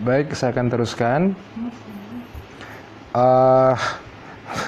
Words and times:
baik 0.00 0.32
saya 0.32 0.56
akan 0.56 0.66
teruskan. 0.72 1.20
Uh, 3.12 3.76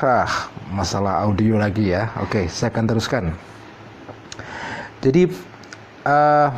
ah, 0.05 0.53
masalah 0.69 1.25
audio 1.25 1.57
lagi 1.57 1.97
ya. 1.97 2.13
Oke, 2.21 2.45
saya 2.53 2.69
akan 2.69 2.85
teruskan. 2.85 3.25
Jadi 5.01 5.33
uh, 6.05 6.49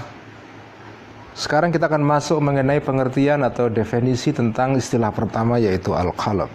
sekarang 1.38 1.70
kita 1.70 1.86
akan 1.86 2.02
masuk 2.02 2.42
mengenai 2.42 2.82
pengertian 2.82 3.46
atau 3.46 3.70
definisi 3.70 4.34
tentang 4.34 4.74
istilah 4.74 5.14
pertama 5.14 5.62
yaitu 5.62 5.94
al-qalb. 5.94 6.50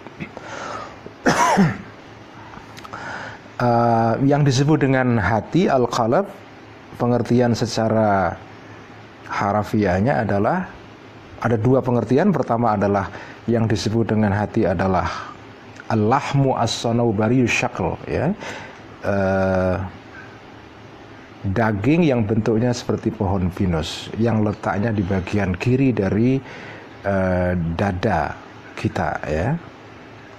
uh, 3.56 4.14
yang 4.30 4.44
disebut 4.44 4.84
dengan 4.84 5.16
hati 5.16 5.72
al-qalb 5.72 6.28
pengertian 7.00 7.56
secara 7.56 8.36
harafiahnya 9.32 10.28
adalah 10.28 10.81
ada 11.42 11.58
dua 11.58 11.82
pengertian. 11.82 12.30
Pertama 12.30 12.78
adalah 12.78 13.10
yang 13.50 13.66
disebut 13.66 14.14
dengan 14.14 14.30
hati 14.30 14.64
adalah 14.64 15.34
allahmu 15.90 16.54
as-sanawbari 16.54 17.44
syakl 17.44 17.98
ya. 18.06 18.30
Uh, 19.02 19.82
daging 21.42 22.06
yang 22.06 22.22
bentuknya 22.22 22.70
seperti 22.70 23.10
pohon 23.10 23.50
pinus 23.50 24.06
yang 24.14 24.46
letaknya 24.46 24.94
di 24.94 25.02
bagian 25.02 25.58
kiri 25.58 25.90
dari 25.90 26.38
uh, 27.02 27.58
dada 27.74 28.38
kita 28.78 29.18
ya. 29.26 29.58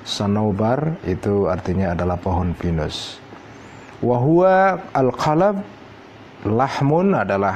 Sanobar 0.03 0.99
itu 1.07 1.47
artinya 1.47 1.95
adalah 1.95 2.19
pohon 2.19 2.51
pinus. 2.55 3.19
Wahua 4.03 4.75
al-qalab 4.91 5.63
lahmun 6.43 7.15
adalah 7.15 7.55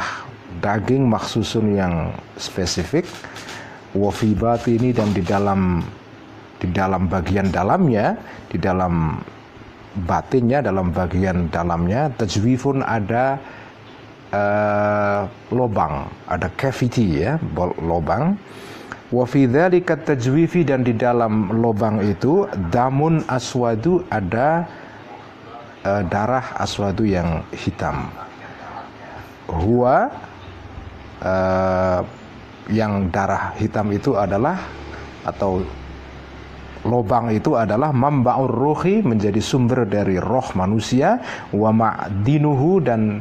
daging 0.59 1.07
maksusun 1.07 1.77
yang 1.77 2.13
spesifik 2.37 3.05
wafibat 3.95 4.67
ini 4.69 4.93
dan 4.93 5.09
di 5.15 5.23
dalam 5.25 5.81
di 6.57 6.67
dalam 6.73 7.05
bagian 7.05 7.49
dalamnya 7.53 8.17
di 8.49 8.57
dalam 8.57 9.21
batinnya 10.05 10.61
dalam 10.61 10.93
bagian 10.93 11.49
dalamnya 11.49 12.13
tajwifun 12.17 12.85
ada 12.85 13.41
uh, 14.33 15.25
lobang 15.53 16.05
ada 16.27 16.51
cavity 16.53 17.25
ya 17.25 17.39
lobang. 17.81 18.37
Wa 19.07 19.23
fi 19.23 19.47
tajwifi 19.47 20.67
dan 20.67 20.83
di 20.83 20.91
dalam 20.91 21.63
lobang 21.63 22.03
itu 22.03 22.43
damun 22.75 23.23
aswadu 23.31 24.03
ada 24.11 24.67
uh, 25.87 26.03
darah 26.11 26.43
aswadu 26.59 27.07
yang 27.07 27.39
hitam. 27.55 28.11
Huwa 29.47 30.11
uh, 31.27 31.99
yang 32.71 33.11
darah 33.11 33.55
hitam 33.59 33.91
itu 33.91 34.15
adalah 34.15 34.59
atau 35.27 35.63
lobang 36.87 37.35
itu 37.35 37.55
adalah 37.59 37.91
mamba'ur 37.91 38.51
ruhi 38.51 39.03
menjadi 39.03 39.43
sumber 39.43 39.83
dari 39.83 40.15
roh 40.19 40.45
manusia 40.55 41.19
wa 41.51 41.71
ma'dinuhu 41.75 42.79
dan 42.79 43.19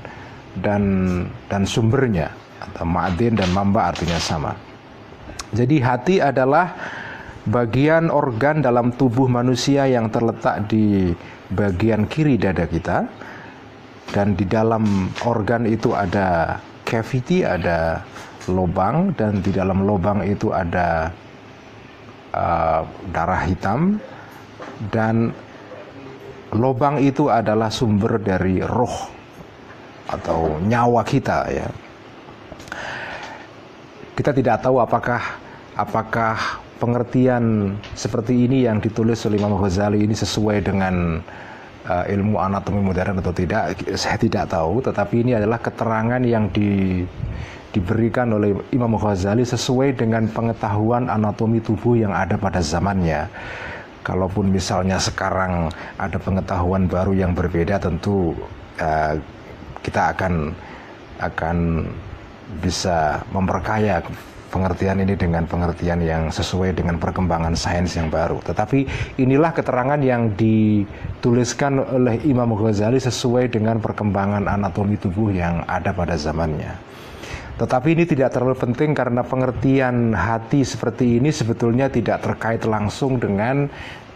dan 0.63 0.83
dan 1.51 1.63
sumbernya 1.67 2.31
atau 2.63 2.87
ma'din 2.87 3.37
dan 3.37 3.51
mamba 3.53 3.93
artinya 3.93 4.17
sama. 4.17 4.53
Jadi 5.53 5.77
hati 5.79 6.17
adalah 6.19 6.75
bagian 7.47 8.11
organ 8.11 8.65
dalam 8.65 8.91
tubuh 8.95 9.31
manusia 9.31 9.87
yang 9.87 10.11
terletak 10.11 10.67
di 10.67 11.15
bagian 11.53 12.11
kiri 12.11 12.35
dada 12.35 12.67
kita 12.67 13.07
dan 14.11 14.35
di 14.35 14.43
dalam 14.47 15.11
organ 15.23 15.67
itu 15.67 15.95
ada 15.95 16.59
cavity, 16.87 17.43
ada 17.43 18.07
lubang 18.47 19.11
dan 19.19 19.43
di 19.43 19.51
dalam 19.51 19.83
lubang 19.83 20.23
itu 20.23 20.55
ada 20.55 21.11
uh, 22.31 22.87
darah 23.11 23.43
hitam 23.43 23.99
dan 24.95 25.35
lubang 26.55 27.03
itu 27.03 27.27
adalah 27.27 27.69
sumber 27.75 28.23
dari 28.23 28.63
roh 28.63 29.11
atau 30.07 30.63
nyawa 30.63 31.03
kita 31.03 31.39
ya. 31.51 31.69
Kita 34.17 34.31
tidak 34.33 34.65
tahu 34.65 34.81
apakah 34.81 35.21
apakah 35.77 36.63
pengertian 36.81 37.77
seperti 37.93 38.49
ini 38.49 38.65
yang 38.65 38.81
ditulis 38.81 39.25
oleh 39.29 39.41
Imam 39.41 39.59
Ghazali 39.61 40.05
ini 40.05 40.17
sesuai 40.17 40.65
dengan 40.65 41.21
uh, 41.87 42.05
ilmu 42.11 42.37
anatomi 42.43 42.83
modern 42.83 43.23
atau 43.23 43.33
tidak 43.33 43.79
saya 43.95 44.19
tidak 44.19 44.51
tahu 44.51 44.83
tetapi 44.83 45.23
ini 45.23 45.39
adalah 45.39 45.63
keterangan 45.63 46.23
yang 46.23 46.51
di 46.51 47.03
diberikan 47.77 48.33
oleh 48.33 48.57
Imam 48.73 48.97
Ghazali 48.97 49.45
sesuai 49.45 50.01
dengan 50.01 50.25
pengetahuan 50.33 51.13
anatomi 51.13 51.61
tubuh 51.61 51.93
yang 51.93 52.17
ada 52.17 52.41
pada 52.41 52.65
zamannya. 52.65 53.29
Kalaupun 54.01 54.49
misalnya 54.49 54.97
sekarang 54.97 55.69
ada 56.01 56.17
pengetahuan 56.17 56.89
baru 56.89 57.13
yang 57.13 57.37
berbeda, 57.37 57.77
tentu 57.77 58.33
uh, 58.81 59.13
kita 59.85 60.17
akan 60.17 60.57
akan 61.21 61.85
bisa 62.65 63.21
memperkaya 63.29 64.01
pengertian 64.57 65.05
ini 65.05 65.13
dengan 65.13 65.45
pengertian 65.45 66.01
yang 66.01 66.33
sesuai 66.33 66.73
dengan 66.73 66.97
perkembangan 66.97 67.53
sains 67.53 67.93
yang 68.01 68.09
baru. 68.09 68.41
Tetapi 68.41 68.89
inilah 69.21 69.53
keterangan 69.53 70.01
yang 70.01 70.33
dituliskan 70.33 71.85
oleh 71.85 72.17
Imam 72.25 72.57
Ghazali 72.57 72.97
sesuai 72.97 73.53
dengan 73.53 73.77
perkembangan 73.85 74.49
anatomi 74.49 74.97
tubuh 74.97 75.29
yang 75.29 75.61
ada 75.69 75.93
pada 75.93 76.17
zamannya. 76.17 76.73
Tetapi 77.57 77.89
ini 77.97 78.05
tidak 78.05 78.37
terlalu 78.37 78.57
penting 78.57 78.93
karena 78.93 79.25
pengertian 79.25 80.13
hati 80.13 80.61
seperti 80.61 81.17
ini 81.17 81.33
sebetulnya 81.33 81.89
tidak 81.89 82.21
terkait 82.21 82.61
langsung 82.69 83.17
dengan 83.17 83.65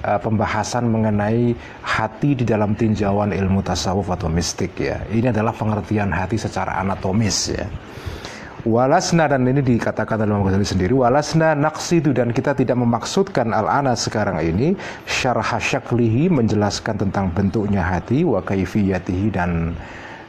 uh, 0.05 0.21
pembahasan 0.21 0.85
mengenai 0.89 1.57
hati 1.81 2.37
di 2.37 2.45
dalam 2.45 2.77
tinjauan 2.77 3.33
ilmu 3.33 3.65
tasawuf 3.65 4.13
atau 4.13 4.29
mistik 4.29 4.77
ya. 4.77 5.01
Ini 5.09 5.33
adalah 5.33 5.57
pengertian 5.57 6.13
hati 6.13 6.37
secara 6.37 6.85
anatomis 6.85 7.57
ya. 7.57 7.65
Walasna 8.61 9.25
dan 9.25 9.49
ini 9.49 9.65
dikatakan 9.65 10.21
oleh 10.21 10.37
Imam 10.37 10.45
Ghazali 10.45 10.69
sendiri 10.69 10.93
walasna 10.93 11.57
naksidu 11.57 12.13
dan 12.13 12.29
kita 12.29 12.53
tidak 12.53 12.77
memaksudkan 12.77 13.57
al-ana 13.57 13.97
sekarang 13.97 14.37
ini 14.37 14.77
syarah 15.09 15.57
syaklihi 15.57 16.29
menjelaskan 16.29 17.01
tentang 17.01 17.33
bentuknya 17.33 17.81
hati 17.81 18.21
wa 18.21 18.45
kaifiyatihi 18.45 19.33
dan 19.33 19.73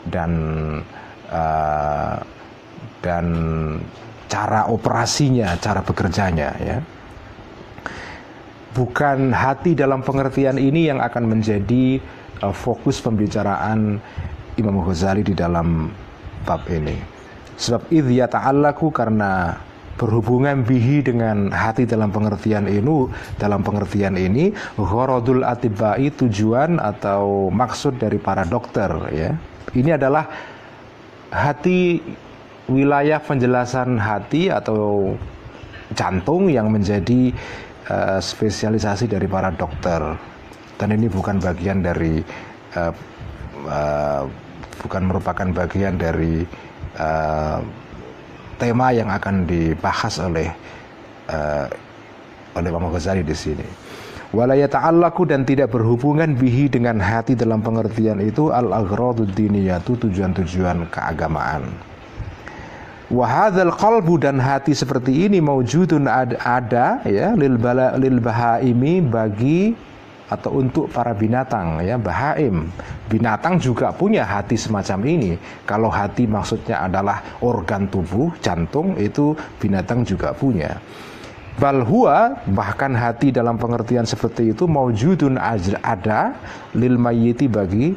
dan 0.08 0.32
uh, 1.28 2.24
dan 3.04 3.26
cara 4.32 4.72
operasinya, 4.72 5.60
cara 5.60 5.84
bekerjanya 5.84 6.56
ya. 6.64 6.80
Bukan 8.72 9.36
hati 9.36 9.76
dalam 9.76 10.00
pengertian 10.00 10.56
ini 10.56 10.88
yang 10.88 11.04
akan 11.04 11.28
menjadi 11.28 12.00
uh, 12.40 12.56
fokus 12.56 13.04
pembicaraan 13.04 14.00
Imam 14.56 14.80
Ghazali 14.88 15.28
di 15.28 15.36
dalam 15.36 15.92
bab 16.48 16.64
ini. 16.72 17.11
Sebab 17.62 17.94
idh 17.94 18.10
yata'allaku 18.10 18.90
karena 18.90 19.54
berhubungan 20.02 20.66
bihi 20.66 21.06
dengan 21.06 21.54
hati 21.54 21.86
dalam 21.86 22.10
pengertian 22.10 22.66
ini 22.66 23.06
dalam 23.38 23.62
pengertian 23.62 24.18
ini 24.18 24.50
gharadul 24.74 25.46
atibai 25.46 26.10
tujuan 26.18 26.82
atau 26.82 27.54
maksud 27.54 28.02
dari 28.02 28.18
para 28.18 28.42
dokter 28.50 28.90
ya. 29.14 29.38
Ini 29.78 30.02
adalah 30.02 30.26
hati 31.30 32.02
wilayah 32.66 33.22
penjelasan 33.22 34.02
hati 34.02 34.50
atau 34.50 35.14
jantung 35.94 36.50
yang 36.50 36.74
menjadi 36.74 37.30
uh, 37.94 38.18
spesialisasi 38.18 39.06
dari 39.06 39.30
para 39.30 39.54
dokter. 39.54 40.02
Dan 40.82 40.98
ini 40.98 41.06
bukan 41.14 41.38
bagian 41.38 41.86
dari 41.86 42.26
uh, 42.74 42.94
uh, 43.70 44.24
bukan 44.82 45.02
merupakan 45.06 45.48
bagian 45.54 46.02
dari 46.02 46.42
uh, 46.98 47.60
tema 48.60 48.92
yang 48.92 49.10
akan 49.10 49.46
dibahas 49.48 50.20
oleh 50.22 50.50
uh, 51.32 51.68
oleh 52.56 52.68
Imam 52.68 52.92
Ghazali 52.92 53.24
di 53.24 53.36
sini. 53.36 53.68
Walaya 54.32 54.64
ta'allaku 54.72 55.28
dan 55.28 55.44
tidak 55.44 55.76
berhubungan 55.76 56.40
bihi 56.40 56.72
dengan 56.72 57.04
hati 57.04 57.36
dalam 57.36 57.60
pengertian 57.60 58.24
itu 58.24 58.48
al-aghradu 58.48 59.28
diniyatu 59.28 60.00
tujuan-tujuan 60.08 60.88
keagamaan. 60.88 61.68
Wahadal 63.12 63.76
qalbu 63.76 64.24
dan 64.24 64.40
hati 64.40 64.72
seperti 64.72 65.28
ini 65.28 65.44
maujudun 65.44 66.08
ada, 66.08 66.40
ada 66.48 67.04
ya 67.04 67.36
lil, 67.36 67.60
bala, 67.60 68.00
lil 68.00 68.24
bahaimi 68.24 69.04
bagi 69.04 69.76
atau 70.32 70.64
untuk 70.64 70.88
para 70.88 71.12
binatang 71.12 71.84
ya 71.84 72.00
bahaim. 72.00 72.72
Binatang 73.12 73.60
juga 73.60 73.92
punya 73.92 74.24
hati 74.24 74.56
semacam 74.56 75.00
ini. 75.04 75.32
Kalau 75.68 75.92
hati 75.92 76.24
maksudnya 76.24 76.88
adalah 76.88 77.20
organ 77.44 77.92
tubuh 77.92 78.32
jantung 78.40 78.96
itu 78.96 79.36
binatang 79.60 80.08
juga 80.08 80.32
punya. 80.32 80.80
Balhua 81.60 82.40
bahkan 82.48 82.96
hati 82.96 83.36
dalam 83.36 83.60
pengertian 83.60 84.08
seperti 84.08 84.56
itu 84.56 84.72
maujudun 84.72 85.36
ada 85.36 86.32
lil 86.72 86.96
mayiti 86.96 87.52
bagi 87.52 87.92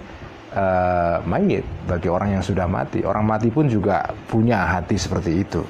uh, 0.58 1.22
mayit 1.22 1.62
bagi 1.87 2.10
orang 2.10 2.34
yang 2.34 2.42
sudah 2.42 2.66
mati. 2.66 3.06
Orang 3.06 3.30
mati 3.30 3.54
pun 3.54 3.70
juga 3.70 4.10
punya 4.26 4.66
hati 4.66 4.98
seperti 4.98 5.46
itu 5.46 5.62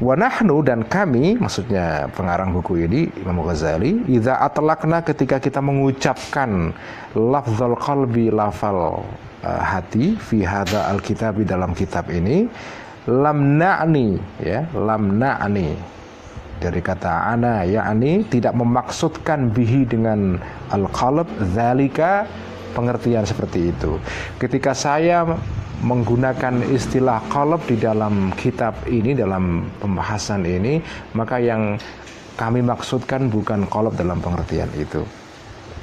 Wa 0.00 0.16
nahnu 0.16 0.64
dan 0.64 0.88
kami, 0.88 1.36
maksudnya 1.36 2.08
pengarang 2.16 2.56
buku 2.56 2.88
ini 2.88 3.12
Imam 3.20 3.44
Ghazali, 3.44 4.00
idza 4.08 4.40
atlaqna 4.40 5.04
ketika 5.04 5.36
kita 5.36 5.60
mengucapkan 5.60 6.72
lafzul 7.12 7.76
qalbi 7.76 8.32
lafal 8.32 9.04
uh, 9.44 9.60
hati 9.60 10.16
fi 10.16 10.40
hadza 10.40 10.88
alkitab 10.88 11.36
di 11.36 11.44
dalam 11.44 11.76
kitab 11.76 12.08
ini 12.08 12.48
lam 13.12 13.60
na'ni 13.60 14.16
ya, 14.40 14.64
lam 14.72 15.20
na'ni. 15.20 15.76
Dari 16.60 16.80
kata 16.80 17.36
ana 17.36 17.68
yakni 17.68 18.24
tidak 18.24 18.56
memaksudkan 18.56 19.52
bihi 19.52 19.84
dengan 19.84 20.40
al-qalb 20.72 21.28
zalika 21.52 22.24
pengertian 22.72 23.26
seperti 23.26 23.74
itu. 23.74 23.98
Ketika 24.38 24.72
saya 24.72 25.26
menggunakan 25.80 26.60
istilah 26.70 27.24
kolab 27.32 27.64
di 27.64 27.80
dalam 27.80 28.32
kitab 28.36 28.76
ini 28.84 29.16
dalam 29.16 29.64
pembahasan 29.80 30.44
ini 30.44 30.76
maka 31.16 31.40
yang 31.40 31.80
kami 32.36 32.60
maksudkan 32.60 33.28
bukan 33.28 33.68
kolab 33.68 33.96
dalam 33.96 34.20
pengertian 34.20 34.68
itu. 34.76 35.04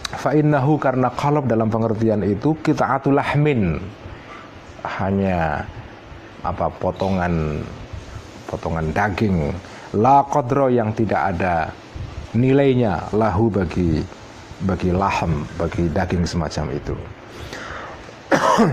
Fa'innahu 0.08 0.80
karena 0.80 1.12
kolab 1.12 1.46
dalam 1.52 1.68
pengertian 1.68 2.24
itu 2.24 2.56
kita 2.64 2.98
atulahmin 2.98 3.78
hanya 4.98 5.68
apa 6.42 6.72
potongan 6.80 7.62
potongan 8.48 8.90
daging. 8.96 9.52
La 10.00 10.24
kodro 10.24 10.72
yang 10.72 10.96
tidak 10.96 11.36
ada 11.36 11.72
nilainya 12.36 13.12
lahu 13.16 13.52
bagi 13.52 14.04
bagi 14.64 14.90
laham 14.90 15.46
bagi 15.60 15.86
daging 15.92 16.26
semacam 16.26 16.66
itu. 16.74 16.96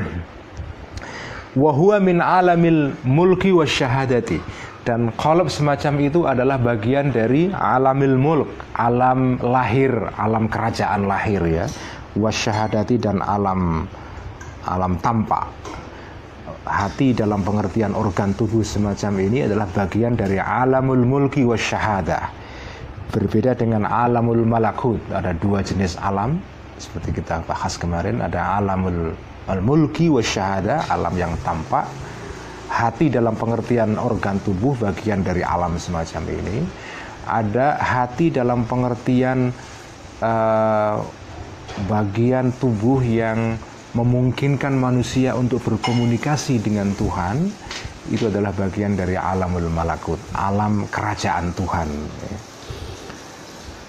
Wahua 1.63 2.01
min 2.01 2.25
alamil 2.25 2.97
mulki 3.05 3.53
wa 3.53 3.69
syahadati. 3.69 4.41
Dan 4.85 5.17
kolab 5.17 5.49
semacam 5.49 5.95
itu 6.05 6.29
adalah 6.29 6.61
bagian 6.61 7.09
dari 7.09 7.49
alamil 7.49 8.21
mulk 8.21 8.53
alam 8.77 9.41
lahir 9.41 9.97
alam 10.21 10.45
kerajaan 10.45 11.09
lahir 11.09 11.41
ya. 11.49 11.67
Wasyahadati 12.15 13.01
dan 13.01 13.25
alam 13.25 13.89
alam 14.69 15.01
tampak. 15.01 15.49
Hati 16.65 17.13
dalam 17.13 17.45
pengertian 17.45 17.93
organ 17.93 18.33
tubuh 18.33 18.65
semacam 18.65 19.13
ini 19.21 19.45
adalah 19.45 19.69
bagian 19.69 20.17
dari 20.17 20.41
alamul 20.41 21.05
mulki 21.05 21.45
wasyahadah 21.45 22.44
berbeda 23.15 23.55
dengan 23.55 23.87
alamul 23.87 24.43
malakut 24.43 24.99
ada 25.15 25.31
dua 25.39 25.63
jenis 25.63 25.95
alam 26.03 26.43
seperti 26.75 27.23
kita 27.23 27.47
bahas 27.47 27.79
kemarin 27.79 28.19
ada 28.19 28.59
alamul 28.59 29.15
al-mulki 29.49 30.09
wa 30.09 30.23
syahada, 30.25 30.85
alam 30.89 31.15
yang 31.17 31.33
tampak. 31.45 31.85
Hati 32.65 33.13
dalam 33.13 33.39
pengertian 33.39 33.95
organ 34.01 34.41
tubuh 34.43 34.75
bagian 34.75 35.23
dari 35.23 35.45
alam 35.45 35.79
semacam 35.79 36.23
ini. 36.27 36.65
Ada 37.25 37.79
hati 37.79 38.35
dalam 38.35 38.67
pengertian 38.67 39.55
uh, 40.19 40.97
bagian 41.87 42.51
tubuh 42.59 42.99
yang 43.05 43.57
memungkinkan 43.95 44.75
manusia 44.75 45.39
untuk 45.39 45.63
berkomunikasi 45.63 46.59
dengan 46.59 46.91
Tuhan 46.99 47.47
itu 48.11 48.27
adalah 48.27 48.51
bagian 48.51 48.99
dari 48.99 49.15
alamul 49.15 49.71
malakut, 49.71 50.19
alam 50.35 50.85
kerajaan 50.91 51.55
Tuhan. 51.55 51.89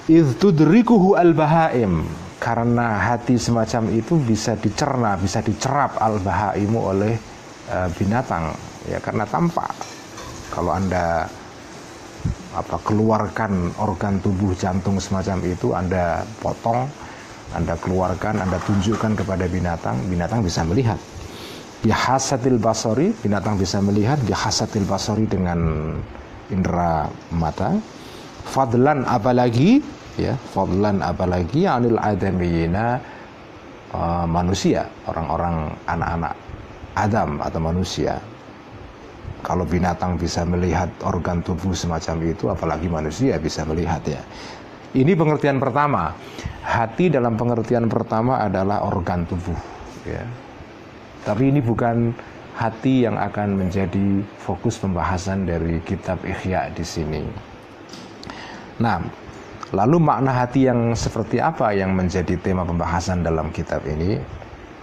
Idh 0.05 0.37
al-bahaim 1.17 2.05
karena 2.37 3.01
hati 3.01 3.41
semacam 3.41 3.89
itu 3.89 4.21
bisa 4.21 4.53
dicerna, 4.53 5.17
bisa 5.17 5.41
dicerap 5.41 5.97
al-bahaimu 5.97 6.77
oleh 6.77 7.17
uh, 7.73 7.89
binatang 7.97 8.53
ya 8.85 9.01
karena 9.01 9.25
tampak. 9.25 9.73
Kalau 10.53 10.77
Anda 10.77 11.25
apa 12.53 12.77
keluarkan 12.85 13.73
organ 13.81 14.21
tubuh 14.21 14.53
jantung 14.53 15.01
semacam 15.01 15.41
itu 15.41 15.73
Anda 15.73 16.21
potong, 16.37 16.85
Anda 17.57 17.73
keluarkan, 17.73 18.45
Anda 18.45 18.61
tunjukkan 18.61 19.25
kepada 19.25 19.49
binatang, 19.49 20.05
binatang 20.05 20.45
bisa 20.45 20.61
melihat. 20.69 21.01
Bihasatil 21.81 22.61
basori, 22.61 23.09
binatang 23.25 23.57
bisa 23.57 23.81
melihat 23.81 24.21
bihasatil 24.21 24.85
basori 24.85 25.25
dengan 25.25 25.89
indera 26.53 27.09
mata. 27.33 27.73
Fadlan 28.45 29.03
apalagi 29.09 29.81
ya 30.15 30.37
fadlan 30.55 31.03
apalagi 31.03 31.67
anil 31.67 31.99
adamiyina 31.99 33.01
uh, 33.91 34.23
manusia 34.29 34.87
orang-orang 35.09 35.75
anak-anak 35.89 36.33
Adam 36.95 37.43
atau 37.43 37.59
manusia. 37.59 38.15
Kalau 39.45 39.61
binatang 39.67 40.17
bisa 40.17 40.41
melihat 40.47 40.89
organ 41.05 41.43
tubuh 41.45 41.75
semacam 41.75 42.17
itu 42.25 42.49
apalagi 42.49 42.89
manusia 42.89 43.37
bisa 43.37 43.61
melihat 43.67 44.01
ya. 44.07 44.21
Ini 44.95 45.11
pengertian 45.13 45.59
pertama. 45.59 46.15
Hati 46.65 47.13
dalam 47.13 47.37
pengertian 47.37 47.85
pertama 47.91 48.41
adalah 48.41 48.81
organ 48.87 49.27
tubuh 49.27 49.59
ya. 50.07 50.23
Tapi 51.27 51.53
ini 51.53 51.61
bukan 51.61 52.15
hati 52.57 53.05
yang 53.05 53.19
akan 53.19 53.59
menjadi 53.59 54.23
fokus 54.39 54.79
pembahasan 54.79 55.45
dari 55.45 55.83
kitab 55.83 56.23
Ihya 56.25 56.71
di 56.71 56.85
sini. 56.87 57.21
Nah, 58.75 58.99
Lalu 59.75 59.97
makna 59.97 60.31
hati 60.45 60.71
yang 60.71 60.95
seperti 60.95 61.41
apa 61.41 61.75
yang 61.75 61.91
menjadi 61.97 62.39
tema 62.39 62.63
pembahasan 62.63 63.25
dalam 63.25 63.51
kitab 63.51 63.83
ini? 63.83 64.15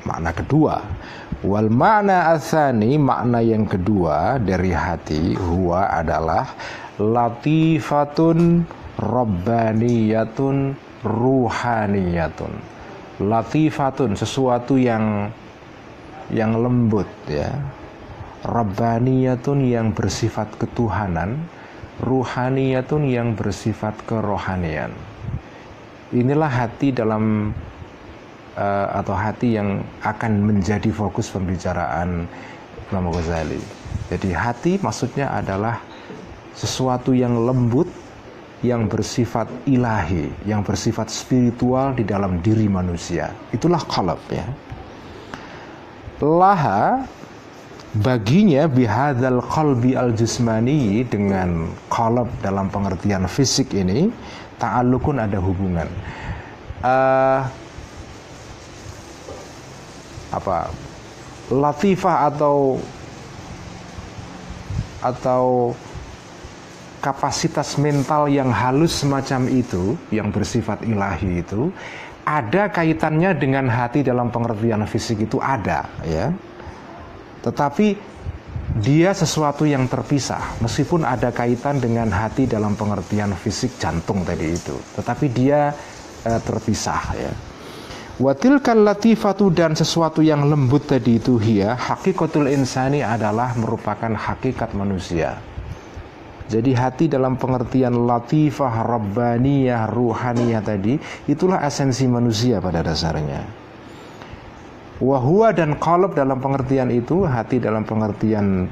Makna 0.04 0.36
kedua, 0.36 0.84
wal 1.46 1.72
makna 1.72 2.34
asani 2.36 3.00
makna 3.00 3.40
yang 3.40 3.64
kedua 3.64 4.42
dari 4.42 4.68
hati 4.74 5.38
huwa 5.38 5.86
adalah 5.86 6.44
latifatun 7.00 8.68
rabbaniyatun 9.00 10.74
ruhaniyatun. 11.06 12.52
Latifatun 13.22 14.12
sesuatu 14.12 14.76
yang 14.76 15.32
yang 16.34 16.52
lembut 16.58 17.08
ya. 17.30 17.48
Rabbaniyatun 18.44 19.62
yang 19.70 19.94
bersifat 19.96 20.52
ketuhanan 20.58 21.38
ruhaniyatun 22.02 23.06
yang 23.06 23.38
bersifat 23.38 23.94
kerohanian. 24.04 24.90
Inilah 26.12 26.50
hati 26.50 26.92
dalam 26.92 27.54
uh, 28.58 28.86
atau 28.98 29.14
hati 29.16 29.56
yang 29.56 29.80
akan 30.04 30.44
menjadi 30.44 30.90
fokus 30.92 31.32
pembicaraan 31.32 32.28
Imam 32.92 33.08
Ghazali. 33.08 33.62
Jadi 34.12 34.28
hati 34.36 34.76
maksudnya 34.82 35.32
adalah 35.32 35.80
sesuatu 36.52 37.16
yang 37.16 37.32
lembut 37.32 37.88
yang 38.62 38.86
bersifat 38.86 39.50
ilahi, 39.66 40.30
yang 40.46 40.62
bersifat 40.62 41.10
spiritual 41.10 41.96
di 41.96 42.06
dalam 42.06 42.38
diri 42.44 42.70
manusia. 42.70 43.34
Itulah 43.50 43.82
qalb 43.88 44.20
ya. 44.30 44.46
Laha 46.22 47.02
baginya 47.92 48.64
bihadzal 48.64 49.44
qalbi 49.44 49.92
al 49.92 50.16
jismani 50.16 51.04
dengan 51.04 51.68
qalb 51.92 52.28
dalam 52.40 52.72
pengertian 52.72 53.28
fisik 53.28 53.76
ini 53.76 54.08
ta'alluqun 54.56 55.20
ada 55.20 55.36
hubungan. 55.42 55.88
Uh, 56.80 57.44
apa? 60.32 60.72
Latifah 61.52 62.32
atau 62.32 62.80
atau 65.02 65.74
kapasitas 67.02 67.74
mental 67.76 68.30
yang 68.30 68.48
halus 68.54 69.02
semacam 69.02 69.50
itu 69.50 69.98
yang 70.14 70.30
bersifat 70.30 70.86
ilahi 70.86 71.42
itu 71.42 71.68
ada 72.22 72.70
kaitannya 72.70 73.34
dengan 73.34 73.66
hati 73.66 74.06
dalam 74.06 74.30
pengertian 74.30 74.86
fisik 74.86 75.26
itu 75.26 75.42
ada 75.42 75.90
ya 76.06 76.30
tetapi 77.42 77.98
dia 78.80 79.12
sesuatu 79.12 79.68
yang 79.68 79.84
terpisah 79.84 80.56
meskipun 80.64 81.04
ada 81.04 81.28
kaitan 81.28 81.76
dengan 81.76 82.08
hati 82.08 82.48
dalam 82.48 82.72
pengertian 82.72 83.36
fisik 83.36 83.76
jantung 83.76 84.24
tadi 84.24 84.56
itu 84.56 84.74
tetapi 84.96 85.26
dia 85.28 85.76
eh, 86.24 86.40
terpisah 86.40 87.02
ya 87.18 87.32
Watil 88.20 88.60
latifatu 88.60 89.48
dan 89.48 89.72
sesuatu 89.72 90.20
yang 90.20 90.44
lembut 90.44 90.84
tadi 90.84 91.16
itu 91.16 91.40
hia 91.40 91.72
hakikatul 91.74 92.44
insani 92.44 93.00
adalah 93.00 93.56
merupakan 93.56 94.12
hakikat 94.12 94.76
manusia. 94.76 95.40
Jadi 96.44 96.76
hati 96.76 97.08
dalam 97.08 97.40
pengertian 97.40 98.04
latifah, 98.04 98.84
rabbaniyah, 98.84 99.88
ruhaniyah 99.88 100.60
tadi 100.60 101.00
itulah 101.24 101.64
esensi 101.64 102.04
manusia 102.04 102.60
pada 102.60 102.84
dasarnya. 102.84 103.61
Wahua 105.02 105.50
dan 105.50 105.82
kolab 105.82 106.14
dalam 106.14 106.38
pengertian 106.38 106.86
itu, 106.94 107.26
hati 107.26 107.58
dalam 107.58 107.82
pengertian 107.82 108.70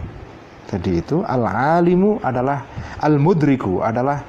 tadi 0.70 1.02
itu, 1.02 1.26
al-alimu 1.26 2.22
adalah 2.22 2.62
al-mudriku, 3.02 3.82
adalah 3.82 4.22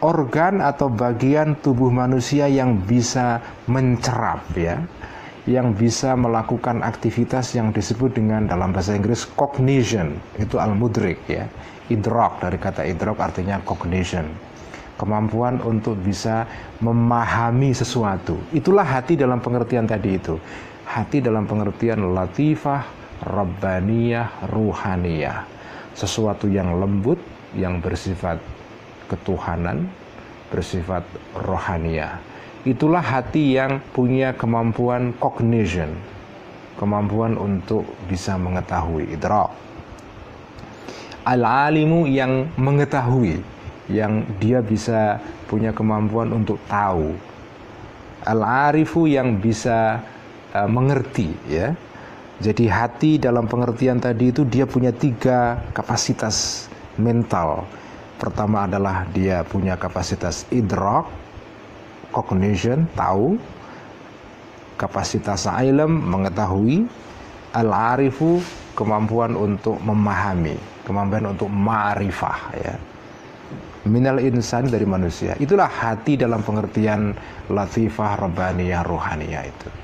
organ 0.00 0.64
atau 0.64 0.88
bagian 0.88 1.60
tubuh 1.60 1.92
manusia 1.92 2.48
yang 2.48 2.80
bisa 2.80 3.44
mencerap 3.68 4.40
ya. 4.56 4.80
Yang 5.44 5.76
bisa 5.76 6.16
melakukan 6.16 6.80
aktivitas 6.80 7.52
yang 7.52 7.68
disebut 7.76 8.16
dengan 8.16 8.48
dalam 8.48 8.72
bahasa 8.72 8.96
Inggris 8.96 9.28
cognition 9.36 10.16
itu 10.40 10.56
al-mudrik 10.56 11.28
ya. 11.28 11.44
Idrok 11.92 12.40
dari 12.40 12.56
kata 12.56 12.88
idrok 12.88 13.20
artinya 13.20 13.60
cognition. 13.60 14.24
Kemampuan 14.96 15.60
untuk 15.60 16.00
bisa 16.00 16.48
memahami 16.80 17.76
sesuatu. 17.76 18.40
Itulah 18.56 18.88
hati 18.88 19.20
dalam 19.20 19.44
pengertian 19.44 19.84
tadi 19.84 20.16
itu 20.16 20.40
hati 20.84 21.20
dalam 21.20 21.48
pengertian 21.48 22.14
latifah 22.14 22.84
rabbaniyah 23.24 24.48
ruhaniyah. 24.48 25.44
Sesuatu 25.94 26.50
yang 26.50 26.76
lembut 26.78 27.18
yang 27.54 27.78
bersifat 27.78 28.42
ketuhanan 29.06 29.86
bersifat 30.50 31.02
rohaniah. 31.34 32.18
Itulah 32.64 33.04
hati 33.04 33.58
yang 33.58 33.82
punya 33.92 34.32
kemampuan 34.32 35.12
cognition 35.20 35.92
kemampuan 36.74 37.38
untuk 37.38 37.86
bisa 38.10 38.34
mengetahui 38.34 39.14
idrak. 39.14 39.50
Al-alimu 41.24 42.04
yang 42.04 42.52
mengetahui 42.60 43.40
yang 43.88 44.26
dia 44.36 44.60
bisa 44.60 45.16
punya 45.48 45.72
kemampuan 45.72 46.34
untuk 46.34 46.60
tahu. 46.68 47.16
Al-arifu 48.24 49.08
yang 49.08 49.40
bisa 49.40 50.00
uh, 50.54 50.70
mengerti 50.70 51.34
ya. 51.50 51.74
Jadi 52.42 52.66
hati 52.66 53.12
dalam 53.18 53.46
pengertian 53.46 54.02
tadi 54.02 54.34
itu 54.34 54.42
dia 54.46 54.66
punya 54.66 54.90
tiga 54.90 55.62
kapasitas 55.70 56.66
mental. 56.98 57.62
Pertama 58.18 58.66
adalah 58.66 59.06
dia 59.14 59.46
punya 59.46 59.78
kapasitas 59.78 60.46
idrak 60.50 61.06
cognition 62.10 62.86
tahu 62.94 63.38
kapasitas 64.78 65.46
ilm 65.46 65.90
mengetahui 66.10 66.86
al-arifu 67.54 68.42
kemampuan 68.74 69.38
untuk 69.38 69.78
memahami 69.82 70.58
kemampuan 70.82 71.30
untuk 71.30 71.46
ma'rifah 71.50 72.40
ya. 72.58 72.74
Minal 73.84 74.16
insan 74.18 74.66
dari 74.72 74.88
manusia. 74.88 75.36
Itulah 75.36 75.68
hati 75.68 76.16
dalam 76.16 76.40
pengertian 76.40 77.12
latifah 77.52 78.16
rabbaniyah 78.16 78.82
rohaniyah 78.82 79.44
itu 79.44 79.83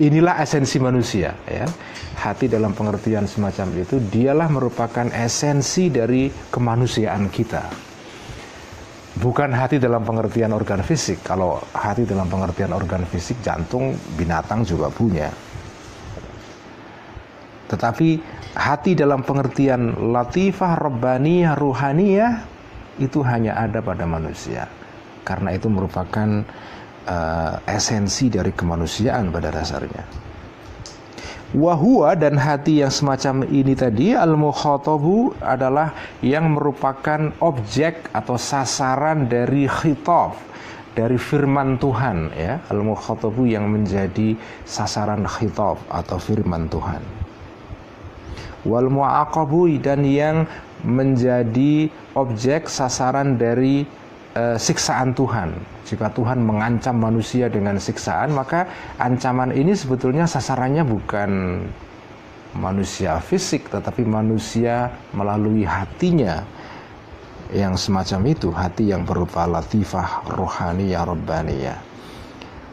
inilah 0.00 0.40
esensi 0.40 0.80
manusia 0.80 1.36
ya. 1.44 1.68
Hati 2.20 2.52
dalam 2.52 2.76
pengertian 2.76 3.24
semacam 3.24 3.80
itu 3.80 3.96
dialah 4.00 4.48
merupakan 4.52 5.08
esensi 5.12 5.88
dari 5.88 6.28
kemanusiaan 6.28 7.32
kita. 7.32 7.64
Bukan 9.20 9.52
hati 9.52 9.80
dalam 9.80 10.04
pengertian 10.04 10.52
organ 10.52 10.80
fisik. 10.84 11.24
Kalau 11.24 11.60
hati 11.76 12.04
dalam 12.08 12.28
pengertian 12.28 12.72
organ 12.72 13.04
fisik 13.08 13.40
jantung 13.40 13.96
binatang 14.16 14.64
juga 14.64 14.92
punya. 14.92 15.32
Tetapi 17.68 18.08
hati 18.56 18.92
dalam 18.92 19.24
pengertian 19.24 20.12
latifah 20.12 20.76
rabbaniyah 20.76 21.56
ruhaniyah 21.56 22.32
itu 23.00 23.24
hanya 23.24 23.56
ada 23.56 23.80
pada 23.80 24.04
manusia. 24.04 24.68
Karena 25.24 25.56
itu 25.56 25.72
merupakan 25.72 26.44
uh, 27.10 27.58
esensi 27.66 28.30
dari 28.30 28.54
kemanusiaan 28.54 29.34
pada 29.34 29.50
dasarnya. 29.50 30.30
Wahua 31.50 32.14
dan 32.14 32.38
hati 32.38 32.78
yang 32.78 32.94
semacam 32.94 33.42
ini 33.50 33.74
tadi 33.74 34.14
al 34.14 34.38
mukhatabu 34.38 35.34
adalah 35.42 35.90
yang 36.22 36.54
merupakan 36.54 37.34
objek 37.42 38.06
atau 38.14 38.38
sasaran 38.38 39.26
dari 39.26 39.66
khitab 39.66 40.38
dari 40.94 41.18
firman 41.18 41.74
Tuhan 41.74 42.30
ya. 42.38 42.62
Al 42.70 42.86
mukhatabu 42.86 43.50
yang 43.50 43.66
menjadi 43.66 44.38
sasaran 44.62 45.26
khitab 45.26 45.82
atau 45.90 46.22
firman 46.22 46.70
Tuhan. 46.70 47.02
Wal 48.62 48.86
muaqabu 48.86 49.74
dan 49.82 50.06
yang 50.06 50.46
menjadi 50.86 51.90
objek 52.14 52.68
sasaran 52.70 53.34
dari 53.34 53.88
uh, 54.40 54.56
siksaan 54.56 55.12
Tuhan. 55.12 55.52
Jika 55.84 56.08
Tuhan 56.16 56.40
mengancam 56.40 56.96
manusia 56.96 57.52
dengan 57.52 57.76
siksaan, 57.76 58.32
maka 58.32 58.64
ancaman 58.96 59.52
ini 59.52 59.76
sebetulnya 59.76 60.24
sasarannya 60.24 60.86
bukan 60.86 61.30
manusia 62.56 63.20
fisik, 63.20 63.68
tetapi 63.68 64.02
manusia 64.08 64.88
melalui 65.12 65.62
hatinya 65.68 66.42
yang 67.50 67.74
semacam 67.74 68.30
itu, 68.30 68.48
hati 68.54 68.94
yang 68.94 69.02
berupa 69.02 69.46
latifah 69.46 70.30
rohani 70.30 70.94
ya 70.94 71.02
rabbaniyah. 71.02 71.78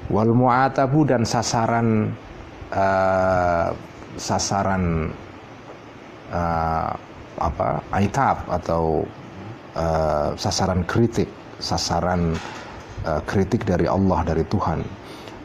Wal 0.08 0.32
mu'atabu 0.32 1.04
dan 1.04 1.26
sasaran 1.26 2.14
uh, 2.72 3.74
sasaran 4.18 5.10
uh, 6.32 6.90
apa 7.38 7.68
aitab 7.94 8.46
atau 8.50 9.06
uh, 9.78 10.34
sasaran 10.38 10.82
kritik, 10.86 11.30
sasaran 11.58 12.34
uh, 13.06 13.22
kritik 13.26 13.66
dari 13.66 13.90
Allah 13.90 14.24
dari 14.26 14.44
Tuhan. 14.48 14.82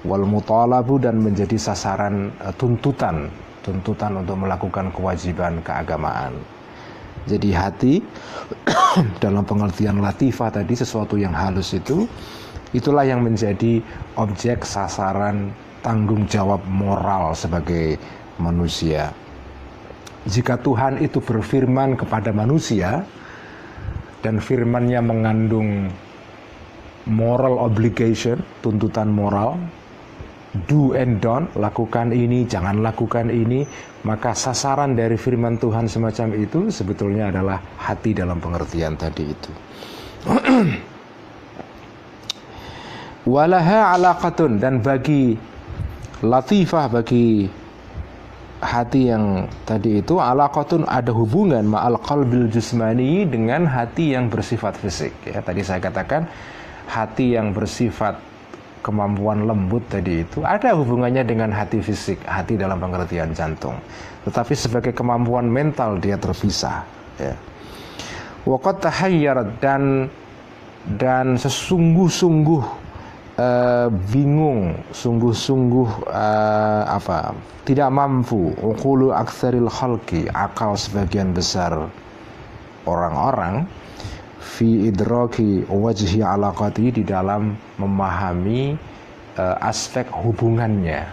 Wal 0.02 0.26
mutalabu 0.26 0.99
dan 0.99 1.23
menjadi 1.23 1.54
sasaran 1.54 2.35
uh, 2.42 2.50
tuntutan, 2.59 3.31
tuntutan 3.62 4.19
untuk 4.21 4.40
melakukan 4.40 4.90
kewajiban 4.92 5.62
keagamaan. 5.62 6.35
Jadi 7.31 7.49
hati 7.54 7.95
dalam 9.23 9.47
pengertian 9.47 10.02
latifah 10.02 10.50
tadi 10.50 10.75
sesuatu 10.75 11.14
yang 11.14 11.31
halus 11.31 11.71
itu 11.71 12.04
itulah 12.75 13.07
yang 13.07 13.23
menjadi 13.23 13.78
objek 14.19 14.66
sasaran 14.66 15.54
tanggung 15.87 16.26
jawab 16.26 16.59
moral 16.66 17.31
sebagai 17.37 17.95
manusia 18.42 19.14
jika 20.26 20.54
Tuhan 20.61 21.02
itu 21.02 21.19
berfirman 21.19 21.99
kepada 21.99 22.31
manusia 22.31 23.02
dan 24.23 24.38
firmannya 24.38 25.02
mengandung 25.02 25.91
moral 27.11 27.59
obligation, 27.59 28.38
tuntutan 28.62 29.11
moral, 29.11 29.59
do 30.71 30.95
and 30.95 31.19
don't, 31.19 31.50
lakukan 31.59 32.14
ini, 32.14 32.47
jangan 32.47 32.79
lakukan 32.85 33.29
ini, 33.33 33.67
maka 34.07 34.35
sasaran 34.37 34.95
dari 34.95 35.19
firman 35.19 35.59
Tuhan 35.59 35.91
semacam 35.91 36.29
itu 36.38 36.71
sebetulnya 36.71 37.35
adalah 37.35 37.59
hati 37.83 38.14
dalam 38.14 38.38
pengertian 38.38 38.95
tadi 38.95 39.25
itu. 39.26 39.52
Walaha 43.33 43.95
alaqatun 43.95 44.59
dan 44.59 44.83
bagi 44.83 45.38
latifah 46.23 46.87
bagi 46.91 47.47
hati 48.62 49.11
yang 49.11 49.50
tadi 49.66 49.99
itu 49.99 50.23
alaqatun 50.23 50.87
ada 50.87 51.11
hubungan 51.11 51.66
ma'al 51.66 51.99
qalbil 51.99 52.47
jusmani 52.47 53.26
dengan 53.26 53.66
hati 53.66 54.14
yang 54.14 54.31
bersifat 54.31 54.78
fisik 54.78 55.11
ya. 55.26 55.42
Tadi 55.42 55.66
saya 55.66 55.83
katakan 55.83 56.31
hati 56.87 57.35
yang 57.35 57.50
bersifat 57.50 58.23
kemampuan 58.87 59.47
lembut 59.50 59.83
tadi 59.90 60.23
itu 60.23 60.42
ada 60.47 60.75
hubungannya 60.78 61.26
dengan 61.26 61.50
hati 61.50 61.83
fisik 61.83 62.23
hati 62.23 62.54
dalam 62.54 62.78
pengertian 62.78 63.35
jantung. 63.35 63.75
Tetapi 64.23 64.54
sebagai 64.54 64.95
kemampuan 64.95 65.50
mental 65.50 65.99
dia 65.99 66.14
terpisah 66.14 66.87
ya. 67.19 67.35
Waqad 68.47 68.78
tahayyar 68.78 69.59
dan 69.59 70.07
dan 70.99 71.38
sesungguh-sungguh 71.38 72.82
uh, 73.43 73.87
bingung, 74.15 74.79
sungguh-sungguh 74.95 76.07
uh, 76.07 76.83
apa? 76.87 77.35
Tidak 77.67 77.91
mampu 77.91 78.55
uqulu 78.59 79.11
aktsaril 79.11 79.71
khalqi, 79.71 80.31
akal 80.31 80.79
sebagian 80.79 81.35
besar 81.35 81.91
orang-orang 82.87 83.67
fi 84.43 84.91
idraki 84.91 85.63
wajhi 85.71 86.23
alaqati 86.23 86.91
di 86.91 87.03
dalam 87.07 87.55
memahami 87.79 88.75
uh, 89.39 89.57
aspek 89.63 90.07
hubungannya. 90.11 91.07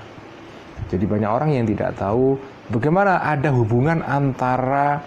Jadi 0.90 1.06
banyak 1.06 1.30
orang 1.30 1.54
yang 1.54 1.66
tidak 1.70 1.94
tahu 2.02 2.34
bagaimana 2.74 3.22
ada 3.22 3.54
hubungan 3.54 4.02
antara 4.02 5.06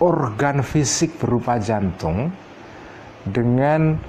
organ 0.00 0.64
fisik 0.64 1.18
berupa 1.20 1.60
jantung 1.60 2.32
dengan 3.28 4.00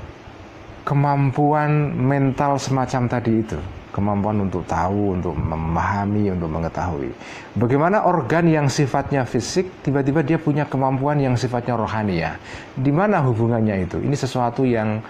kemampuan 0.89 1.93
mental 1.93 2.57
semacam 2.57 3.05
tadi 3.05 3.33
itu 3.45 3.59
kemampuan 3.89 4.37
untuk 4.45 4.63
tahu, 4.69 5.17
untuk 5.17 5.33
memahami, 5.33 6.29
untuk 6.31 6.49
mengetahui. 6.49 7.09
Bagaimana 7.57 8.05
organ 8.05 8.45
yang 8.47 8.67
sifatnya 8.69 9.25
fisik 9.25 9.81
tiba-tiba 9.81 10.21
dia 10.21 10.37
punya 10.37 10.69
kemampuan 10.69 11.17
yang 11.19 11.33
sifatnya 11.35 11.75
rohani 11.75 12.21
ya? 12.21 12.37
Di 12.77 12.93
mana 12.93 13.19
hubungannya 13.25 13.89
itu? 13.89 13.97
Ini 13.99 14.15
sesuatu 14.15 14.63
yang 14.63 15.01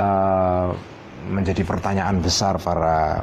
uh, 0.00 0.68
menjadi 1.28 1.62
pertanyaan 1.62 2.18
besar 2.18 2.56
para 2.58 3.22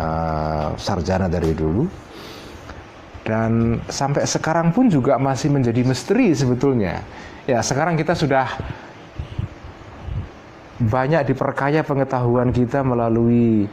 uh, 0.00 0.68
sarjana 0.74 1.28
dari 1.28 1.52
dulu. 1.52 1.84
Dan 3.28 3.76
sampai 3.92 4.24
sekarang 4.24 4.72
pun 4.72 4.88
juga 4.88 5.20
masih 5.20 5.52
menjadi 5.52 5.84
misteri 5.84 6.32
sebetulnya. 6.32 7.04
Ya, 7.44 7.60
sekarang 7.60 8.00
kita 8.00 8.16
sudah 8.16 8.48
banyak 10.78 11.34
diperkaya 11.34 11.82
pengetahuan 11.82 12.54
kita 12.54 12.86
melalui 12.86 13.66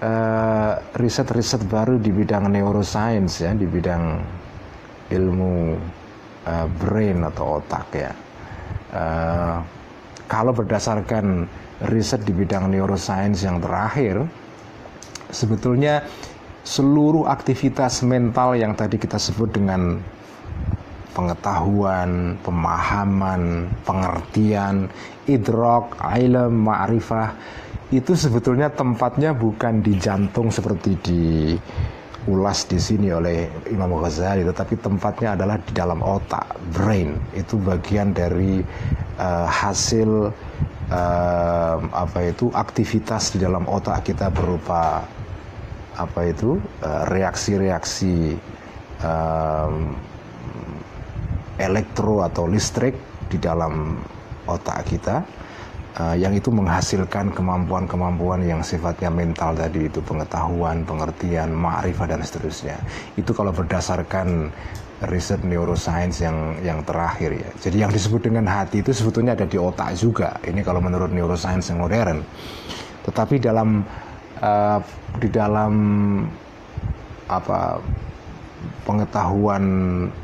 eh, 0.00 0.72
riset-riset 0.96 1.62
uh, 1.64 1.68
baru 1.68 2.00
di 2.00 2.08
bidang 2.08 2.48
neuroscience 2.48 3.44
ya, 3.44 3.52
di 3.52 3.68
bidang 3.68 4.02
ilmu 5.12 5.76
uh, 6.48 6.66
brain 6.80 7.20
atau 7.28 7.60
otak 7.60 7.86
ya. 7.92 8.12
Uh, 8.92 9.56
kalau 10.24 10.56
berdasarkan 10.56 11.44
riset 11.92 12.24
di 12.24 12.32
bidang 12.32 12.72
neuroscience 12.72 13.44
yang 13.44 13.60
terakhir, 13.60 14.24
sebetulnya 15.28 16.00
seluruh 16.64 17.28
aktivitas 17.28 18.00
mental 18.00 18.56
yang 18.56 18.72
tadi 18.72 18.96
kita 18.96 19.20
sebut 19.20 19.52
dengan 19.52 20.00
pengetahuan, 21.12 22.40
pemahaman, 22.40 23.68
pengertian, 23.84 24.88
idrok, 25.28 25.98
ilm, 26.02 26.66
ma'rifah 26.66 27.28
itu 27.92 28.16
sebetulnya 28.16 28.72
tempatnya 28.72 29.36
bukan 29.36 29.84
di 29.84 29.92
jantung 30.00 30.48
seperti 30.48 30.90
di 31.04 31.22
ulas 32.30 32.64
di 32.70 32.78
sini 32.78 33.10
oleh 33.10 33.50
Imam 33.68 33.98
Ghazali 33.98 34.46
tetapi 34.46 34.78
tempatnya 34.78 35.34
adalah 35.34 35.58
di 35.60 35.72
dalam 35.76 36.00
otak 36.00 36.56
brain. 36.72 37.18
Itu 37.36 37.60
bagian 37.60 38.14
dari 38.14 38.62
uh, 39.20 39.48
hasil 39.48 40.32
uh, 40.88 41.76
apa 41.92 42.18
itu 42.32 42.48
aktivitas 42.54 43.36
di 43.36 43.44
dalam 43.44 43.66
otak 43.66 44.06
kita 44.08 44.32
berupa 44.32 45.04
apa 45.92 46.24
itu 46.24 46.56
eh, 46.80 47.04
reaksi-reaksi 47.04 48.32
uh, 49.04 49.68
elektro 51.60 52.24
atau 52.24 52.48
listrik 52.48 52.96
di 53.28 53.36
dalam 53.36 54.00
otak 54.46 54.86
kita 54.88 55.22
uh, 55.98 56.16
yang 56.16 56.32
itu 56.32 56.48
menghasilkan 56.48 57.32
kemampuan-kemampuan 57.34 58.44
yang 58.44 58.60
sifatnya 58.64 59.12
mental 59.12 59.52
tadi 59.52 59.88
itu 59.88 60.00
pengetahuan, 60.00 60.84
pengertian, 60.86 61.52
ma'rifah 61.52 62.16
dan 62.16 62.20
seterusnya. 62.24 62.78
Itu 63.18 63.36
kalau 63.36 63.52
berdasarkan 63.52 64.52
riset 65.10 65.42
neuroscience 65.42 66.22
yang 66.22 66.62
yang 66.62 66.78
terakhir 66.86 67.34
ya. 67.34 67.50
Jadi 67.58 67.76
yang 67.82 67.90
disebut 67.90 68.22
dengan 68.22 68.46
hati 68.46 68.86
itu 68.86 68.94
sebetulnya 68.94 69.34
ada 69.34 69.46
di 69.50 69.58
otak 69.58 69.98
juga. 69.98 70.38
Ini 70.46 70.62
kalau 70.62 70.78
menurut 70.78 71.10
neuroscience 71.10 71.74
yang 71.74 71.82
modern. 71.82 72.22
Tetapi 73.02 73.42
dalam 73.42 73.82
uh, 74.38 74.78
di 75.18 75.26
dalam 75.26 75.74
apa 77.26 77.82
pengetahuan 78.86 79.64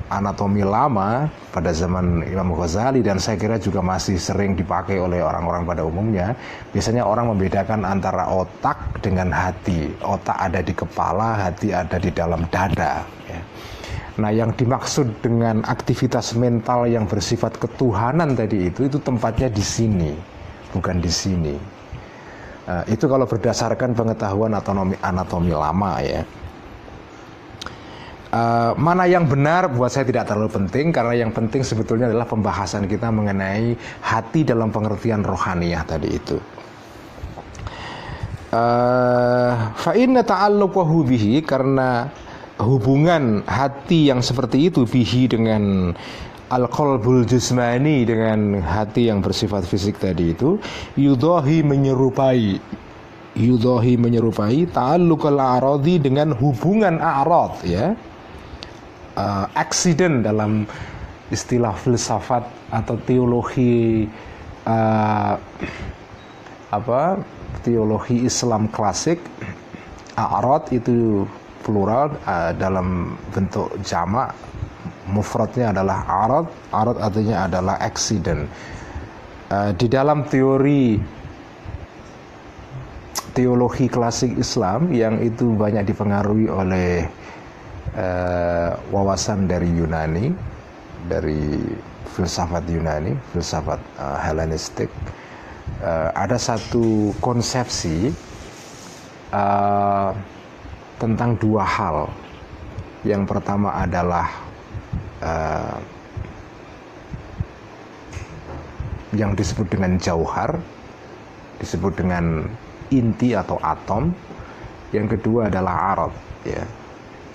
anatomi 0.09 0.65
lama 0.65 1.29
pada 1.53 1.73
zaman 1.73 2.25
Imam 2.25 2.57
Ghazali 2.57 3.05
dan 3.05 3.21
saya 3.21 3.37
kira 3.37 3.61
juga 3.61 3.85
masih 3.85 4.17
sering 4.17 4.57
dipakai 4.57 4.97
oleh 4.97 5.21
orang-orang 5.21 5.65
pada 5.69 5.83
umumnya. 5.85 6.33
Biasanya 6.73 7.05
orang 7.05 7.33
membedakan 7.33 7.85
antara 7.85 8.29
otak 8.29 9.00
dengan 9.05 9.33
hati. 9.33 9.93
Otak 10.00 10.37
ada 10.37 10.61
di 10.65 10.73
kepala, 10.73 11.49
hati 11.49 11.73
ada 11.77 11.97
di 12.00 12.11
dalam 12.12 12.45
dada. 12.49 13.05
Ya. 13.29 13.41
Nah, 14.19 14.35
yang 14.35 14.50
dimaksud 14.50 15.23
dengan 15.23 15.62
aktivitas 15.62 16.35
mental 16.35 16.91
yang 16.91 17.07
bersifat 17.07 17.55
ketuhanan 17.55 18.35
tadi 18.35 18.67
itu, 18.67 18.91
itu 18.91 18.99
tempatnya 18.99 19.47
di 19.47 19.62
sini, 19.62 20.11
bukan 20.75 20.99
di 20.99 21.07
sini. 21.07 21.55
Uh, 22.67 22.85
itu 22.91 23.07
kalau 23.07 23.25
berdasarkan 23.25 23.95
pengetahuan 23.95 24.53
anatomi, 24.59 24.99
anatomi 25.00 25.55
lama 25.55 26.03
ya. 26.03 26.27
Uh, 28.28 28.76
mana 28.76 29.08
yang 29.08 29.25
benar 29.25 29.73
buat 29.73 29.88
saya 29.88 30.04
tidak 30.04 30.28
terlalu 30.28 30.52
penting 30.52 30.92
karena 30.92 31.16
yang 31.16 31.32
penting 31.32 31.64
sebetulnya 31.64 32.12
adalah 32.12 32.28
pembahasan 32.28 32.85
kita 32.85 33.08
mengenai 33.08 33.73
hati 34.04 34.44
dalam 34.44 34.68
pengertian 34.68 35.25
rohaniah 35.25 35.80
tadi 35.88 36.12
itu. 36.12 36.37
Uh, 38.52 39.73
fa 39.76 39.97
inna 39.97 40.20
bihi 40.25 41.40
karena 41.40 42.08
hubungan 42.61 43.44
hati 43.49 44.12
yang 44.12 44.20
seperti 44.20 44.68
itu 44.68 44.85
bihi 44.85 45.28
dengan 45.32 45.97
al-qalbul 46.52 47.25
jismani 47.28 48.08
dengan 48.08 48.61
hati 48.61 49.08
yang 49.12 49.20
bersifat 49.20 49.68
fisik 49.68 50.00
tadi 50.00 50.32
itu 50.32 50.56
yudahi 50.97 51.61
menyerupai 51.61 52.56
yudahi 53.36 53.95
menyerupai 54.00 54.64
ta'alluqal 54.73 55.38
a'radi 55.38 56.00
dengan 56.02 56.32
hubungan 56.34 56.99
a'rad 56.99 57.62
ya 57.69 57.93
uh, 59.19 59.45
accident 59.59 60.23
dalam 60.23 60.63
istilah 61.35 61.75
filsafat 61.75 62.47
atau 62.71 62.97
teologi 63.02 64.07
uh, 64.65 65.35
apa 66.71 67.19
teologi 67.67 68.25
Islam 68.25 68.71
klasik 68.71 69.19
a'rad 70.15 70.71
itu 70.71 71.26
plural 71.67 72.15
uh, 72.25 72.54
dalam 72.54 73.19
bentuk 73.35 73.69
jamak 73.83 74.33
mufradnya 75.09 75.73
adalah 75.73 76.04
arad 76.04 76.47
arad 76.73 76.97
artinya 77.00 77.49
adalah 77.49 77.76
accident 77.81 78.45
uh, 79.52 79.73
di 79.73 79.89
dalam 79.89 80.25
teori 80.28 81.00
teologi 83.33 83.89
klasik 83.89 84.37
Islam 84.37 84.93
yang 84.93 85.21
itu 85.25 85.57
banyak 85.57 85.89
dipengaruhi 85.89 86.49
oleh 86.49 87.09
uh, 87.95 88.77
wawasan 88.93 89.49
dari 89.49 89.71
Yunani, 89.71 90.35
dari 91.07 91.63
filsafat 92.13 92.67
Yunani, 92.69 93.15
filsafat 93.33 93.81
uh, 93.97 94.19
Hellenistik, 94.21 94.91
uh, 95.81 96.11
ada 96.13 96.37
satu 96.37 97.15
konsepsi 97.23 98.11
uh, 99.33 100.11
tentang 100.99 101.39
dua 101.39 101.63
hal. 101.65 102.11
Yang 103.07 103.31
pertama 103.31 103.71
adalah 103.79 104.27
uh, 105.23 105.79
yang 109.15 109.33
disebut 109.39 109.71
dengan 109.71 109.97
jauhar, 109.97 110.59
disebut 111.63 111.95
dengan 111.95 112.45
inti 112.91 113.33
atau 113.33 113.57
atom. 113.63 114.11
Yang 114.89 115.21
kedua 115.21 115.53
adalah 115.53 115.93
arot, 115.93 116.15
ya 116.49 116.65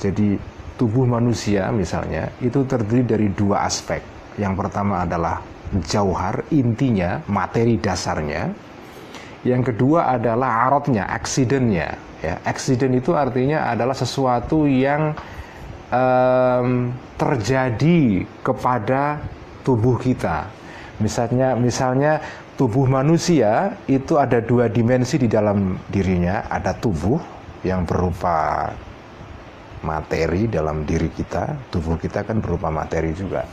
jadi 0.04 0.36
tubuh 0.76 1.08
manusia 1.08 1.72
misalnya 1.72 2.28
itu 2.44 2.68
terdiri 2.68 3.08
dari 3.08 3.28
dua 3.32 3.64
aspek. 3.64 4.04
Yang 4.36 4.54
pertama 4.60 5.08
adalah 5.08 5.40
jauhar, 5.88 6.44
intinya, 6.52 7.24
materi 7.32 7.80
dasarnya. 7.80 8.52
Yang 9.48 9.74
kedua 9.74 10.12
adalah 10.12 10.68
arotnya, 10.68 11.08
accidentnya. 11.08 11.96
Ya, 12.24 12.40
accident 12.48 12.96
itu 12.96 13.16
artinya 13.16 13.72
adalah 13.72 13.96
sesuatu 13.96 14.64
yang 14.68 15.16
um, 15.92 16.92
terjadi 17.20 18.24
kepada 18.44 19.20
tubuh 19.64 20.00
kita. 20.00 20.48
Misalnya, 21.04 21.56
misalnya 21.60 22.24
tubuh 22.56 22.88
manusia 22.88 23.76
itu 23.92 24.16
ada 24.16 24.40
dua 24.40 24.72
dimensi 24.72 25.20
di 25.20 25.28
dalam 25.28 25.76
dirinya. 25.92 26.48
Ada 26.48 26.80
tubuh 26.80 27.20
yang 27.68 27.84
berupa 27.84 28.72
materi 29.84 30.48
dalam 30.48 30.88
diri 30.88 31.12
kita, 31.12 31.70
tubuh 31.70 32.00
kita 32.00 32.24
kan 32.24 32.40
berupa 32.40 32.72
materi 32.72 33.12
juga. 33.14 33.44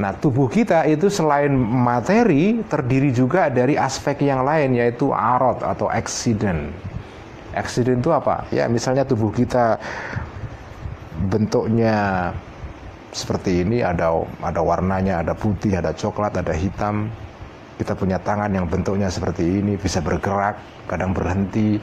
Nah, 0.00 0.12
tubuh 0.16 0.48
kita 0.48 0.88
itu 0.88 1.12
selain 1.12 1.52
materi 1.56 2.64
terdiri 2.64 3.12
juga 3.12 3.52
dari 3.52 3.76
aspek 3.76 4.24
yang 4.24 4.40
lain 4.42 4.76
yaitu 4.76 5.12
arot 5.12 5.60
atau 5.60 5.92
accident. 5.92 6.72
Accident 7.52 8.00
itu 8.00 8.08
apa? 8.08 8.48
Ya, 8.48 8.64
misalnya 8.72 9.04
tubuh 9.04 9.28
kita 9.28 9.76
bentuknya 11.28 12.32
seperti 13.12 13.60
ini 13.60 13.84
ada 13.84 14.24
ada 14.40 14.64
warnanya, 14.64 15.20
ada 15.20 15.36
putih, 15.36 15.76
ada 15.76 15.92
coklat, 15.92 16.40
ada 16.40 16.56
hitam. 16.56 17.12
Kita 17.76 17.92
punya 17.92 18.16
tangan 18.16 18.48
yang 18.48 18.64
bentuknya 18.64 19.12
seperti 19.12 19.44
ini, 19.60 19.76
bisa 19.76 20.00
bergerak, 20.00 20.56
kadang 20.88 21.12
berhenti, 21.12 21.76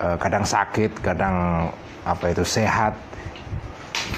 eh, 0.00 0.16
kadang 0.20 0.44
sakit, 0.44 1.00
kadang 1.00 1.68
apa 2.04 2.32
itu? 2.32 2.44
Sehat. 2.46 2.96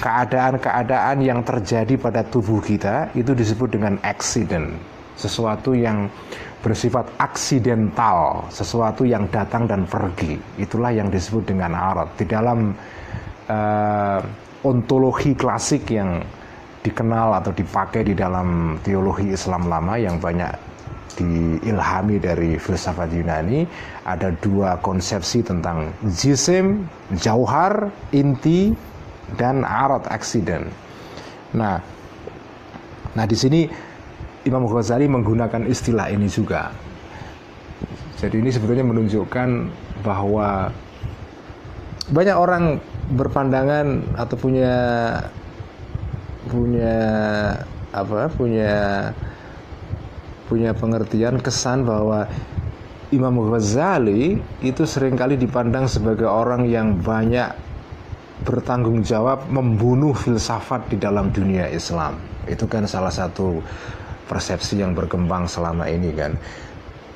Keadaan-keadaan 0.03 1.23
yang 1.23 1.45
terjadi 1.45 1.95
pada 1.95 2.25
tubuh 2.25 2.59
kita 2.59 3.13
itu 3.15 3.31
disebut 3.31 3.77
dengan 3.77 3.95
accident. 4.03 4.75
Sesuatu 5.13 5.77
yang 5.77 6.09
bersifat 6.63 7.11
aksidental 7.19 8.47
sesuatu 8.47 9.03
yang 9.03 9.27
datang 9.27 9.67
dan 9.67 9.83
pergi. 9.83 10.39
Itulah 10.55 10.95
yang 10.95 11.11
disebut 11.11 11.43
dengan 11.51 11.75
arat 11.75 12.15
di 12.15 12.23
dalam 12.23 12.71
uh, 13.51 14.19
ontologi 14.63 15.35
klasik 15.35 15.91
yang 15.91 16.23
dikenal 16.79 17.35
atau 17.43 17.51
dipakai 17.51 18.07
di 18.07 18.15
dalam 18.15 18.79
teologi 18.79 19.35
Islam 19.35 19.67
lama 19.67 19.99
yang 19.99 20.19
banyak 20.19 20.72
diilhami 21.15 22.17
dari 22.17 22.57
filsafat 22.57 23.13
Yunani 23.13 23.65
ada 24.03 24.33
dua 24.41 24.77
konsepsi 24.81 25.45
tentang 25.45 25.93
jisim, 26.13 26.85
jauhar, 27.17 27.93
inti 28.11 28.73
dan 29.37 29.61
arat 29.63 30.05
accident. 30.09 30.67
Nah, 31.53 31.77
nah 33.13 33.25
di 33.25 33.37
sini 33.37 33.69
Imam 34.43 34.67
Ghazali 34.67 35.07
menggunakan 35.07 35.63
istilah 35.69 36.11
ini 36.11 36.27
juga. 36.27 36.73
Jadi 38.19 38.39
ini 38.39 38.49
sebetulnya 38.51 38.87
menunjukkan 38.87 39.49
bahwa 40.03 40.71
banyak 42.11 42.35
orang 42.35 42.83
berpandangan 43.15 44.03
atau 44.19 44.35
punya 44.35 44.75
punya 46.51 46.95
apa 47.95 48.27
punya 48.35 48.73
punya 50.47 50.75
pengertian 50.75 51.39
kesan 51.39 51.87
bahwa 51.87 52.27
Imam 53.13 53.45
Ghazali 53.45 54.41
itu 54.65 54.83
sering 54.89 55.13
kali 55.13 55.37
dipandang 55.37 55.85
sebagai 55.85 56.25
orang 56.25 56.65
yang 56.65 56.97
banyak 56.97 57.53
bertanggung 58.41 59.05
jawab 59.05 59.45
membunuh 59.47 60.17
filsafat 60.17 60.89
di 60.89 60.97
dalam 60.97 61.29
dunia 61.29 61.69
Islam. 61.69 62.17
Itu 62.49 62.65
kan 62.65 62.89
salah 62.89 63.13
satu 63.13 63.61
persepsi 64.27 64.81
yang 64.81 64.97
berkembang 64.97 65.45
selama 65.45 65.85
ini 65.87 66.09
kan. 66.11 66.33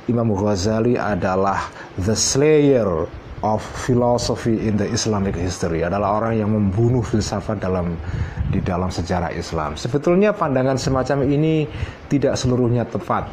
Imam 0.08 0.32
Ghazali 0.32 0.96
adalah 0.96 1.68
the 2.00 2.16
slayer 2.16 3.10
of 3.46 3.62
philosophy 3.62 4.58
in 4.66 4.78
the 4.78 4.88
Islamic 4.90 5.38
history 5.38 5.86
adalah 5.86 6.22
orang 6.24 6.42
yang 6.42 6.50
membunuh 6.50 7.06
filsafat 7.06 7.62
dalam 7.62 7.94
di 8.50 8.64
dalam 8.64 8.90
sejarah 8.90 9.30
Islam. 9.36 9.76
Sebetulnya 9.76 10.34
pandangan 10.34 10.80
semacam 10.80 11.28
ini 11.28 11.68
tidak 12.08 12.40
seluruhnya 12.40 12.88
tepat. 12.88 13.30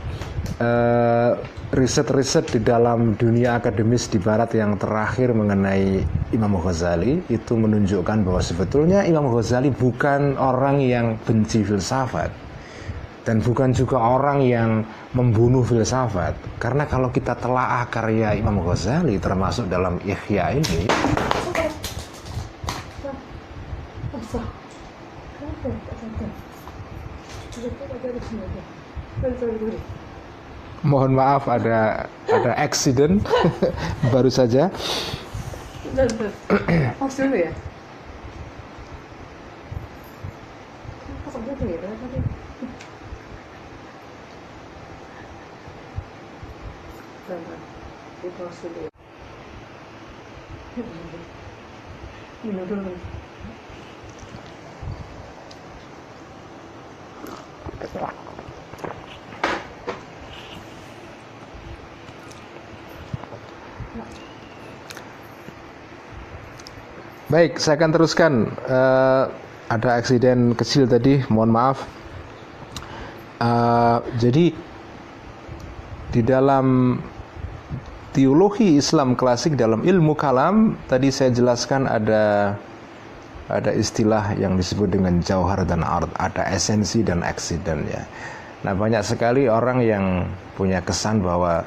Uh, 0.60 1.40
riset-riset 1.74 2.46
di 2.54 2.60
dalam 2.62 3.18
dunia 3.18 3.58
akademis 3.58 4.06
di 4.06 4.22
Barat 4.22 4.54
yang 4.54 4.78
terakhir 4.78 5.34
mengenai 5.34 6.04
Imam 6.30 6.54
Ghazali 6.60 7.18
itu 7.26 7.58
menunjukkan 7.58 8.22
bahwa 8.22 8.38
sebetulnya 8.38 9.02
Imam 9.02 9.26
Ghazali 9.32 9.74
bukan 9.74 10.38
orang 10.38 10.78
yang 10.84 11.18
benci 11.26 11.66
filsafat 11.66 12.43
dan 13.24 13.40
bukan 13.40 13.72
juga 13.72 13.96
orang 13.96 14.44
yang 14.44 14.70
membunuh 15.16 15.64
filsafat. 15.64 16.37
Karena 16.60 16.84
kalau 16.84 17.08
kita 17.08 17.32
telah 17.34 17.82
karya 17.88 18.37
Imam 18.37 18.60
Ghazali 18.60 19.16
termasuk 19.16 19.66
dalam 19.72 19.96
Ihya 20.04 20.60
ini 20.60 20.84
mohon 30.84 31.16
maaf 31.16 31.48
ada 31.48 32.04
ada 32.28 32.52
accident. 32.60 33.24
Baru 34.12 34.28
saja. 34.28 34.68
Ya 35.96 37.52
Baik, 67.32 67.56
saya 67.56 67.80
akan 67.80 67.90
teruskan. 67.96 68.52
Uh, 68.68 69.32
ada 69.72 69.96
eksiden 69.96 70.52
kecil 70.52 70.84
tadi, 70.84 71.24
mohon 71.32 71.48
maaf. 71.48 71.88
Uh, 73.40 74.04
jadi 74.20 74.52
di 76.12 76.20
dalam 76.20 77.00
teologi 78.14 78.79
Islam 78.79 79.18
klasik 79.18 79.59
dalam 79.59 79.83
ilmu 79.83 80.14
kalam 80.14 80.79
tadi 80.87 81.11
saya 81.11 81.35
jelaskan 81.35 81.90
ada 81.90 82.55
ada 83.50 83.70
istilah 83.74 84.33
yang 84.40 84.57
disebut 84.57 84.88
dengan 84.88 85.20
jauhar 85.20 85.68
dan 85.68 85.85
art, 85.85 86.09
ada 86.16 86.48
esensi 86.48 87.05
dan 87.05 87.20
eksiden 87.20 87.85
ya. 87.85 88.00
Nah 88.64 88.72
banyak 88.72 89.05
sekali 89.05 89.50
orang 89.50 89.85
yang 89.85 90.24
punya 90.57 90.81
kesan 90.81 91.20
bahwa 91.20 91.61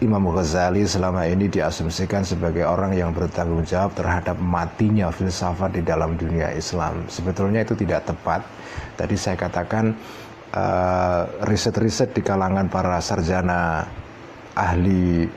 Imam 0.00 0.32
Ghazali 0.32 0.88
selama 0.88 1.28
ini 1.28 1.46
diasumsikan 1.46 2.24
sebagai 2.24 2.64
orang 2.64 2.96
yang 2.96 3.12
bertanggung 3.12 3.62
jawab 3.68 3.92
terhadap 3.94 4.34
matinya 4.40 5.12
filsafat 5.12 5.76
di 5.76 5.84
dalam 5.84 6.16
dunia 6.16 6.50
Islam. 6.56 7.04
Sebetulnya 7.06 7.62
itu 7.62 7.76
tidak 7.76 8.08
tepat. 8.08 8.40
Tadi 8.96 9.14
saya 9.14 9.36
katakan 9.36 9.92
uh, 10.56 11.22
riset-riset 11.44 12.16
di 12.16 12.24
kalangan 12.24 12.72
para 12.72 12.96
sarjana 13.04 13.84
ahli 14.56 15.28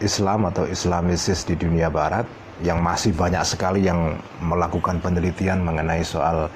Islam 0.00 0.48
atau 0.48 0.68
Islamisis 0.68 1.44
di 1.48 1.56
dunia 1.56 1.88
Barat 1.88 2.28
yang 2.64 2.80
masih 2.80 3.12
banyak 3.12 3.44
sekali 3.44 3.84
yang 3.84 4.16
melakukan 4.40 5.00
penelitian 5.00 5.60
mengenai 5.60 6.00
soal 6.04 6.48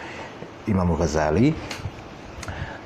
Imam 0.64 0.88
Ghazali. 0.96 1.52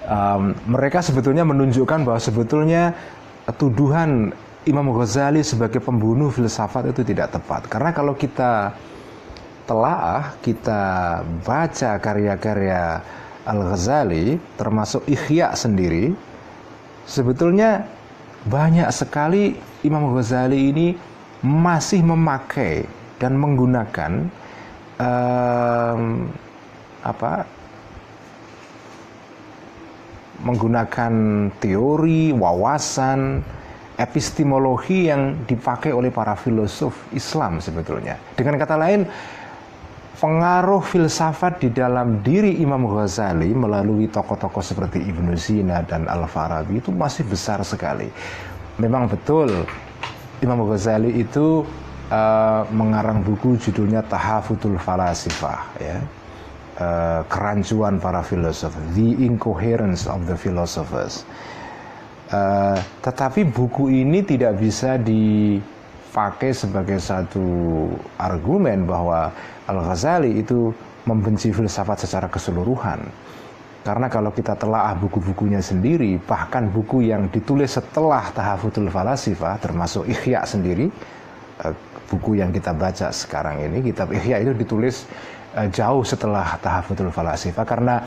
Um, 0.05 0.53
mereka 0.69 1.01
sebetulnya 1.01 1.47
menunjukkan 1.49 2.05
bahwa 2.05 2.21
sebetulnya 2.21 2.93
tuduhan 3.57 4.35
Imam 4.65 4.93
Ghazali 4.97 5.45
sebagai 5.45 5.81
pembunuh 5.81 6.33
filsafat 6.33 6.93
itu 6.93 7.05
tidak 7.05 7.33
tepat. 7.33 7.69
Karena 7.69 7.93
kalau 7.93 8.17
kita 8.17 8.75
telaah, 9.65 10.37
kita 10.45 10.83
baca 11.45 11.91
karya-karya 12.01 13.01
Al-Ghazali, 13.45 14.41
termasuk 14.57 15.05
Ikhya 15.05 15.53
sendiri, 15.53 16.17
sebetulnya 17.05 17.85
banyak 18.45 18.89
sekali 18.93 19.57
Imam 19.85 20.13
Ghazali 20.13 20.71
ini 20.73 20.89
masih 21.45 22.05
memakai 22.05 22.85
dan 23.17 23.37
menggunakan 23.41 24.29
um, 25.01 26.29
apa 27.05 27.45
menggunakan 30.45 31.13
teori, 31.57 32.37
wawasan, 32.37 33.41
epistemologi 33.97 35.09
yang 35.09 35.47
dipakai 35.49 35.95
oleh 35.95 36.13
para 36.13 36.37
filosof 36.37 36.93
Islam 37.17 37.65
sebetulnya. 37.65 38.21
Dengan 38.37 38.61
kata 38.61 38.77
lain, 38.77 39.09
pengaruh 40.19 40.83
filsafat 40.83 41.63
di 41.63 41.69
dalam 41.75 42.23
diri 42.23 42.63
Imam 42.63 42.87
Ghazali 42.87 43.51
melalui 43.51 44.07
tokoh-tokoh 44.07 44.63
seperti 44.63 45.03
Ibnu 45.03 45.35
Sina 45.35 45.83
dan 45.83 46.07
Al-Farabi 46.07 46.79
itu 46.79 46.95
masih 46.95 47.27
besar 47.27 47.61
sekali 47.67 48.07
memang 48.79 49.07
betul 49.07 49.67
Imam 50.43 50.67
Ghazali 50.67 51.23
itu 51.23 51.63
uh, 52.11 52.63
mengarang 52.75 53.23
buku 53.23 53.57
judulnya 53.57 54.03
Tahafutul 54.05 54.77
Falasifah 54.77 55.61
ya. 55.79 55.99
Uh, 56.75 57.23
kerancuan 57.31 58.03
para 58.03 58.19
filosof, 58.19 58.75
The 58.99 59.15
Incoherence 59.23 60.11
of 60.11 60.27
the 60.27 60.35
Philosophers. 60.35 61.23
Uh, 62.35 62.75
tetapi 62.99 63.47
buku 63.47 63.95
ini 63.95 64.27
tidak 64.27 64.59
bisa 64.59 64.99
dipakai 66.15 66.55
sebagai 66.55 67.03
satu 67.03 67.43
argumen 68.23 68.87
bahwa 68.87 69.35
Al-Ghazali 69.67 70.39
itu 70.39 70.71
membenci 71.11 71.51
filsafat 71.51 72.07
secara 72.07 72.31
keseluruhan 72.31 73.03
karena 73.83 74.07
kalau 74.07 74.31
kita 74.31 74.55
telah 74.55 74.95
buku-bukunya 74.95 75.59
sendiri, 75.59 76.23
bahkan 76.23 76.71
buku 76.71 77.11
yang 77.11 77.27
ditulis 77.35 77.75
setelah 77.75 78.31
Tahafutul 78.31 78.95
Falasifah, 78.95 79.59
termasuk 79.59 80.07
Ikhya 80.07 80.47
sendiri, 80.47 80.87
eh, 81.67 81.75
buku 82.07 82.39
yang 82.39 82.55
kita 82.55 82.71
baca 82.73 83.11
sekarang 83.11 83.67
ini, 83.67 83.83
kitab 83.91 84.15
Ikhya 84.15 84.41
itu 84.41 84.55
ditulis 84.55 85.11
eh, 85.59 85.67
jauh 85.69 86.07
setelah 86.07 86.57
Tahafutul 86.63 87.11
Falasifah. 87.11 87.65
Karena 87.67 88.01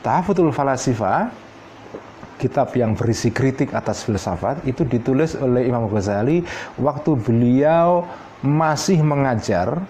Tahafutul 0.00 0.50
Falasifah, 0.50 1.28
kitab 2.40 2.72
yang 2.72 2.96
berisi 2.96 3.28
kritik 3.28 3.76
atas 3.76 4.08
filsafat, 4.08 4.64
itu 4.64 4.88
ditulis 4.88 5.36
oleh 5.36 5.68
Imam 5.68 5.84
Ghazali 5.92 6.40
waktu 6.80 7.20
beliau 7.20 8.08
masih 8.40 9.04
mengajar 9.04 9.84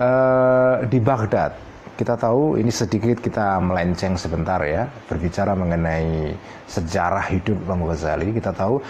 uh, 0.00 0.80
di 0.88 0.96
Baghdad. 0.96 1.52
Kita 1.94 2.18
tahu 2.18 2.58
ini 2.58 2.72
sedikit 2.74 3.22
kita 3.22 3.62
melenceng 3.62 4.18
sebentar 4.18 4.58
ya 4.64 4.88
berbicara 5.06 5.54
mengenai 5.54 6.34
sejarah 6.66 7.28
hidup 7.30 7.54
Imam 7.68 7.86
Ghazali. 7.86 8.34
Kita 8.34 8.50
tahu 8.50 8.82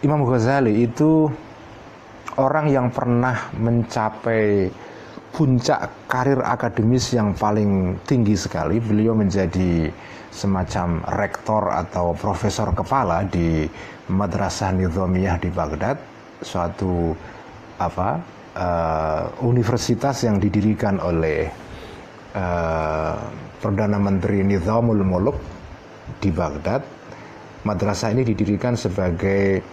Imam 0.00 0.24
Ghazali 0.24 0.88
itu 0.88 1.28
orang 2.40 2.72
yang 2.72 2.88
pernah 2.88 3.52
mencapai 3.58 4.72
puncak 5.34 6.06
karir 6.06 6.38
akademis 6.40 7.10
yang 7.12 7.34
paling 7.34 7.98
tinggi 8.06 8.38
sekali. 8.38 8.78
Beliau 8.78 9.12
menjadi 9.12 9.90
semacam 10.34 11.06
rektor 11.14 11.70
atau 11.70 12.10
profesor 12.18 12.74
kepala 12.74 13.22
di 13.22 13.70
Madrasah 14.10 14.74
Nizamiyah 14.74 15.38
di 15.38 15.48
Baghdad 15.54 15.96
suatu 16.42 17.14
apa 17.78 18.18
uh, 18.58 19.22
universitas 19.46 20.26
yang 20.26 20.42
didirikan 20.42 20.98
oleh 20.98 21.46
uh, 22.34 23.14
Perdana 23.62 23.96
Menteri 23.96 24.42
Nizamul 24.42 25.06
Muluk 25.06 25.38
di 26.18 26.34
Baghdad. 26.34 26.82
Madrasah 27.64 28.12
ini 28.12 28.28
didirikan 28.28 28.76
sebagai 28.76 29.64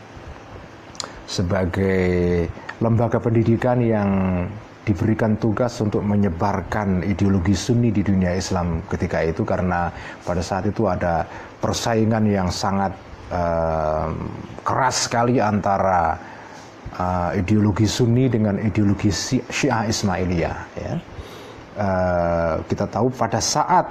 sebagai 1.27 2.47
lembaga 2.79 3.19
pendidikan 3.19 3.83
yang 3.83 4.09
diberikan 4.81 5.37
tugas 5.37 5.77
untuk 5.77 6.01
menyebarkan 6.01 7.05
ideologi 7.05 7.53
Sunni 7.53 7.93
di 7.93 8.01
dunia 8.01 8.33
Islam 8.33 8.81
ketika 8.89 9.21
itu 9.21 9.45
karena 9.45 9.93
pada 10.25 10.41
saat 10.41 10.65
itu 10.65 10.89
ada 10.89 11.21
persaingan 11.61 12.25
yang 12.25 12.49
sangat 12.49 12.89
uh, 13.29 14.09
keras 14.65 15.05
sekali 15.05 15.37
antara 15.37 16.17
uh, 16.97 17.29
ideologi 17.37 17.85
Sunni 17.85 18.25
dengan 18.25 18.57
ideologi 18.57 19.13
Syiah 19.13 19.85
Ismailiyah. 19.85 20.57
Ya. 20.73 20.93
Uh, 21.71 22.53
kita 22.65 22.89
tahu 22.89 23.13
pada 23.13 23.37
saat 23.37 23.85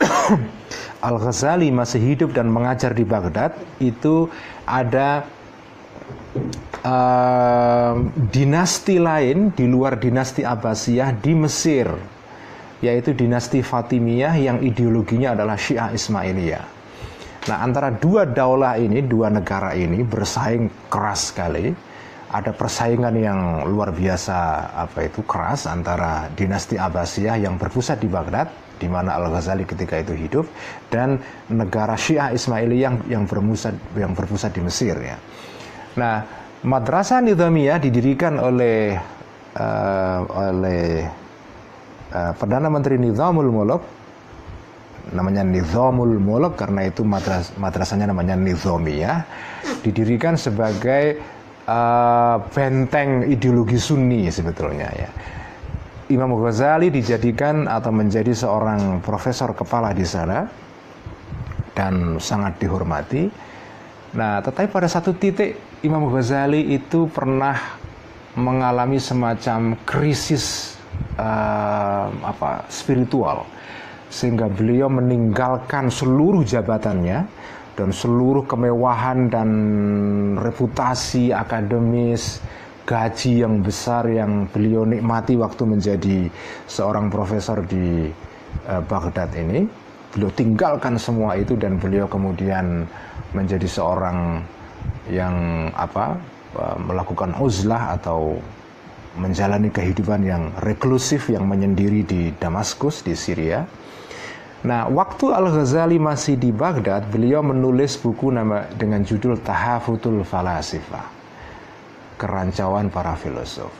Al 1.08 1.16
Ghazali 1.16 1.72
masih 1.72 2.00
hidup 2.12 2.36
dan 2.36 2.52
mengajar 2.52 2.92
di 2.92 3.08
Baghdad 3.08 3.56
itu 3.80 4.28
ada 4.68 5.24
uh, 6.84 7.94
dinasti 8.30 8.96
lain 9.02 9.50
di 9.52 9.66
luar 9.66 9.98
dinasti 9.98 10.46
Abbasiyah 10.46 11.10
di 11.18 11.32
Mesir 11.34 11.88
yaitu 12.80 13.12
dinasti 13.12 13.60
Fatimiyah 13.60 14.34
yang 14.40 14.58
ideologinya 14.64 15.36
adalah 15.36 15.56
Syiah 15.60 15.92
Ismailiyah. 15.92 16.64
Nah, 17.40 17.58
antara 17.60 17.92
dua 17.92 18.24
daulah 18.24 18.76
ini, 18.80 19.04
dua 19.04 19.28
negara 19.32 19.76
ini 19.76 20.00
bersaing 20.04 20.88
keras 20.88 21.32
sekali. 21.32 21.72
Ada 22.30 22.54
persaingan 22.54 23.14
yang 23.18 23.40
luar 23.66 23.90
biasa 23.90 24.70
apa 24.70 25.02
itu 25.02 25.26
keras 25.26 25.66
antara 25.66 26.30
dinasti 26.32 26.78
Abbasiyah 26.78 27.42
yang 27.42 27.58
berpusat 27.58 27.98
di 27.98 28.06
Baghdad 28.06 28.48
di 28.78 28.86
mana 28.88 29.18
Al 29.18 29.28
Ghazali 29.28 29.66
ketika 29.66 29.98
itu 29.98 30.14
hidup 30.14 30.46
dan 30.88 31.18
negara 31.50 31.98
Syiah 31.98 32.30
Ismailiyah 32.30 32.80
yang 32.80 32.96
yang 33.10 33.24
berpusat 33.26 33.74
yang 33.98 34.14
berpusat 34.14 34.54
di 34.54 34.62
Mesir 34.62 34.94
ya. 34.96 35.18
Nah, 36.00 36.24
Madrasah 36.64 37.20
Nizamiyah 37.20 37.76
didirikan 37.76 38.40
oleh 38.40 38.96
uh, 39.56 40.18
oleh 40.28 41.04
uh, 42.12 42.32
Perdana 42.36 42.72
Menteri 42.72 42.96
Nizamul 42.96 43.52
Mulk 43.52 43.82
namanya 45.12 45.42
Nizamul 45.44 46.20
Mulk 46.20 46.56
karena 46.60 46.86
itu 46.88 47.02
madras, 47.04 47.52
madrasahnya 47.56 48.08
namanya 48.08 48.36
Nizamiyah 48.36 49.24
didirikan 49.84 50.36
sebagai 50.36 51.20
uh, 51.64 52.36
benteng 52.52 53.28
ideologi 53.28 53.76
Sunni 53.80 54.28
sebetulnya 54.28 54.88
ya. 54.92 55.10
Imam 56.10 56.34
Ghazali 56.42 56.90
dijadikan 56.90 57.70
atau 57.70 57.94
menjadi 57.94 58.34
seorang 58.34 58.98
profesor 58.98 59.54
kepala 59.54 59.94
di 59.94 60.02
sana 60.02 60.42
dan 61.70 62.18
sangat 62.18 62.58
dihormati. 62.58 63.30
Nah, 64.18 64.42
tetapi 64.42 64.66
pada 64.74 64.90
satu 64.90 65.14
titik 65.14 65.69
Imam 65.80 66.12
Ghazali 66.12 66.76
itu 66.76 67.08
pernah 67.08 67.56
mengalami 68.36 69.00
semacam 69.00 69.80
krisis 69.88 70.76
uh, 71.16 72.12
apa 72.20 72.68
spiritual. 72.68 73.48
Sehingga 74.12 74.52
beliau 74.52 74.92
meninggalkan 74.92 75.88
seluruh 75.88 76.44
jabatannya 76.44 77.24
dan 77.80 77.88
seluruh 77.96 78.44
kemewahan 78.44 79.32
dan 79.32 79.48
reputasi 80.36 81.32
akademis 81.32 82.44
gaji 82.84 83.40
yang 83.40 83.64
besar 83.64 84.04
yang 84.04 84.52
beliau 84.52 84.84
nikmati 84.84 85.40
waktu 85.40 85.64
menjadi 85.64 86.28
seorang 86.68 87.08
profesor 87.08 87.64
di 87.64 88.04
uh, 88.68 88.82
Baghdad 88.84 89.32
ini. 89.32 89.64
Beliau 90.12 90.28
tinggalkan 90.36 91.00
semua 91.00 91.40
itu 91.40 91.56
dan 91.56 91.80
beliau 91.80 92.04
kemudian 92.04 92.84
menjadi 93.32 93.64
seorang 93.64 94.44
yang 95.10 95.68
apa 95.74 96.18
eh, 96.56 96.76
melakukan 96.78 97.34
uzlah 97.40 97.96
atau 97.98 98.38
menjalani 99.18 99.74
kehidupan 99.74 100.22
yang 100.22 100.54
reklusif 100.62 101.28
yang 101.28 101.44
menyendiri 101.46 102.06
di 102.06 102.30
Damaskus 102.38 103.02
di 103.02 103.18
Syria. 103.18 103.66
Nah, 104.60 104.86
waktu 104.92 105.32
Al-Ghazali 105.32 105.96
masih 105.96 106.36
di 106.36 106.52
Baghdad, 106.52 107.08
beliau 107.08 107.40
menulis 107.40 107.96
buku 107.96 108.28
nama 108.28 108.68
dengan 108.76 109.00
judul 109.00 109.40
Tahafutul 109.40 110.20
Falasifah. 110.20 111.08
Kerancauan 112.20 112.92
para 112.92 113.16
filosof. 113.16 113.72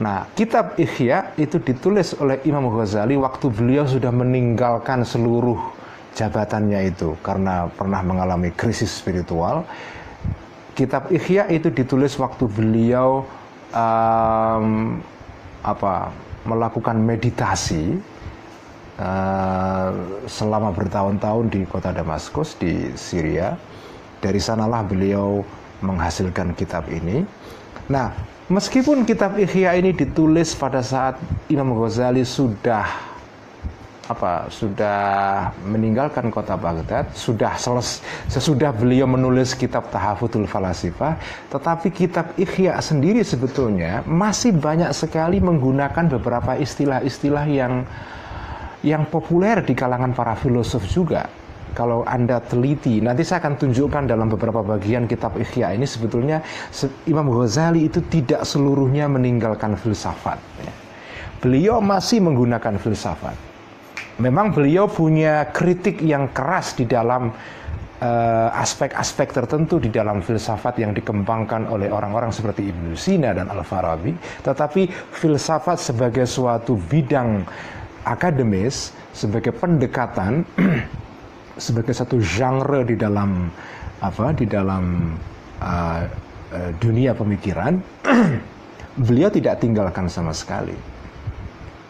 Nah, 0.00 0.26
kitab 0.32 0.80
Ihya 0.80 1.36
itu 1.36 1.60
ditulis 1.60 2.16
oleh 2.16 2.40
Imam 2.48 2.66
Ghazali 2.72 3.14
waktu 3.20 3.52
beliau 3.52 3.84
sudah 3.84 4.08
meninggalkan 4.10 5.04
seluruh 5.04 5.60
jabatannya 6.12 6.92
itu 6.92 7.16
karena 7.24 7.68
pernah 7.72 8.00
mengalami 8.04 8.52
krisis 8.52 8.92
spiritual. 8.92 9.64
Kitab 10.72 11.12
Ihya 11.12 11.48
itu 11.52 11.68
ditulis 11.68 12.16
waktu 12.16 12.48
beliau 12.48 13.28
um, 13.76 14.98
apa 15.60 16.08
melakukan 16.48 16.96
meditasi 16.96 18.00
uh, 18.96 19.92
selama 20.24 20.72
bertahun-tahun 20.72 21.44
di 21.52 21.60
kota 21.68 21.92
Damaskus 21.92 22.56
di 22.56 22.92
Syria. 22.96 23.56
Dari 24.22 24.38
sanalah 24.38 24.86
beliau 24.86 25.42
menghasilkan 25.82 26.54
kitab 26.54 26.86
ini. 26.86 27.26
Nah, 27.90 28.14
meskipun 28.46 29.02
kitab 29.02 29.34
Ihya 29.34 29.74
ini 29.74 29.90
ditulis 29.90 30.54
pada 30.54 30.78
saat 30.78 31.18
Imam 31.50 31.74
Ghazali 31.74 32.22
sudah 32.22 33.11
apa 34.12 34.52
sudah 34.52 35.00
meninggalkan 35.64 36.28
kota 36.28 36.54
Baghdad, 36.54 37.10
sudah 37.16 37.56
seles, 37.56 38.04
sesudah 38.28 38.70
beliau 38.70 39.08
menulis 39.08 39.56
kitab 39.56 39.88
Tahafutul 39.88 40.44
Falasifah, 40.44 41.16
tetapi 41.48 41.88
kitab 41.90 42.36
Ikhya 42.36 42.76
sendiri 42.78 43.24
sebetulnya 43.24 44.04
masih 44.04 44.52
banyak 44.52 44.92
sekali 44.92 45.40
menggunakan 45.40 46.12
beberapa 46.20 46.54
istilah-istilah 46.60 47.44
yang 47.48 47.88
yang 48.84 49.06
populer 49.08 49.62
di 49.64 49.72
kalangan 49.72 50.12
para 50.12 50.36
filosof 50.36 50.84
juga. 50.90 51.26
Kalau 51.72 52.04
Anda 52.04 52.36
teliti, 52.44 53.00
nanti 53.00 53.24
saya 53.24 53.40
akan 53.40 53.56
tunjukkan 53.56 54.04
dalam 54.04 54.28
beberapa 54.28 54.60
bagian 54.60 55.08
kitab 55.08 55.40
Ikhya 55.40 55.72
ini 55.72 55.88
sebetulnya 55.88 56.44
Imam 57.08 57.32
Ghazali 57.32 57.88
itu 57.88 58.04
tidak 58.12 58.44
seluruhnya 58.44 59.08
meninggalkan 59.08 59.80
filsafat. 59.80 60.36
Beliau 61.40 61.80
masih 61.80 62.20
menggunakan 62.20 62.76
filsafat 62.76 63.51
memang 64.22 64.54
beliau 64.54 64.86
punya 64.86 65.50
kritik 65.50 65.98
yang 65.98 66.30
keras 66.30 66.78
di 66.78 66.86
dalam 66.86 67.34
eh, 67.98 68.48
aspek-aspek 68.54 69.28
uh, 69.30 69.34
tertentu 69.42 69.82
di 69.82 69.90
dalam 69.90 70.22
filsafat 70.22 70.78
yang 70.78 70.94
dikembangkan 70.94 71.66
oleh 71.66 71.90
orang-orang 71.90 72.30
seperti 72.30 72.70
Ibnu 72.70 72.94
Sina 72.94 73.34
dan 73.34 73.50
Al-Farabi, 73.50 74.14
tetapi 74.46 74.86
filsafat 75.10 75.82
sebagai 75.82 76.26
suatu 76.30 76.78
bidang 76.78 77.42
akademis, 78.06 78.94
sebagai 79.10 79.50
pendekatan, 79.50 80.46
sebagai 81.66 81.94
satu 81.94 82.22
genre 82.22 82.86
di 82.86 82.94
dalam 82.94 83.50
apa 84.02 84.34
di 84.34 84.46
dalam 84.46 85.14
uh, 85.62 86.02
dunia 86.78 87.14
pemikiran, 87.14 87.78
beliau 89.06 89.30
tidak 89.30 89.62
tinggalkan 89.62 90.10
sama 90.10 90.34
sekali. 90.34 90.91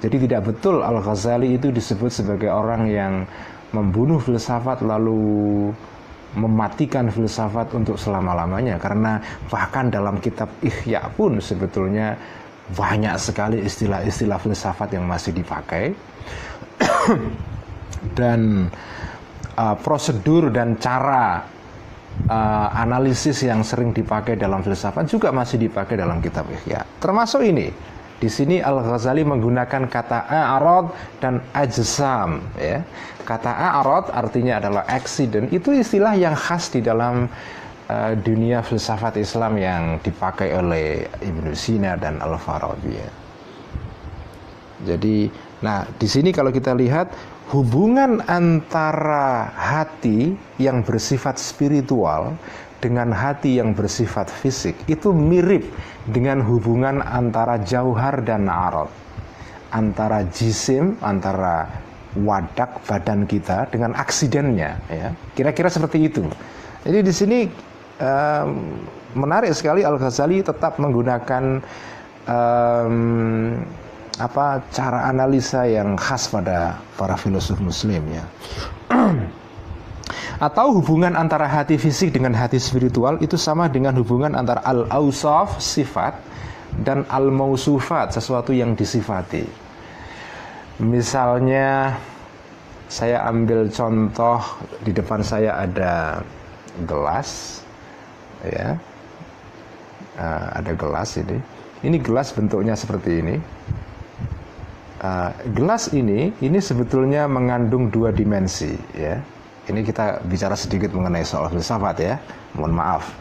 Jadi 0.03 0.27
tidak 0.27 0.51
betul 0.51 0.83
Al-Ghazali 0.83 1.55
itu 1.55 1.71
disebut 1.71 2.11
sebagai 2.11 2.51
orang 2.51 2.91
yang 2.91 3.23
membunuh 3.71 4.19
filsafat 4.19 4.83
lalu 4.83 5.71
mematikan 6.35 7.07
filsafat 7.07 7.71
untuk 7.79 7.95
selama-lamanya. 7.95 8.83
Karena 8.83 9.23
bahkan 9.47 9.95
dalam 9.95 10.19
kitab 10.19 10.51
Ihya 10.59 11.07
pun 11.15 11.39
sebetulnya 11.39 12.19
banyak 12.75 13.15
sekali 13.15 13.63
istilah-istilah 13.63 14.43
filsafat 14.43 14.99
yang 14.99 15.07
masih 15.07 15.31
dipakai. 15.31 15.95
Dan 18.19 18.67
uh, 19.55 19.77
prosedur 19.79 20.51
dan 20.51 20.75
cara 20.83 21.47
uh, 22.27 22.69
analisis 22.75 23.47
yang 23.47 23.63
sering 23.63 23.95
dipakai 23.95 24.35
dalam 24.35 24.59
filsafat 24.67 25.07
juga 25.07 25.31
masih 25.31 25.63
dipakai 25.63 25.95
dalam 25.95 26.19
kitab 26.19 26.51
Ihya. 26.51 26.83
Termasuk 26.99 27.47
ini 27.47 27.92
di 28.23 28.31
sini 28.31 28.63
Al-Ghazali 28.63 29.27
menggunakan 29.27 29.91
kata 29.91 30.31
a'rad 30.31 31.19
dan 31.19 31.43
ajsam 31.51 32.39
ya. 32.55 32.79
Kata 33.27 33.51
a'rad 33.51 34.15
artinya 34.15 34.63
adalah 34.63 34.87
accident. 34.87 35.51
Itu 35.51 35.75
istilah 35.75 36.15
yang 36.15 36.39
khas 36.39 36.71
di 36.71 36.87
dalam 36.87 37.27
uh, 37.91 38.13
dunia 38.15 38.63
filsafat 38.63 39.19
Islam 39.19 39.59
yang 39.59 39.83
dipakai 40.07 40.55
oleh 40.55 41.11
Ibnu 41.19 41.51
Sina 41.59 41.99
dan 41.99 42.23
Al-Farabi 42.23 42.95
ya. 42.95 43.11
Jadi, 44.95 45.27
nah 45.59 45.83
di 45.99 46.07
sini 46.07 46.31
kalau 46.31 46.55
kita 46.55 46.79
lihat 46.79 47.11
hubungan 47.51 48.23
antara 48.31 49.51
hati 49.51 50.39
yang 50.63 50.87
bersifat 50.87 51.43
spiritual 51.43 52.39
dengan 52.83 53.15
hati 53.15 53.63
yang 53.63 53.79
bersifat 53.79 54.27
fisik 54.27 54.75
itu 54.91 55.15
mirip 55.15 55.63
dengan 56.11 56.43
hubungan 56.43 56.99
antara 56.99 57.63
jauhar 57.63 58.27
dan 58.27 58.51
arad. 58.51 58.91
Antara 59.71 60.27
jisim 60.29 60.99
antara 61.01 61.71
wadak 62.19 62.83
badan 62.85 63.25
kita 63.25 63.71
dengan 63.71 63.95
aksidennya 63.95 64.77
ya. 64.91 65.15
Kira-kira 65.33 65.71
seperti 65.71 66.11
itu. 66.11 66.27
Jadi 66.83 66.99
di 67.01 67.13
sini 67.15 67.39
um, 68.03 68.77
menarik 69.15 69.55
sekali 69.55 69.87
Al 69.87 69.97
Ghazali 69.97 70.43
tetap 70.43 70.77
menggunakan 70.83 71.63
um, 72.27 72.97
apa 74.21 74.61
cara 74.69 75.09
analisa 75.09 75.65
yang 75.65 75.97
khas 75.97 76.29
pada 76.29 76.77
para 77.01 77.17
filosof 77.17 77.57
muslim 77.65 78.05
ya 78.13 78.25
atau 80.43 80.75
hubungan 80.75 81.15
antara 81.15 81.47
hati 81.47 81.79
fisik 81.79 82.19
dengan 82.19 82.35
hati 82.35 82.59
spiritual 82.59 83.23
itu 83.23 83.39
sama 83.39 83.71
dengan 83.71 83.95
hubungan 83.95 84.35
antara 84.35 84.59
al-ausaf 84.67 85.63
sifat 85.63 86.19
dan 86.83 87.07
al-mausufat 87.07 88.11
sesuatu 88.11 88.51
yang 88.51 88.75
disifati. 88.75 89.47
Misalnya 90.83 91.95
saya 92.91 93.23
ambil 93.31 93.71
contoh 93.71 94.43
di 94.83 94.91
depan 94.91 95.23
saya 95.23 95.63
ada 95.63 96.27
gelas 96.91 97.63
ya. 98.43 98.75
Uh, 100.19 100.49
ada 100.59 100.75
gelas 100.75 101.23
ini. 101.23 101.39
Ini 101.87 101.97
gelas 102.03 102.35
bentuknya 102.35 102.75
seperti 102.75 103.23
ini. 103.23 103.37
Uh, 104.99 105.31
gelas 105.55 105.95
ini 105.95 106.35
ini 106.43 106.59
sebetulnya 106.59 107.31
mengandung 107.31 107.95
dua 107.95 108.11
dimensi 108.11 108.75
ya 108.95 109.23
ini 109.71 109.87
kita 109.87 110.25
bicara 110.27 110.59
sedikit 110.59 110.91
mengenai 110.95 111.23
soal 111.23 111.51
filsafat 111.53 111.97
ya 112.01 112.15
mohon 112.57 112.75
maaf 112.75 113.13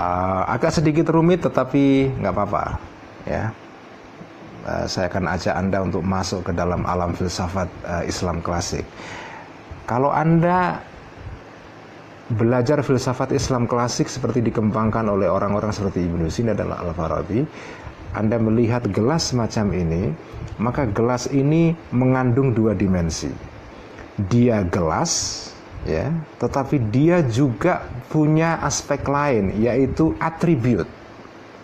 uh, 0.00 0.44
agak 0.50 0.74
sedikit 0.74 1.08
rumit 1.12 1.40
tetapi 1.44 2.12
nggak 2.18 2.34
apa-apa 2.34 2.64
ya 3.24 3.52
Eh, 4.68 4.84
saya 4.84 5.08
akan 5.08 5.24
ajak 5.32 5.54
Anda 5.56 5.80
untuk 5.80 6.04
masuk 6.04 6.44
ke 6.44 6.52
dalam 6.52 6.84
alam 6.84 7.16
filsafat 7.16 7.72
uh, 7.88 8.04
Islam 8.04 8.44
klasik. 8.44 8.84
Kalau 9.88 10.12
Anda 10.12 10.84
belajar 12.36 12.84
filsafat 12.84 13.32
Islam 13.32 13.64
klasik 13.64 14.12
seperti 14.12 14.44
dikembangkan 14.44 15.08
oleh 15.08 15.24
orang-orang 15.24 15.72
seperti 15.72 16.04
Ibnu 16.04 16.28
Sina 16.28 16.52
dan 16.52 16.68
Al-Farabi, 16.68 17.48
Anda 18.12 18.36
melihat 18.36 18.84
gelas 18.92 19.32
semacam 19.32 19.72
ini, 19.72 20.12
maka 20.60 20.84
gelas 20.84 21.32
ini 21.32 21.72
mengandung 21.88 22.52
dua 22.52 22.76
dimensi. 22.76 23.32
Dia 24.18 24.66
gelas, 24.66 25.46
ya, 25.86 26.10
tetapi 26.42 26.90
dia 26.90 27.22
juga 27.22 27.86
punya 28.10 28.58
aspek 28.66 29.06
lain, 29.06 29.54
yaitu 29.62 30.10
atribut. 30.18 30.90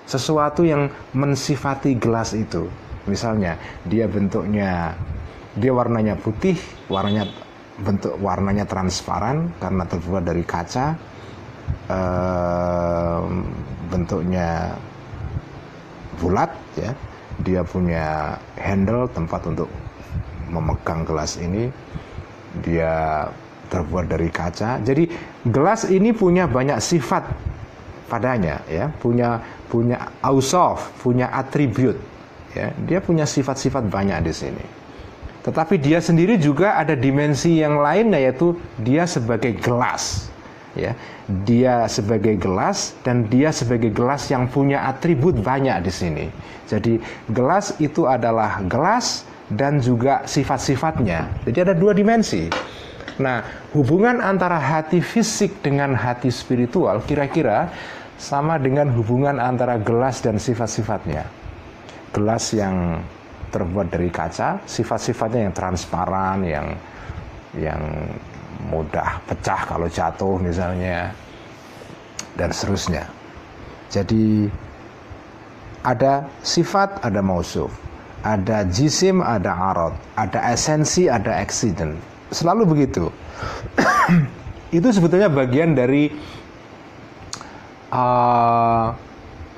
Sesuatu 0.07 0.63
yang 0.63 0.87
mensifati 1.17 1.99
gelas 1.99 2.31
itu. 2.37 2.71
Misalnya 3.11 3.59
dia 3.85 4.07
bentuknya 4.07 4.95
dia 5.59 5.73
warnanya 5.75 6.15
putih, 6.15 6.55
warnanya 6.87 7.27
bentuk 7.75 8.15
warnanya 8.23 8.65
transparan 8.71 9.51
karena 9.59 9.85
terbuat 9.89 10.23
dari 10.23 10.45
kaca. 10.47 10.87
Uh, 11.85 13.25
bentuknya 13.91 14.73
bulat 16.21 16.53
ya. 16.79 16.93
Dia 17.43 17.67
punya 17.67 18.39
handle 18.55 19.11
tempat 19.11 19.43
untuk 19.51 19.67
memegang 20.49 21.03
gelas 21.03 21.35
ini. 21.41 21.67
Dia 22.63 23.27
terbuat 23.73 24.07
dari 24.07 24.29
kaca. 24.31 24.79
Jadi 24.85 25.11
gelas 25.49 25.89
ini 25.91 26.15
punya 26.15 26.47
banyak 26.47 26.79
sifat 26.79 27.27
padanya 28.07 28.63
ya, 28.71 28.93
punya 29.03 29.41
punya 29.67 30.13
ausaf, 30.23 30.95
punya 31.03 31.33
atribut 31.35 31.99
ya. 32.55 32.71
Dia 32.87 33.03
punya 33.03 33.27
sifat-sifat 33.27 33.91
banyak 33.91 34.23
di 34.23 34.33
sini. 34.33 34.65
Tetapi 35.45 35.77
dia 35.77 36.01
sendiri 36.01 36.41
juga 36.41 36.81
ada 36.81 36.97
dimensi 36.97 37.61
yang 37.61 37.77
lain 37.77 38.17
yaitu 38.17 38.57
dia 38.81 39.05
sebagai 39.05 39.53
gelas 39.61 40.33
ya. 40.73 40.97
Dia 41.45 41.85
sebagai 41.89 42.37
gelas 42.37 42.97
dan 43.05 43.29
dia 43.29 43.53
sebagai 43.53 43.93
gelas 43.93 44.29
yang 44.33 44.49
punya 44.49 44.89
atribut 44.89 45.37
banyak 45.37 45.85
di 45.85 45.93
sini. 45.93 46.27
Jadi 46.65 46.97
gelas 47.29 47.77
itu 47.77 48.09
adalah 48.09 48.61
gelas 48.65 49.29
dan 49.53 49.81
juga 49.81 50.25
sifat-sifatnya. 50.25 51.45
Jadi 51.45 51.59
ada 51.61 51.75
dua 51.77 51.93
dimensi. 51.93 52.49
Nah 53.21 53.45
hubungan 53.77 54.19
antara 54.19 54.59
hati 54.59 54.99
fisik 54.99 55.63
dengan 55.63 55.95
hati 55.95 56.33
spiritual 56.33 57.05
kira-kira 57.05 57.71
sama 58.17 58.57
dengan 58.57 58.91
hubungan 58.95 59.37
antara 59.39 59.77
gelas 59.79 60.25
dan 60.25 60.41
sifat-sifatnya. 60.41 61.27
Gelas 62.15 62.55
yang 62.55 63.03
terbuat 63.51 63.91
dari 63.91 64.11
kaca, 64.11 64.59
sifat-sifatnya 64.67 65.51
yang 65.51 65.55
transparan, 65.55 66.43
yang 66.43 66.67
yang 67.55 67.83
mudah 68.67 69.23
pecah 69.31 69.61
kalau 69.69 69.87
jatuh 69.87 70.41
misalnya 70.43 71.15
dan 72.35 72.51
seterusnya. 72.51 73.07
Jadi 73.93 74.51
ada 75.87 76.27
sifat, 76.43 76.99
ada 77.05 77.21
mausuf, 77.23 77.71
ada 78.25 78.65
jisim, 78.65 79.21
ada 79.21 79.53
arot, 79.53 79.95
ada 80.17 80.41
esensi, 80.49 81.13
ada 81.13 81.37
accident. 81.37 82.01
Selalu 82.33 82.65
begitu. 82.65 83.13
Itu 84.77 84.89
sebetulnya 84.91 85.29
bagian 85.29 85.77
dari 85.77 86.09
uh, 87.93 88.87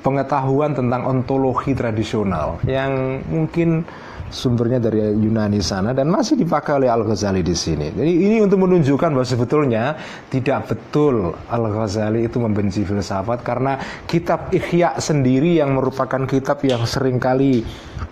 pengetahuan 0.03 0.75
tentang 0.75 1.07
ontologi 1.07 1.73
tradisional 1.73 2.59
yang 2.67 3.23
mungkin 3.31 3.87
sumbernya 4.27 4.79
dari 4.83 4.99
Yunani 5.15 5.63
sana 5.63 5.95
dan 5.95 6.11
masih 6.11 6.35
dipakai 6.35 6.83
oleh 6.83 6.89
Al 6.91 7.03
Ghazali 7.07 7.39
di 7.39 7.55
sini. 7.55 7.91
Jadi 7.95 8.11
ini 8.27 8.37
untuk 8.43 8.63
menunjukkan 8.67 9.09
bahwa 9.15 9.27
sebetulnya 9.27 9.95
tidak 10.27 10.67
betul 10.67 11.31
Al 11.47 11.65
Ghazali 11.71 12.27
itu 12.27 12.37
membenci 12.37 12.83
filsafat 12.83 13.41
karena 13.41 13.79
kitab 14.05 14.51
Ihya 14.51 14.99
sendiri 14.99 15.59
yang 15.59 15.75
merupakan 15.75 16.27
kitab 16.27 16.59
yang 16.67 16.83
sering 16.83 17.19
kali 17.19 17.63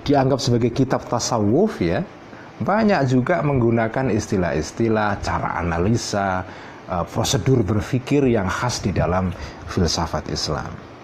dianggap 0.08 0.40
sebagai 0.40 0.72
kitab 0.72 1.04
tasawuf 1.10 1.82
ya 1.82 2.06
banyak 2.56 3.12
juga 3.12 3.44
menggunakan 3.44 4.08
istilah-istilah 4.16 5.20
cara 5.20 5.60
analisa 5.60 6.48
uh, 6.88 7.04
prosedur 7.04 7.68
berpikir 7.68 8.24
yang 8.32 8.48
khas 8.48 8.80
di 8.80 8.96
dalam 8.96 9.36
filsafat 9.68 10.32
Islam 10.32 10.95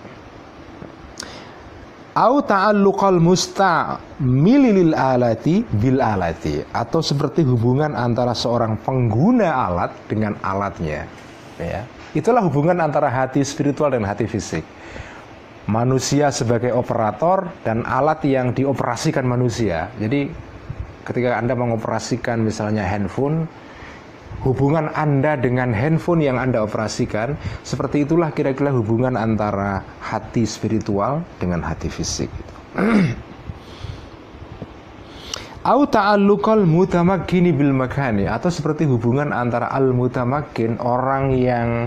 au 2.15 2.43
ta'alluqal 2.43 3.19
musta'milil 3.19 4.95
alati 4.95 5.63
bil 5.63 5.99
alati. 6.03 6.59
Atau 6.71 6.99
seperti 6.99 7.43
hubungan 7.47 7.95
antara 7.95 8.35
seorang 8.35 8.79
pengguna 8.83 9.51
alat 9.51 9.91
dengan 10.07 10.35
alatnya. 10.43 11.07
Ya. 11.61 11.85
Itulah 12.11 12.43
hubungan 12.43 12.83
antara 12.83 13.07
hati 13.07 13.39
spiritual 13.45 13.95
dan 13.95 14.03
hati 14.03 14.27
fisik. 14.27 14.65
Manusia 15.69 16.33
sebagai 16.33 16.75
operator 16.75 17.47
dan 17.63 17.85
alat 17.87 18.25
yang 18.27 18.51
dioperasikan 18.51 19.23
manusia. 19.23 19.87
Jadi 19.95 20.27
ketika 21.05 21.39
Anda 21.39 21.55
mengoperasikan 21.55 22.43
misalnya 22.43 22.83
handphone 22.83 23.47
hubungan 24.41 24.89
Anda 24.97 25.37
dengan 25.37 25.69
handphone 25.73 26.25
yang 26.25 26.41
Anda 26.41 26.65
operasikan, 26.65 27.37
seperti 27.61 28.05
itulah 28.05 28.33
kira-kira 28.33 28.73
hubungan 28.73 29.13
antara 29.13 29.85
hati 30.01 30.45
spiritual 30.49 31.21
dengan 31.37 31.61
hati 31.61 31.87
fisik. 31.89 32.29
Bil 37.53 37.69
makani 37.69 38.25
atau 38.25 38.49
seperti 38.49 38.89
hubungan 38.89 39.29
antara 39.29 39.69
al 39.69 39.93
mutamakkin 39.93 40.81
orang 40.81 41.37
yang 41.37 41.85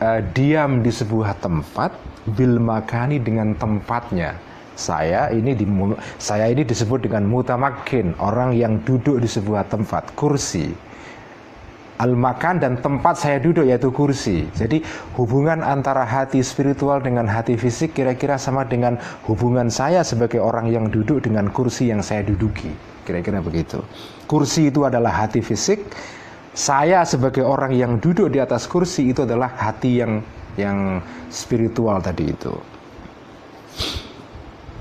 uh, 0.00 0.24
diam 0.32 0.80
di 0.80 0.88
sebuah 0.88 1.36
tempat 1.36 1.92
bil 2.32 2.56
makani 2.56 3.20
dengan 3.20 3.52
tempatnya. 3.60 4.32
Saya 4.74 5.28
ini 5.30 5.52
di, 5.52 5.68
saya 6.16 6.48
ini 6.48 6.64
disebut 6.64 7.04
dengan 7.04 7.28
mutamakin 7.28 8.16
orang 8.18 8.56
yang 8.56 8.80
duduk 8.82 9.20
di 9.20 9.28
sebuah 9.28 9.68
tempat, 9.68 10.16
kursi 10.16 10.72
al-makan 12.02 12.58
dan 12.58 12.72
tempat 12.82 13.14
saya 13.14 13.38
duduk 13.38 13.66
yaitu 13.66 13.94
kursi. 13.94 14.46
Jadi 14.56 14.82
hubungan 15.14 15.62
antara 15.62 16.02
hati 16.02 16.42
spiritual 16.42 16.98
dengan 16.98 17.30
hati 17.30 17.54
fisik 17.54 17.94
kira-kira 17.94 18.34
sama 18.40 18.66
dengan 18.66 18.98
hubungan 19.30 19.70
saya 19.70 20.02
sebagai 20.02 20.42
orang 20.42 20.70
yang 20.70 20.90
duduk 20.90 21.22
dengan 21.22 21.50
kursi 21.50 21.94
yang 21.94 22.02
saya 22.02 22.26
duduki. 22.26 22.70
Kira-kira 23.04 23.44
begitu. 23.44 23.84
Kursi 24.24 24.72
itu 24.72 24.82
adalah 24.88 25.12
hati 25.12 25.44
fisik. 25.44 25.84
Saya 26.54 27.02
sebagai 27.02 27.42
orang 27.42 27.74
yang 27.74 27.98
duduk 27.98 28.30
di 28.30 28.38
atas 28.38 28.70
kursi 28.70 29.10
itu 29.10 29.26
adalah 29.26 29.50
hati 29.58 29.98
yang 29.98 30.22
yang 30.54 31.02
spiritual 31.30 31.98
tadi 31.98 32.30
itu. 32.30 32.73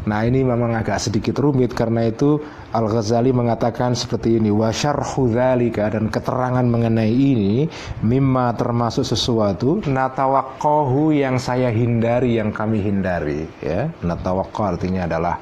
Nah 0.04 0.28
ini 0.28 0.43
memang 0.43 0.76
agak 0.76 0.99
sedikit 0.99 1.39
rumit 1.39 1.72
karena 1.72 2.12
itu 2.12 2.36
Al-Ghazali 2.76 3.32
mengatakan 3.32 3.95
seperti 3.95 4.36
ini 4.36 4.51
wasyarhu 4.51 5.32
dzalika 5.32 5.95
dan 5.95 6.12
keterangan 6.12 6.66
mengenai 6.68 7.08
ini 7.08 7.72
mimma 8.04 8.51
termasuk 8.60 9.08
sesuatu 9.08 9.80
natawaqqahu 9.88 11.16
yang 11.16 11.39
saya 11.39 11.72
hindari 11.72 12.36
yang 12.36 12.51
kami 12.51 12.84
hindari 12.84 13.47
ya. 13.64 13.88
Natawaqqa 14.04 14.76
artinya 14.76 15.08
adalah 15.08 15.39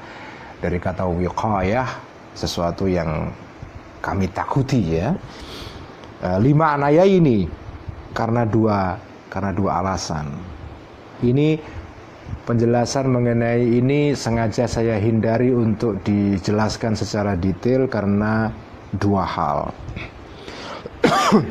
dari 0.62 0.78
kata 0.78 1.10
wiqayah 1.10 1.88
sesuatu 2.38 2.86
yang 2.86 3.34
kami 3.98 4.30
takuti 4.30 5.02
ya. 5.02 5.18
E, 6.22 6.30
lima 6.38 6.78
anaya 6.78 7.02
ini 7.02 7.50
karena 8.14 8.46
dua 8.46 8.94
karena 9.26 9.52
dua 9.58 9.82
alasan. 9.82 10.30
Ini 11.22 11.81
penjelasan 12.46 13.08
mengenai 13.08 13.64
ini 13.64 14.18
sengaja 14.18 14.66
saya 14.66 14.98
hindari 14.98 15.54
untuk 15.54 16.02
dijelaskan 16.04 16.98
secara 16.98 17.38
detail 17.38 17.86
karena 17.88 18.52
dua 18.96 19.24
hal. 19.24 19.60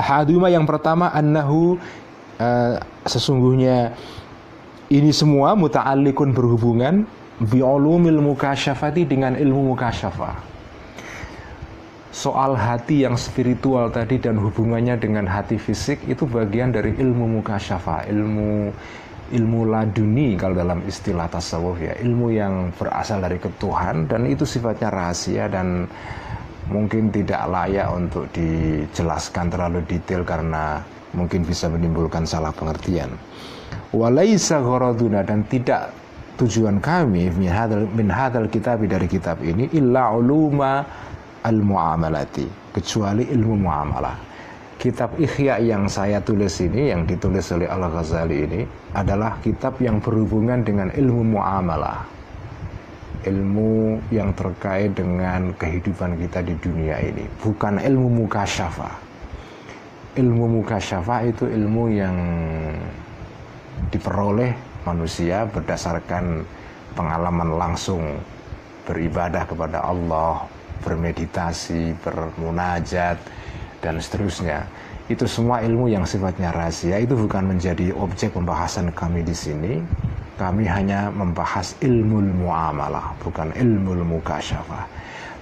Ahaduma 0.00 0.48
yang 0.50 0.64
pertama 0.64 1.10
annahu 1.10 1.78
uh, 2.38 2.74
sesungguhnya 3.06 3.94
ini 4.90 5.14
semua 5.14 5.54
muta'alliqun 5.54 6.34
berhubungan 6.34 7.06
bi'ulumil 7.40 8.20
mukasyafati 8.20 9.06
dengan 9.06 9.38
ilmu 9.38 9.72
mukasyafah. 9.74 10.50
Soal 12.10 12.58
hati 12.58 13.06
yang 13.06 13.14
spiritual 13.14 13.86
tadi 13.94 14.18
dan 14.18 14.34
hubungannya 14.34 14.98
dengan 14.98 15.30
hati 15.30 15.56
fisik 15.62 16.02
itu 16.10 16.26
bagian 16.26 16.74
dari 16.74 16.98
ilmu 16.98 17.38
mukasyafah, 17.38 18.10
ilmu 18.10 18.74
ilmu 19.30 19.70
laduni 19.70 20.34
kalau 20.34 20.58
dalam 20.58 20.82
istilah 20.86 21.30
tasawuf 21.30 21.78
ya, 21.78 21.94
ilmu 22.02 22.34
yang 22.34 22.74
berasal 22.74 23.22
dari 23.22 23.38
ketuhan 23.38 24.10
dan 24.10 24.26
itu 24.26 24.42
sifatnya 24.42 24.90
rahasia 24.90 25.46
dan 25.46 25.86
mungkin 26.70 27.10
tidak 27.10 27.46
layak 27.50 27.88
untuk 27.90 28.26
dijelaskan 28.34 29.50
terlalu 29.50 29.82
detail 29.86 30.22
karena 30.22 30.82
mungkin 31.14 31.42
bisa 31.42 31.66
menimbulkan 31.66 32.26
salah 32.26 32.54
pengertian. 32.54 33.10
Walaisa 33.90 34.62
gharaduna 34.62 35.26
dan 35.26 35.42
tidak 35.50 35.90
tujuan 36.38 36.78
kami 36.78 37.30
min 37.34 37.50
hadal, 37.50 37.90
min 37.90 38.06
hadal 38.06 38.46
kitab 38.46 38.82
dari 38.86 39.10
kitab 39.10 39.42
ini 39.42 39.66
illa 39.74 40.14
uluma 40.14 40.86
al 41.42 41.58
muamalati 41.58 42.46
kecuali 42.70 43.26
ilmu 43.28 43.66
muamalah 43.66 44.29
kitab 44.80 45.12
Ikhya 45.20 45.60
yang 45.60 45.84
saya 45.92 46.24
tulis 46.24 46.56
ini 46.64 46.88
yang 46.88 47.04
ditulis 47.04 47.52
oleh 47.52 47.68
Al 47.68 47.84
Ghazali 47.92 48.48
ini 48.48 48.60
adalah 48.96 49.36
kitab 49.44 49.76
yang 49.76 50.00
berhubungan 50.00 50.64
dengan 50.64 50.88
ilmu 50.88 51.36
muamalah. 51.36 52.08
Ilmu 53.20 54.00
yang 54.08 54.32
terkait 54.32 54.96
dengan 54.96 55.52
kehidupan 55.52 56.16
kita 56.16 56.40
di 56.40 56.56
dunia 56.56 56.96
ini. 57.04 57.28
Bukan 57.44 57.76
ilmu 57.76 58.24
mukasyafa. 58.24 58.88
Ilmu 60.16 60.64
mukasyafa 60.64 61.28
itu 61.28 61.44
ilmu 61.44 61.84
yang 61.92 62.16
diperoleh 63.92 64.56
manusia 64.88 65.44
berdasarkan 65.44 66.40
pengalaman 66.96 67.60
langsung 67.60 68.00
beribadah 68.88 69.44
kepada 69.44 69.84
Allah, 69.84 70.48
bermeditasi, 70.80 71.92
bermunajat 72.00 73.20
dan 73.80 74.00
seterusnya. 74.00 74.64
Itu 75.10 75.26
semua 75.26 75.58
ilmu 75.66 75.90
yang 75.90 76.06
sifatnya 76.06 76.54
rahasia 76.54 77.02
itu 77.02 77.18
bukan 77.18 77.50
menjadi 77.50 77.90
objek 77.98 78.30
pembahasan 78.30 78.94
kami 78.94 79.26
di 79.26 79.34
sini. 79.34 79.82
Kami 80.38 80.64
hanya 80.64 81.12
membahas 81.12 81.76
ilmu 81.84 82.24
muamalah, 82.40 83.12
bukan 83.20 83.52
ilmu 83.52 84.00
mukasyafah. 84.06 84.88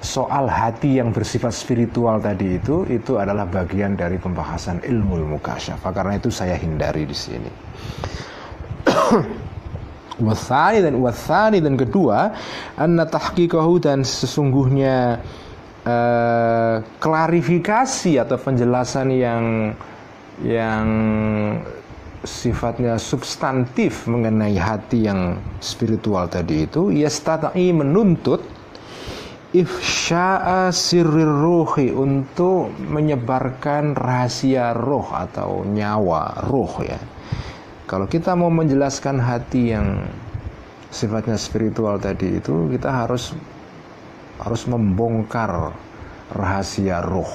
Soal 0.02 0.50
hati 0.50 0.98
yang 0.98 1.10
bersifat 1.14 1.54
spiritual 1.54 2.18
tadi 2.18 2.58
itu 2.58 2.86
itu 2.86 3.18
adalah 3.18 3.46
bagian 3.46 3.94
dari 3.94 4.18
pembahasan 4.18 4.82
ilmu 4.82 5.38
mukasyafah 5.38 5.90
karena 5.90 6.18
itu 6.18 6.30
saya 6.30 6.58
hindari 6.58 7.06
di 7.06 7.14
sini. 7.14 7.50
wasani 10.18 10.82
dan 10.82 10.94
wasani 10.98 11.58
dan 11.62 11.78
kedua 11.78 12.34
anna 12.74 13.06
tahqiqahu 13.06 13.78
dan 13.78 14.02
sesungguhnya 14.02 15.22
uh, 15.88 16.84
klarifikasi 17.00 18.20
atau 18.20 18.36
penjelasan 18.36 19.08
yang 19.16 19.44
yang 20.44 20.86
sifatnya 22.22 23.00
substantif 23.00 24.04
mengenai 24.04 24.54
hati 24.58 25.08
yang 25.08 25.40
spiritual 25.64 26.28
tadi 26.28 26.68
itu 26.68 26.92
yastata'i 26.92 27.72
menuntut 27.72 28.42
ifsya'a 29.56 30.68
sirrir 30.68 31.30
ruhi 31.30 31.88
untuk 31.88 32.68
menyebarkan 32.84 33.96
rahasia 33.96 34.76
roh 34.76 35.08
atau 35.08 35.64
nyawa 35.64 36.44
roh 36.52 36.84
ya. 36.84 37.00
Kalau 37.88 38.04
kita 38.04 38.36
mau 38.36 38.52
menjelaskan 38.52 39.16
hati 39.16 39.72
yang 39.72 40.04
sifatnya 40.92 41.40
spiritual 41.40 41.96
tadi 41.96 42.36
itu, 42.36 42.68
kita 42.68 42.92
harus 42.92 43.32
harus 44.38 44.62
membongkar 44.70 45.74
rahasia 46.32 47.02
roh. 47.02 47.28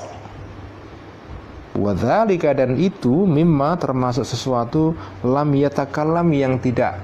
Wadhalika 1.73 2.53
dan 2.53 2.77
itu 2.77 3.25
mimma 3.25 3.81
termasuk 3.81 4.21
sesuatu 4.21 4.93
lam 5.25 5.49
yatakallam 5.57 6.29
yang 6.29 6.61
tidak 6.61 7.01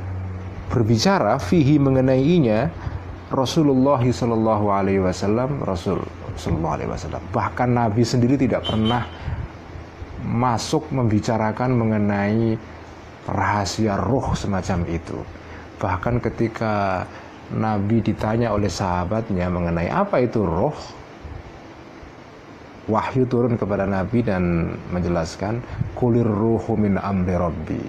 berbicara 0.70 1.41
fihi 1.41 1.82
mengenainya 1.82 2.70
Rasulullah 3.34 3.97
Shallallahu 3.97 4.66
Alaihi 4.70 5.02
Wasallam 5.02 5.66
Rasul 5.66 5.97
Shallallahu 6.38 6.76
Alaihi 6.78 6.89
Wasallam 6.93 7.24
bahkan 7.34 7.74
Nabi 7.74 8.06
sendiri 8.06 8.38
tidak 8.38 8.70
pernah 8.70 9.10
masuk 10.22 10.86
membicarakan 10.93 11.74
mengenai 11.74 12.54
rahasia 13.26 13.97
roh 13.97 14.38
semacam 14.38 14.86
itu. 14.86 15.18
Bahkan 15.82 16.22
ketika 16.22 17.06
Nabi 17.50 18.06
ditanya 18.06 18.54
oleh 18.54 18.70
sahabatnya 18.70 19.50
mengenai 19.50 19.89
apa 19.89 20.22
itu 20.22 20.45
roh, 20.45 20.78
wahyu 22.86 23.26
turun 23.26 23.58
kepada 23.58 23.89
Nabi 23.89 24.22
dan 24.22 24.74
menjelaskan 24.93 25.62
kulir 25.97 26.26
ruhu 26.26 26.78
min 26.78 27.02
amri 27.02 27.34
rabbi. 27.34 27.82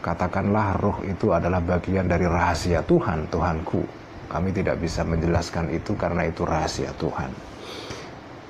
Katakanlah 0.00 0.80
roh 0.80 1.00
itu 1.04 1.32
adalah 1.32 1.60
bagian 1.60 2.08
dari 2.08 2.24
rahasia 2.28 2.80
Tuhan, 2.84 3.28
Tuhanku. 3.28 3.84
Kami 4.28 4.48
tidak 4.52 4.80
bisa 4.80 5.04
menjelaskan 5.04 5.72
itu 5.72 5.92
karena 5.96 6.28
itu 6.28 6.44
rahasia 6.44 6.92
Tuhan. 6.96 7.28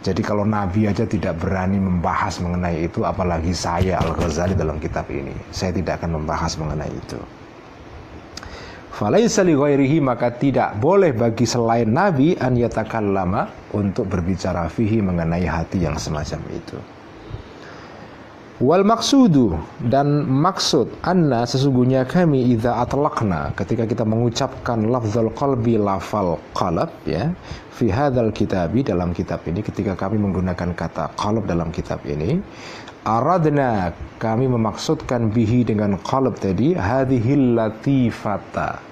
Jadi 0.01 0.23
kalau 0.25 0.49
Nabi 0.49 0.89
aja 0.89 1.05
tidak 1.05 1.37
berani 1.43 1.77
membahas 1.77 2.41
mengenai 2.41 2.89
itu, 2.89 3.05
apalagi 3.05 3.53
saya 3.53 4.01
Al-Ghazali 4.01 4.57
dalam 4.57 4.81
kitab 4.81 5.05
ini. 5.13 5.37
Saya 5.53 5.77
tidak 5.77 6.01
akan 6.01 6.23
membahas 6.23 6.57
mengenai 6.57 6.89
itu. 6.89 7.21
Falaisa 8.91 9.47
li 9.47 9.55
ghairihi 9.55 10.03
maka 10.03 10.35
tidak 10.35 10.75
boleh 10.83 11.15
bagi 11.15 11.47
selain 11.47 11.89
Nabi 11.89 12.35
an 12.37 12.59
yatakallama 12.59 13.71
untuk 13.71 14.11
berbicara 14.11 14.67
fihi 14.67 14.99
mengenai 14.99 15.47
hati 15.47 15.87
yang 15.87 15.95
semacam 15.95 16.43
itu. 16.51 16.79
Wal 18.61 18.85
maksudu 18.85 19.57
dan 19.89 20.29
maksud 20.29 21.01
anna 21.01 21.49
sesungguhnya 21.49 22.05
kami 22.05 22.45
idza 22.53 22.77
atlaqna 22.77 23.57
ketika 23.57 23.89
kita 23.89 24.05
mengucapkan 24.05 24.85
lafzul 24.85 25.33
qalbi 25.33 25.81
lafal 25.81 26.37
qalb 26.53 26.93
ya 27.09 27.33
fi 27.73 27.89
hadzal 27.89 28.29
kitabi 28.29 28.85
dalam 28.85 29.17
kitab 29.17 29.41
ini 29.49 29.65
ketika 29.65 29.97
kami 29.97 30.21
menggunakan 30.21 30.77
kata 30.77 31.09
qalb 31.17 31.49
dalam 31.49 31.73
kitab 31.73 32.05
ini 32.05 32.37
aradna 33.05 33.97
kami 34.21 34.49
memaksudkan 34.49 35.33
bihi 35.33 35.65
dengan 35.65 35.97
qalb 36.01 36.37
tadi 36.37 36.77
hadhil 36.77 37.57
latifata 37.57 38.91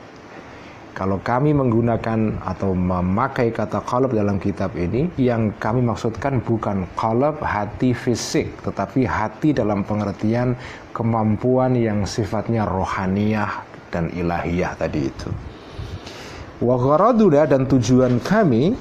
kalau 0.99 1.23
kami 1.23 1.55
menggunakan 1.55 2.43
atau 2.43 2.75
memakai 2.75 3.55
kata 3.55 3.87
qalb 3.87 4.19
dalam 4.19 4.43
kitab 4.43 4.75
ini, 4.75 5.07
yang 5.15 5.55
kami 5.55 5.79
maksudkan 5.79 6.43
bukan 6.43 6.91
qalb 6.99 7.39
hati 7.39 7.95
fisik, 7.95 8.51
tetapi 8.67 9.07
hati 9.07 9.55
dalam 9.55 9.87
pengertian 9.87 10.59
kemampuan 10.91 11.79
yang 11.79 12.03
sifatnya 12.03 12.67
rohaniyah 12.67 13.63
dan 13.95 14.11
ilahiyah 14.11 14.75
tadi 14.75 15.07
itu. 15.07 15.31
Wa 16.59 16.75
dan 17.47 17.71
tujuan 17.71 18.19
kami 18.19 18.75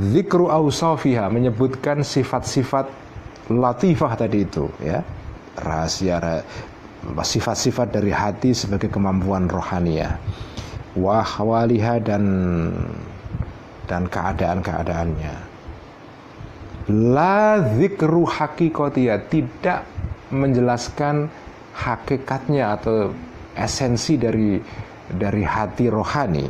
zikru 0.00 0.48
awsafiha 0.48 1.28
menyebutkan 1.28 2.00
sifat-sifat 2.00 2.88
latifah 3.52 4.12
tadi 4.16 4.44
itu 4.44 4.68
ya. 4.80 5.00
Rahasia 5.58 6.44
sifat-sifat 7.18 7.90
dari 7.90 8.14
hati 8.14 8.54
sebagai 8.54 8.86
kemampuan 8.94 9.50
rohaniah 9.50 10.14
wahwaliha 10.94 11.98
dan 12.02 12.24
dan 13.88 14.06
keadaan-keadaannya. 14.06 15.36
La 16.88 17.60
zikru 17.76 18.24
hakikotia 18.24 19.20
tidak 19.28 19.84
menjelaskan 20.32 21.28
hakikatnya 21.76 22.76
atau 22.80 23.12
esensi 23.56 24.16
dari 24.16 24.60
dari 25.08 25.44
hati 25.44 25.88
rohani 25.88 26.46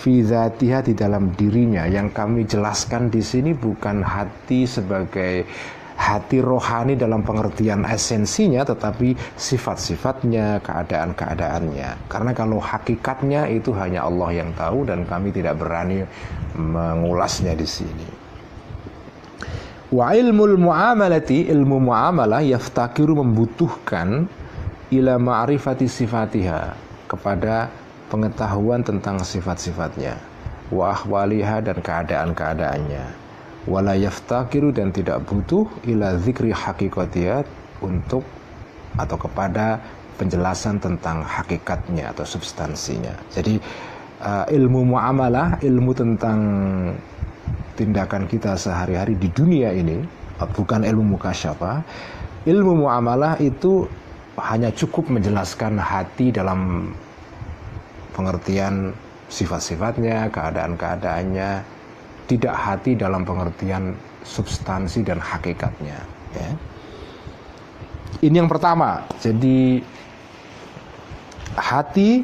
fi 0.00 0.24
di 0.24 0.92
dalam 0.96 1.36
dirinya 1.36 1.84
yang 1.84 2.08
kami 2.08 2.48
jelaskan 2.48 3.12
di 3.12 3.20
sini 3.20 3.52
bukan 3.52 4.00
hati 4.00 4.64
sebagai 4.64 5.44
hati 6.00 6.40
rohani 6.40 6.96
dalam 6.96 7.20
pengertian 7.20 7.84
esensinya 7.84 8.64
tetapi 8.64 9.12
sifat-sifatnya, 9.36 10.64
keadaan-keadaannya. 10.64 12.08
Karena 12.08 12.32
kalau 12.32 12.56
hakikatnya 12.56 13.52
itu 13.52 13.76
hanya 13.76 14.08
Allah 14.08 14.32
yang 14.32 14.56
tahu 14.56 14.88
dan 14.88 15.04
kami 15.04 15.28
tidak 15.28 15.60
berani 15.60 16.08
mengulasnya 16.56 17.52
di 17.52 17.68
sini. 17.68 18.08
Wa 19.92 20.16
ilmul 20.16 20.56
muamalati 20.56 21.50
ilmu 21.52 21.82
muamalah 21.82 22.40
yaftakiru 22.46 23.20
membutuhkan 23.20 24.24
ila 24.94 25.14
ma'rifati 25.20 25.90
sifatiha 25.90 26.78
kepada 27.10 27.68
pengetahuan 28.06 28.86
tentang 28.86 29.18
sifat-sifatnya 29.18 30.14
wa 30.70 30.94
ahwaliha 30.94 31.58
dan 31.66 31.78
keadaan-keadaannya 31.82 33.19
wala 33.68 33.96
yaftakiru 33.96 34.72
dan 34.72 34.92
tidak 34.92 35.20
butuh 35.28 35.68
ila 35.88 36.16
zikri 36.20 36.54
hakikatiyat 36.54 37.44
untuk 37.84 38.24
atau 38.96 39.16
kepada 39.16 39.80
penjelasan 40.16 40.80
tentang 40.80 41.24
hakikatnya 41.24 42.12
atau 42.12 42.24
substansinya. 42.28 43.16
Jadi 43.32 43.56
uh, 44.20 44.44
ilmu 44.48 44.96
muamalah 44.96 45.60
ilmu 45.64 45.92
tentang 45.96 46.38
tindakan 47.76 48.28
kita 48.28 48.56
sehari-hari 48.60 49.16
di 49.16 49.32
dunia 49.32 49.72
ini 49.72 50.04
bukan 50.40 50.84
ilmu 50.84 51.16
mukasyafah 51.16 51.80
ilmu 52.48 52.84
muamalah 52.84 53.36
itu 53.40 53.84
hanya 54.40 54.72
cukup 54.72 55.12
menjelaskan 55.12 55.76
hati 55.76 56.32
dalam 56.32 56.92
pengertian 58.16 58.96
sifat-sifatnya, 59.28 60.32
keadaan-keadaannya, 60.32 61.50
tidak 62.30 62.54
hati 62.54 62.94
dalam 62.94 63.26
pengertian 63.26 63.98
substansi 64.22 65.02
dan 65.02 65.18
hakikatnya. 65.18 65.98
Ya. 66.38 66.50
Ini 68.22 68.38
yang 68.38 68.46
pertama. 68.46 69.02
Jadi 69.18 69.82
hati 71.58 72.22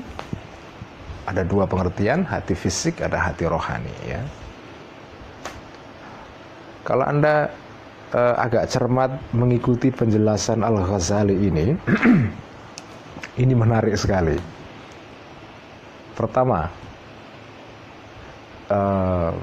ada 1.27 1.43
dua 1.43 1.67
pengertian, 1.67 2.23
hati 2.23 2.55
fisik, 2.55 3.03
ada 3.03 3.19
hati 3.19 3.51
rohani. 3.51 3.91
Ya. 4.07 4.23
Kalau 6.87 7.03
anda 7.03 7.51
uh, 8.15 8.39
agak 8.39 8.71
cermat 8.71 9.11
mengikuti 9.35 9.91
penjelasan 9.91 10.63
Al 10.63 10.87
Ghazali 10.87 11.35
ini, 11.35 11.75
ini 13.43 13.55
menarik 13.59 13.99
sekali 13.99 14.39
Pertama, 16.17 16.65
uh, 18.73 19.37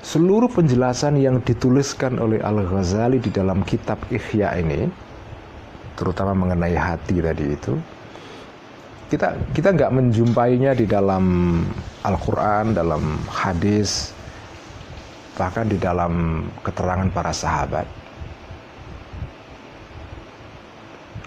seluruh 0.00 0.48
penjelasan 0.48 1.20
yang 1.20 1.40
dituliskan 1.44 2.16
oleh 2.16 2.40
Al 2.40 2.64
Ghazali 2.64 3.20
di 3.20 3.28
dalam 3.28 3.60
kitab 3.64 4.00
Ihya 4.08 4.56
ini, 4.60 4.88
terutama 5.96 6.32
mengenai 6.32 6.76
hati 6.76 7.20
tadi 7.20 7.44
itu, 7.52 7.76
kita 9.12 9.36
kita 9.52 9.68
nggak 9.76 9.92
menjumpainya 9.92 10.72
di 10.72 10.88
dalam 10.88 11.24
Al-Quran, 12.06 12.72
dalam 12.72 13.20
hadis, 13.28 14.16
bahkan 15.36 15.68
di 15.68 15.76
dalam 15.76 16.46
keterangan 16.64 17.08
para 17.12 17.32
sahabat. 17.34 17.86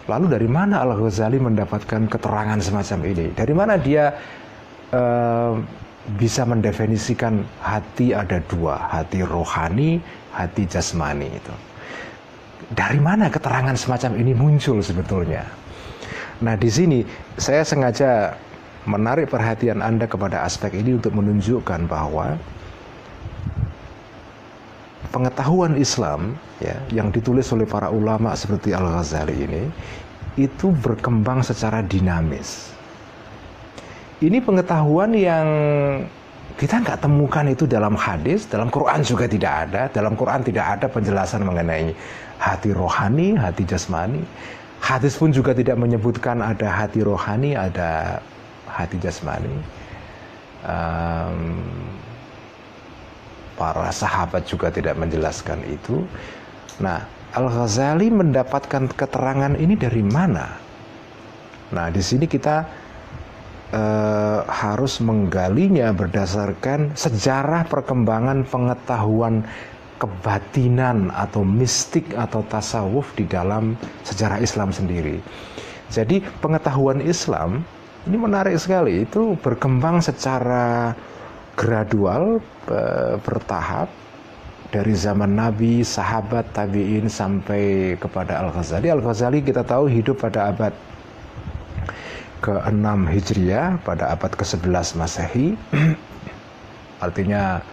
Lalu 0.04 0.26
dari 0.36 0.50
mana 0.52 0.84
Al 0.84 1.00
Ghazali 1.00 1.40
mendapatkan 1.40 2.12
keterangan 2.12 2.60
semacam 2.60 3.00
ini? 3.08 3.32
Dari 3.32 3.54
mana 3.56 3.80
dia 3.80 4.12
uh, 4.92 5.56
bisa 6.20 6.44
mendefinisikan 6.44 7.48
hati 7.64 8.12
ada 8.12 8.44
dua, 8.52 8.76
hati 8.92 9.24
rohani, 9.24 10.04
hati 10.36 10.68
jasmani 10.68 11.32
itu? 11.32 11.56
Dari 12.74 13.00
mana 13.00 13.32
keterangan 13.32 13.76
semacam 13.78 14.12
ini 14.20 14.34
muncul 14.36 14.84
sebetulnya? 14.84 15.46
Nah 16.44 16.60
di 16.60 16.68
sini 16.68 17.00
saya 17.40 17.64
sengaja 17.64 18.36
menarik 18.84 19.32
perhatian 19.32 19.80
Anda 19.80 20.10
kepada 20.10 20.44
aspek 20.44 20.76
ini 20.76 21.00
untuk 21.00 21.16
menunjukkan 21.16 21.88
bahwa 21.88 22.36
pengetahuan 25.14 25.80
Islam 25.80 26.36
ya 26.60 26.76
yang 26.90 27.14
ditulis 27.14 27.48
oleh 27.54 27.70
para 27.70 27.94
ulama 27.94 28.34
seperti 28.36 28.76
Al 28.76 28.90
Ghazali 28.90 29.38
ini 29.46 29.64
itu 30.36 30.74
berkembang 30.74 31.46
secara 31.46 31.86
dinamis. 31.86 32.73
Ini 34.24 34.40
pengetahuan 34.40 35.12
yang 35.12 35.48
kita 36.56 36.80
nggak 36.80 37.04
temukan 37.04 37.44
itu 37.44 37.68
dalam 37.68 37.92
hadis, 38.00 38.48
dalam 38.48 38.72
Quran 38.72 39.04
juga 39.04 39.28
tidak 39.28 39.54
ada. 39.68 39.92
Dalam 39.92 40.16
Quran 40.16 40.40
tidak 40.48 40.80
ada 40.80 40.88
penjelasan 40.88 41.44
mengenai 41.44 41.92
hati 42.40 42.72
rohani, 42.72 43.36
hati 43.36 43.68
jasmani. 43.68 44.24
Hadis 44.80 45.20
pun 45.20 45.36
juga 45.36 45.52
tidak 45.52 45.76
menyebutkan 45.76 46.40
ada 46.40 46.72
hati 46.72 47.04
rohani, 47.04 47.52
ada 47.52 48.24
hati 48.72 48.96
jasmani. 49.04 49.60
Um, 50.64 51.60
para 53.60 53.92
sahabat 53.92 54.48
juga 54.48 54.72
tidak 54.72 54.96
menjelaskan 54.96 55.60
itu. 55.68 56.00
Nah, 56.80 57.04
Al-Ghazali 57.36 58.08
mendapatkan 58.08 58.88
keterangan 58.88 59.52
ini 59.60 59.76
dari 59.76 60.00
mana? 60.00 60.48
Nah, 61.74 61.90
di 61.90 62.00
sini 62.00 62.30
kita 62.30 62.83
uh, 63.74 64.46
harus 64.46 65.02
menggalinya 65.02 65.90
berdasarkan 65.92 66.94
sejarah 66.94 67.66
perkembangan 67.68 68.46
pengetahuan 68.46 69.42
kebatinan 69.98 71.10
atau 71.16 71.42
mistik 71.42 72.14
atau 72.14 72.46
tasawuf 72.46 73.12
di 73.18 73.26
dalam 73.26 73.74
sejarah 74.06 74.38
Islam 74.40 74.70
sendiri. 74.70 75.18
Jadi 75.90 76.22
pengetahuan 76.42 77.02
Islam 77.02 77.66
ini 78.04 78.18
menarik 78.20 78.60
sekali 78.60 79.08
itu 79.08 79.40
berkembang 79.40 80.04
secara 80.04 80.92
gradual 81.56 82.44
bertahap 83.24 83.88
dari 84.74 84.98
zaman 84.98 85.38
Nabi, 85.38 85.86
sahabat, 85.86 86.50
tabiin 86.50 87.06
sampai 87.06 87.94
kepada 88.02 88.42
Al-Ghazali. 88.42 88.90
Al-Ghazali 88.90 89.46
kita 89.46 89.62
tahu 89.62 89.86
hidup 89.86 90.18
pada 90.18 90.50
abad 90.50 90.74
ke-6 92.44 93.08
Hijriah, 93.08 93.80
pada 93.88 94.12
abad 94.12 94.36
ke-11 94.36 95.00
Masehi. 95.00 95.56
Artinya 97.06 97.64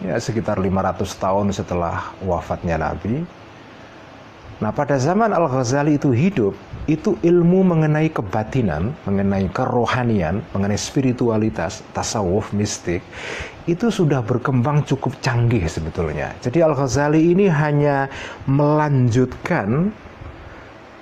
ya 0.00 0.16
sekitar 0.16 0.56
500 0.56 1.04
tahun 1.20 1.46
setelah 1.52 2.16
wafatnya 2.24 2.80
Nabi. 2.80 3.22
Nah, 4.62 4.70
pada 4.70 4.94
zaman 4.94 5.34
Al-Ghazali 5.34 5.98
itu 5.98 6.14
hidup, 6.14 6.54
itu 6.86 7.18
ilmu 7.18 7.66
mengenai 7.66 8.06
kebatinan, 8.14 8.94
mengenai 9.02 9.50
kerohanian, 9.50 10.38
mengenai 10.54 10.78
spiritualitas, 10.78 11.82
tasawuf, 11.90 12.54
mistik, 12.54 13.02
itu 13.66 13.90
sudah 13.90 14.22
berkembang 14.22 14.86
cukup 14.86 15.18
canggih 15.18 15.66
sebetulnya. 15.66 16.30
Jadi 16.46 16.62
Al-Ghazali 16.62 17.34
ini 17.34 17.50
hanya 17.50 18.06
melanjutkan 18.46 19.90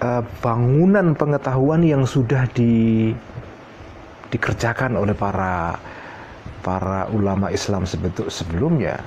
uh, 0.00 0.22
bangunan 0.40 1.12
pengetahuan 1.14 1.84
yang 1.84 2.02
sudah 2.08 2.48
di, 2.52 3.12
dikerjakan 4.32 4.96
oleh 4.96 5.14
para 5.14 5.76
para 6.60 7.08
ulama 7.12 7.48
Islam 7.48 7.88
sebetul 7.88 8.28
sebelumnya. 8.28 9.00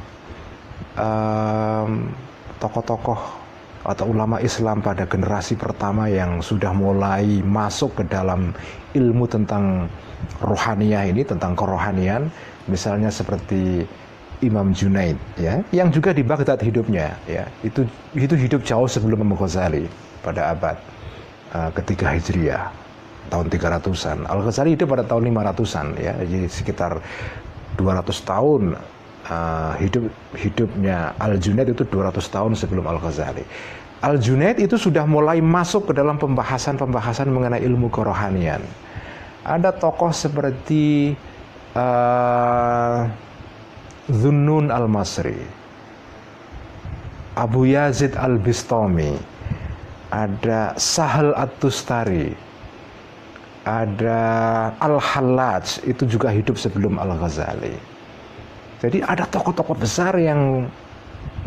tokoh-tokoh 2.62 3.44
atau 3.84 4.06
ulama 4.08 4.40
Islam 4.40 4.80
pada 4.80 5.04
generasi 5.04 5.60
pertama 5.60 6.08
yang 6.08 6.40
sudah 6.40 6.72
mulai 6.72 7.44
masuk 7.44 8.00
ke 8.00 8.04
dalam 8.08 8.56
ilmu 8.96 9.28
tentang 9.28 9.92
rohaniah 10.40 11.04
ini 11.12 11.28
tentang 11.28 11.52
kerohanian 11.52 12.32
misalnya 12.72 13.12
seperti 13.12 13.84
Imam 14.40 14.72
Junaid 14.72 15.20
ya 15.36 15.60
yang 15.76 15.92
juga 15.92 16.16
di 16.16 16.24
Baghdad 16.24 16.64
hidupnya 16.64 17.12
ya 17.28 17.44
itu 17.60 17.84
itu 18.16 18.36
hidup 18.40 18.64
jauh 18.64 18.88
sebelum 18.88 19.20
Imam 19.20 19.36
Ghazali 19.36 19.92
pada 20.24 20.56
abad 20.56 20.80
uh, 21.52 21.70
ketiga 21.76 22.16
Hijriah 22.16 22.72
tahun 23.28 23.52
300-an 23.52 24.26
Al 24.28 24.40
Ghazali 24.48 24.80
hidup 24.80 24.96
pada 24.96 25.04
tahun 25.04 25.28
500-an 25.30 25.88
ya 26.00 26.14
jadi 26.24 26.48
sekitar 26.48 27.04
200 27.76 28.10
tahun 28.24 28.62
uh, 29.28 29.74
hidup 29.80 30.12
hidupnya 30.36 31.16
Al 31.18 31.40
Junaid 31.40 31.74
itu 31.74 31.84
200 31.88 32.20
tahun 32.20 32.52
sebelum 32.58 32.86
Al 32.88 33.00
Ghazali. 33.00 33.44
Al 34.04 34.20
Junaid 34.20 34.60
itu 34.60 34.76
sudah 34.76 35.08
mulai 35.08 35.40
masuk 35.40 35.92
ke 35.92 35.94
dalam 35.96 36.20
pembahasan-pembahasan 36.20 37.32
mengenai 37.32 37.64
ilmu 37.64 37.88
kerohanian. 37.88 38.60
Ada 39.44 39.76
tokoh 39.76 40.12
seperti 40.12 41.16
uh, 41.76 43.08
Zunnun 44.12 44.68
Al 44.72 44.92
Masri, 44.92 45.40
Abu 47.40 47.64
Yazid 47.72 48.20
Al 48.20 48.36
Bistami, 48.40 49.16
ada 50.14 50.78
Sahal 50.78 51.34
At-Tustari, 51.34 52.38
ada 53.66 54.22
Al 54.78 55.02
Hallaj 55.02 55.82
itu 55.90 56.06
juga 56.06 56.30
hidup 56.30 56.62
sebelum 56.62 57.02
Al 57.02 57.18
Ghazali 57.18 57.94
jadi 58.84 59.00
ada 59.00 59.24
tokoh-tokoh 59.24 59.80
besar 59.80 60.20
yang 60.20 60.68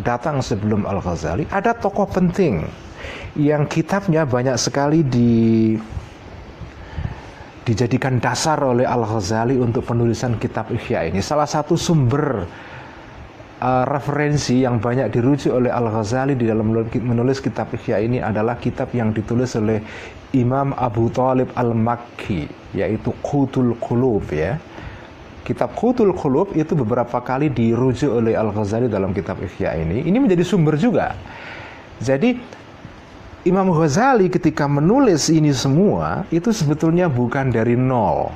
datang 0.00 0.40
sebelum 0.40 0.88
Al-Ghazali, 0.88 1.44
ada 1.52 1.76
tokoh 1.76 2.08
penting 2.08 2.64
yang 3.36 3.68
kitabnya 3.68 4.24
banyak 4.24 4.56
sekali 4.56 5.04
di 5.04 5.76
dijadikan 7.68 8.16
dasar 8.16 8.56
oleh 8.64 8.88
Al-Ghazali 8.88 9.60
untuk 9.60 9.84
penulisan 9.84 10.40
kitab 10.40 10.72
Ihya 10.72 11.12
ini. 11.12 11.20
Salah 11.20 11.44
satu 11.44 11.76
sumber 11.76 12.48
uh, 13.60 13.84
referensi 13.88 14.64
yang 14.64 14.80
banyak 14.82 15.12
dirujuk 15.12 15.52
oleh 15.52 15.72
Al 15.72 15.88
Ghazali 15.88 16.36
di 16.36 16.48
dalam 16.48 16.72
menulis 16.72 17.40
kitab 17.40 17.72
Ihya 17.72 18.02
ini 18.02 18.18
adalah 18.20 18.60
kitab 18.60 18.92
yang 18.92 19.12
ditulis 19.12 19.56
oleh 19.56 19.80
Imam 20.36 20.76
Abu 20.76 21.08
Talib 21.12 21.48
Al 21.56 21.72
Makki 21.72 22.48
yaitu 22.76 23.12
Qutul 23.24 23.76
Qulub 23.80 24.28
ya. 24.32 24.60
Kitab 25.46 25.78
Qutul 25.78 26.10
Qulub 26.10 26.58
itu 26.58 26.74
beberapa 26.74 27.22
kali 27.22 27.48
dirujuk 27.54 28.10
oleh 28.10 28.34
Al 28.34 28.50
Ghazali 28.50 28.90
dalam 28.90 29.14
kitab 29.14 29.38
Ihya 29.40 29.78
ini. 29.78 30.02
Ini 30.04 30.18
menjadi 30.18 30.42
sumber 30.42 30.74
juga. 30.74 31.14
Jadi 32.02 32.36
Imam 33.46 33.70
Ghazali 33.70 34.26
ketika 34.26 34.66
menulis 34.66 35.30
ini 35.30 35.54
semua 35.54 36.26
itu 36.34 36.50
sebetulnya 36.50 37.06
bukan 37.06 37.54
dari 37.54 37.78
nol. 37.78 38.34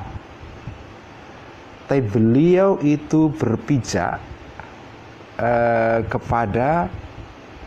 Tapi 1.90 2.06
beliau 2.06 2.78
itu 2.86 3.34
berpijak 3.34 4.29
uh, 5.40 5.98
kepada 6.04 6.92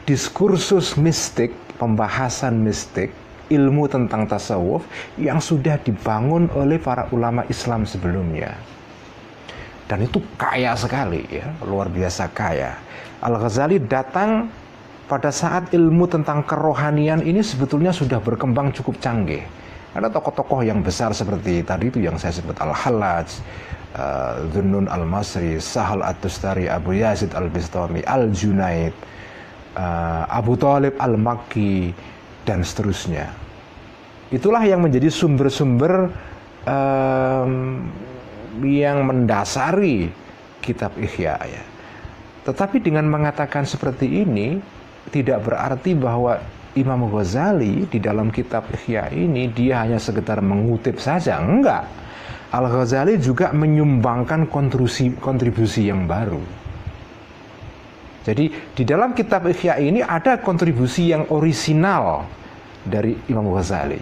diskursus 0.05 0.93
mistik, 0.95 1.51
pembahasan 1.82 2.61
mistik, 2.61 3.09
ilmu 3.49 3.89
tentang 3.89 4.30
tasawuf 4.30 4.86
yang 5.17 5.41
sudah 5.41 5.82
dibangun 5.82 6.47
oleh 6.53 6.78
para 6.78 7.09
ulama 7.11 7.43
Islam 7.49 7.84
sebelumnya. 7.84 8.53
Dan 9.89 10.07
itu 10.07 10.24
kaya 10.39 10.78
sekali 10.80 11.28
ya, 11.28 11.51
luar 11.67 11.91
biasa 11.91 12.32
kaya. 12.32 12.80
Al-Ghazali 13.19 13.84
datang 13.84 14.47
pada 15.07 15.30
saat 15.30 15.76
ilmu 15.76 16.07
tentang 16.07 16.47
kerohanian 16.47 17.21
ini 17.21 17.43
sebetulnya 17.43 17.91
sudah 17.91 18.24
berkembang 18.24 18.71
cukup 18.71 18.97
canggih. 19.03 19.43
Ada 19.94 20.10
tokoh-tokoh 20.10 20.66
yang 20.66 20.82
besar 20.82 21.14
seperti 21.14 21.62
tadi 21.62 21.94
itu 21.94 22.02
yang 22.02 22.18
saya 22.18 22.34
sebut 22.34 22.58
Al-Hallaj, 22.58 23.30
uh, 23.94 24.89
Al-Masri, 24.89 25.62
Sahal 25.62 26.02
At-Tustari, 26.02 26.66
Abu 26.66 26.98
Yazid 26.98 27.38
Al-Bistami, 27.38 28.02
Al-Junaid, 28.02 28.94
uh, 29.78 30.26
Abu 30.34 30.58
Talib 30.58 30.98
Al-Makki, 30.98 31.94
dan 32.41 32.66
seterusnya. 32.66 33.30
Itulah 34.34 34.66
yang 34.66 34.82
menjadi 34.82 35.14
sumber-sumber 35.14 36.10
um, 36.66 37.86
yang 38.66 39.06
mendasari 39.06 40.10
kitab 40.58 40.98
Ihya 40.98 41.38
ya. 41.38 41.64
Tetapi 42.50 42.82
dengan 42.82 43.08
mengatakan 43.08 43.64
seperti 43.64 44.26
ini, 44.26 44.58
tidak 45.14 45.46
berarti 45.46 45.94
bahwa 45.94 46.41
Imam 46.74 47.05
Ghazali 47.05 47.86
di 47.86 48.01
dalam 48.01 48.34
kitab 48.34 48.65
Ihya 48.74 49.13
ini 49.13 49.49
dia 49.53 49.86
hanya 49.86 50.01
sekedar 50.01 50.41
mengutip 50.41 50.97
saja, 50.97 51.38
enggak. 51.38 51.86
Al-Ghazali 52.53 53.17
juga 53.17 53.49
menyumbangkan 53.53 54.49
kontribusi 54.49 55.13
kontribusi 55.17 55.89
yang 55.89 56.05
baru. 56.05 56.41
Jadi 58.24 58.74
di 58.74 58.84
dalam 58.86 59.13
kitab 59.13 59.45
Ihya 59.49 59.78
ini 59.78 60.01
ada 60.01 60.41
kontribusi 60.41 61.13
yang 61.13 61.30
orisinal 61.30 62.26
dari 62.82 63.13
Imam 63.30 63.53
Ghazali. 63.53 63.99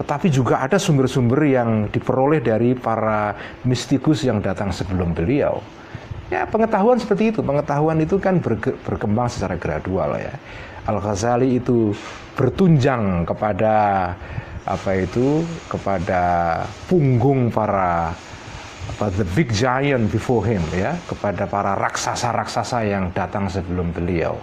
Tetapi 0.00 0.32
juga 0.32 0.64
ada 0.64 0.80
sumber-sumber 0.80 1.44
yang 1.44 1.70
diperoleh 1.92 2.40
dari 2.40 2.72
para 2.72 3.36
mistikus 3.68 4.24
yang 4.24 4.40
datang 4.40 4.72
sebelum 4.72 5.12
beliau. 5.12 5.60
Ya 6.32 6.48
pengetahuan 6.48 6.96
seperti 6.96 7.34
itu, 7.34 7.44
pengetahuan 7.44 8.00
itu 8.00 8.16
kan 8.16 8.40
berkembang 8.86 9.28
secara 9.28 9.60
gradual 9.60 10.16
ya. 10.16 10.32
Al 10.88 10.98
Ghazali 11.00 11.60
itu 11.60 11.92
bertunjang 12.38 13.28
kepada 13.28 13.74
apa 14.64 14.90
itu 14.96 15.44
kepada 15.68 16.22
punggung 16.88 17.52
para 17.52 18.12
apa 18.90 19.06
the 19.16 19.26
big 19.36 19.52
giant 19.52 20.08
before 20.08 20.44
him 20.44 20.60
ya 20.72 20.96
kepada 21.08 21.44
para 21.48 21.76
raksasa-raksasa 21.76 22.84
yang 22.88 23.12
datang 23.12 23.48
sebelum 23.48 23.92
beliau. 23.92 24.36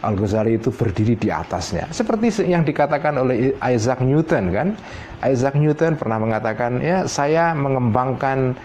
Al 0.00 0.16
Ghazali 0.16 0.56
itu 0.56 0.72
berdiri 0.72 1.12
di 1.12 1.28
atasnya. 1.28 1.92
Seperti 1.92 2.48
yang 2.48 2.64
dikatakan 2.64 3.20
oleh 3.20 3.52
Isaac 3.60 4.00
Newton 4.00 4.48
kan. 4.48 4.68
Isaac 5.20 5.52
Newton 5.60 6.00
pernah 6.00 6.16
mengatakan 6.16 6.80
ya 6.80 7.04
saya 7.04 7.52
mengembangkan 7.52 8.56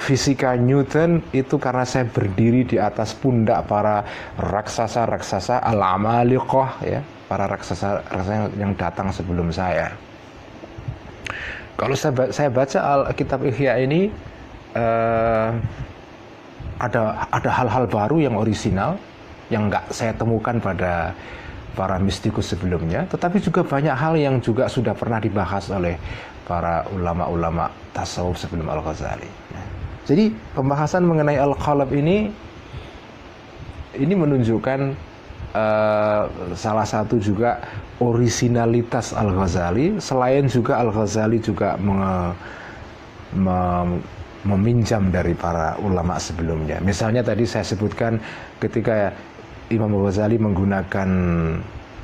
fisika 0.00 0.56
Newton 0.56 1.20
itu 1.36 1.60
karena 1.60 1.84
saya 1.84 2.08
berdiri 2.08 2.64
di 2.64 2.80
atas 2.80 3.12
pundak 3.12 3.68
para 3.68 4.00
raksasa-raksasa 4.40 5.60
al-amaliqah 5.60 6.70
ya, 6.80 7.04
para 7.28 7.44
raksasa, 7.44 8.00
raksasa 8.08 8.48
yang 8.56 8.72
datang 8.80 9.12
sebelum 9.12 9.52
saya. 9.52 9.92
Kalau 11.76 11.92
saya, 11.92 12.32
saya 12.32 12.48
baca 12.48 13.08
Alkitab 13.08 13.44
Ihya 13.44 13.76
ini 13.84 14.08
uh, 14.76 15.52
ada 16.80 17.28
ada 17.28 17.50
hal-hal 17.52 17.84
baru 17.84 18.24
yang 18.24 18.34
orisinal 18.40 18.96
yang 19.52 19.68
nggak 19.68 19.92
saya 19.92 20.16
temukan 20.16 20.56
pada 20.60 21.12
para 21.76 22.00
mistikus 22.00 22.50
sebelumnya, 22.50 23.04
tetapi 23.08 23.40
juga 23.40 23.62
banyak 23.62 23.94
hal 23.94 24.14
yang 24.16 24.36
juga 24.40 24.66
sudah 24.66 24.96
pernah 24.96 25.20
dibahas 25.22 25.70
oleh 25.70 25.96
para 26.44 26.82
ulama-ulama 26.90 27.70
tasawuf 27.94 28.36
sebelum 28.36 28.66
Al-Ghazali. 28.66 29.28
Jadi 30.08 30.32
pembahasan 30.56 31.04
mengenai 31.04 31.36
al-qalb 31.38 31.90
ini 31.92 32.30
ini 33.98 34.14
menunjukkan 34.14 34.80
uh, 35.54 36.22
salah 36.54 36.86
satu 36.86 37.18
juga 37.18 37.60
originalitas 38.00 39.12
Al-Ghazali 39.12 39.98
selain 40.00 40.46
juga 40.46 40.80
Al-Ghazali 40.80 41.38
juga 41.42 41.76
menge, 41.76 42.32
mem, 43.36 43.88
meminjam 44.46 45.12
dari 45.12 45.36
para 45.36 45.76
ulama 45.84 46.16
sebelumnya. 46.16 46.80
Misalnya 46.80 47.20
tadi 47.20 47.44
saya 47.44 47.66
sebutkan 47.66 48.16
ketika 48.56 49.12
Imam 49.68 49.92
Ghazali 50.00 50.40
menggunakan 50.40 51.10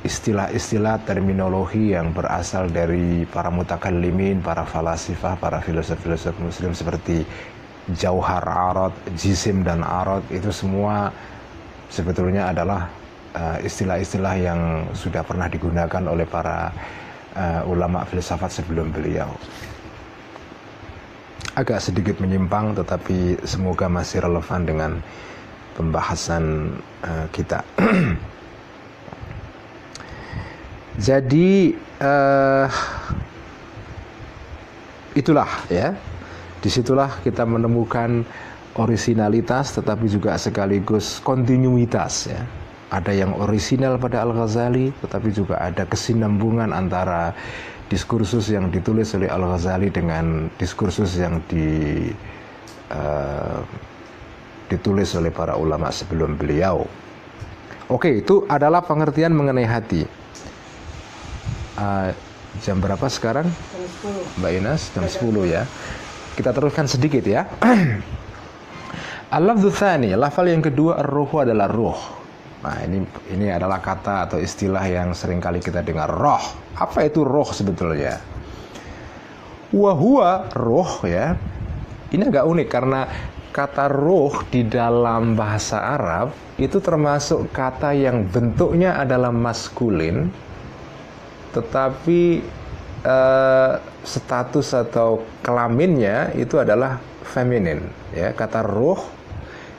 istilah-istilah 0.05 1.03
terminologi 1.03 1.91
yang 1.91 2.13
berasal 2.13 2.69
dari 2.69 3.25
para 3.27 3.49
mutakallimin, 3.49 4.39
para 4.39 4.63
falasifah, 4.63 5.35
para 5.41 5.59
filosof-filosof 5.59 6.37
muslim 6.39 6.71
seperti 6.71 7.25
jauhar 7.95 8.43
arad, 8.43 8.91
jisim 9.15 9.63
dan 9.63 9.79
arad 9.79 10.23
itu 10.27 10.51
semua 10.51 11.07
sebetulnya 11.87 12.51
adalah 12.51 12.91
uh, 13.31 13.57
istilah-istilah 13.63 14.35
uh, 14.35 14.43
yang 14.43 14.59
sudah 14.91 15.23
pernah 15.23 15.47
digunakan 15.47 16.03
oleh 16.03 16.27
para 16.27 16.71
uh, 17.37 17.61
ulama 17.63 18.03
filsafat 18.03 18.51
sebelum 18.51 18.91
beliau. 18.91 19.31
Agak 21.55 21.81
sedikit 21.81 22.19
menyimpang 22.21 22.75
tetapi 22.75 23.39
semoga 23.47 23.89
masih 23.89 24.21
relevan 24.21 24.61
dengan 24.67 24.91
pembahasan 25.73 26.75
uh, 27.07 27.25
kita. 27.31 27.63
Jadi 30.97 31.77
uh, 32.01 32.67
itulah 35.13 35.49
ya 35.69 35.93
Di 36.57 36.69
situlah 36.73 37.21
kita 37.21 37.45
menemukan 37.45 38.25
originalitas 38.77 39.73
tetapi 39.77 40.05
juga 40.09 40.37
sekaligus 40.37 41.21
kontinuitas 41.21 42.29
ya. 42.29 42.41
Ada 42.87 43.11
yang 43.11 43.35
orisinal 43.35 43.99
pada 43.99 44.23
Al-Ghazali 44.23 44.95
tetapi 45.03 45.29
juga 45.35 45.59
ada 45.59 45.83
kesinambungan 45.83 46.71
antara 46.71 47.35
diskursus 47.91 48.51
yang 48.51 48.71
ditulis 48.71 49.11
oleh 49.15 49.27
Al-Ghazali 49.27 49.91
dengan 49.91 50.47
diskursus 50.55 51.19
yang 51.19 51.43
di 51.51 52.07
uh, 52.91 53.59
ditulis 54.67 55.15
oleh 55.15 55.31
para 55.31 55.55
ulama 55.55 55.91
sebelum 55.91 56.35
beliau. 56.35 56.83
Oke, 57.87 58.19
itu 58.19 58.43
adalah 58.51 58.83
pengertian 58.83 59.31
mengenai 59.31 59.63
hati. 59.63 60.03
Uh, 61.79 62.11
jam 62.59 62.83
berapa 62.83 63.07
sekarang? 63.07 63.47
Mbak 64.43 64.51
Inas, 64.59 64.91
jam 64.91 65.07
10 65.07 65.47
ya. 65.47 65.63
Kita 66.37 66.53
teruskan 66.53 66.85
sedikit 66.85 67.25
ya. 67.25 67.49
Al-lafdhu 69.37 69.73
tsani, 69.73 70.13
lafal 70.13 70.53
yang 70.53 70.61
kedua 70.61 71.01
ar-ruhu 71.01 71.41
adalah 71.41 71.65
ruh. 71.65 71.97
Nah, 72.61 72.77
ini 72.85 73.01
ini 73.33 73.49
adalah 73.49 73.81
kata 73.81 74.29
atau 74.29 74.37
istilah 74.37 74.85
yang 74.85 75.17
sering 75.17 75.41
kali 75.41 75.57
kita 75.57 75.81
dengar 75.81 76.05
roh. 76.05 76.41
Apa 76.77 77.09
itu 77.09 77.25
roh 77.25 77.49
sebetulnya? 77.49 78.21
Wahua 79.73 80.45
roh 80.53 81.01
ya. 81.03 81.33
Ini 82.13 82.23
agak 82.29 82.45
unik 82.45 82.67
karena 82.69 83.01
kata 83.51 83.89
roh 83.89 84.45
di 84.53 84.61
dalam 84.61 85.33
bahasa 85.33 85.97
Arab 85.97 86.29
itu 86.61 86.77
termasuk 86.77 87.49
kata 87.49 87.89
yang 87.97 88.29
bentuknya 88.29 89.01
adalah 89.01 89.33
maskulin 89.33 90.29
tetapi 91.57 92.45
uh, 93.07 93.79
status 94.03 94.75
atau 94.75 95.23
kelaminnya 95.39 96.35
itu 96.35 96.59
adalah 96.59 96.99
feminin 97.23 97.79
ya. 98.11 98.35
Kata 98.35 98.61
roh 98.67 98.99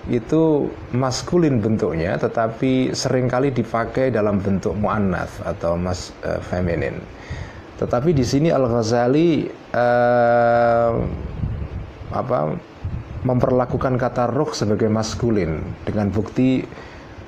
itu 0.08 0.72
maskulin 0.96 1.60
bentuknya 1.60 2.16
tetapi 2.16 2.96
sering 2.96 3.28
kali 3.28 3.52
dipakai 3.52 4.08
dalam 4.08 4.40
bentuk 4.40 4.72
muannats 4.72 5.44
atau 5.44 5.76
mas 5.76 6.16
uh, 6.24 6.40
feminin. 6.48 6.96
Tetapi 7.78 8.10
di 8.10 8.24
sini 8.26 8.48
Al 8.50 8.66
Ghazali 8.66 9.46
uh, 9.76 10.90
apa 12.08 12.38
memperlakukan 13.22 14.00
kata 14.00 14.32
roh 14.32 14.50
sebagai 14.56 14.88
maskulin 14.88 15.60
dengan 15.84 16.08
bukti 16.08 16.64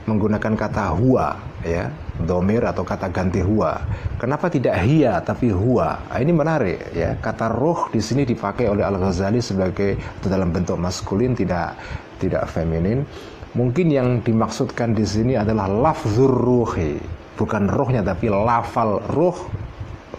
menggunakan 0.08 0.54
kata 0.56 0.96
huwa 0.96 1.36
ya 1.62 1.92
domir 2.24 2.64
atau 2.64 2.84
kata 2.84 3.08
ganti 3.08 3.40
huwa 3.40 3.80
kenapa 4.20 4.52
tidak 4.52 4.76
hia 4.84 5.20
tapi 5.24 5.50
huwa 5.50 6.00
nah, 6.10 6.18
ini 6.20 6.32
menarik 6.32 6.78
ya. 6.92 7.16
Kata 7.18 7.48
roh 7.50 7.88
di 7.88 8.00
sini 8.02 8.22
dipakai 8.26 8.68
oleh 8.68 8.84
Al 8.84 8.96
Ghazali 9.00 9.40
sebagai 9.40 9.96
dalam 10.24 10.52
bentuk 10.52 10.76
maskulin 10.76 11.32
tidak 11.32 11.76
tidak 12.20 12.46
feminin. 12.50 13.04
Mungkin 13.50 13.90
yang 13.90 14.08
dimaksudkan 14.22 14.94
di 14.94 15.02
sini 15.02 15.34
adalah 15.34 15.66
lafzur 15.66 16.30
ruhi. 16.30 17.00
Bukan 17.34 17.66
rohnya 17.72 18.04
tapi 18.04 18.30
lafal 18.30 19.00
roh 19.10 19.36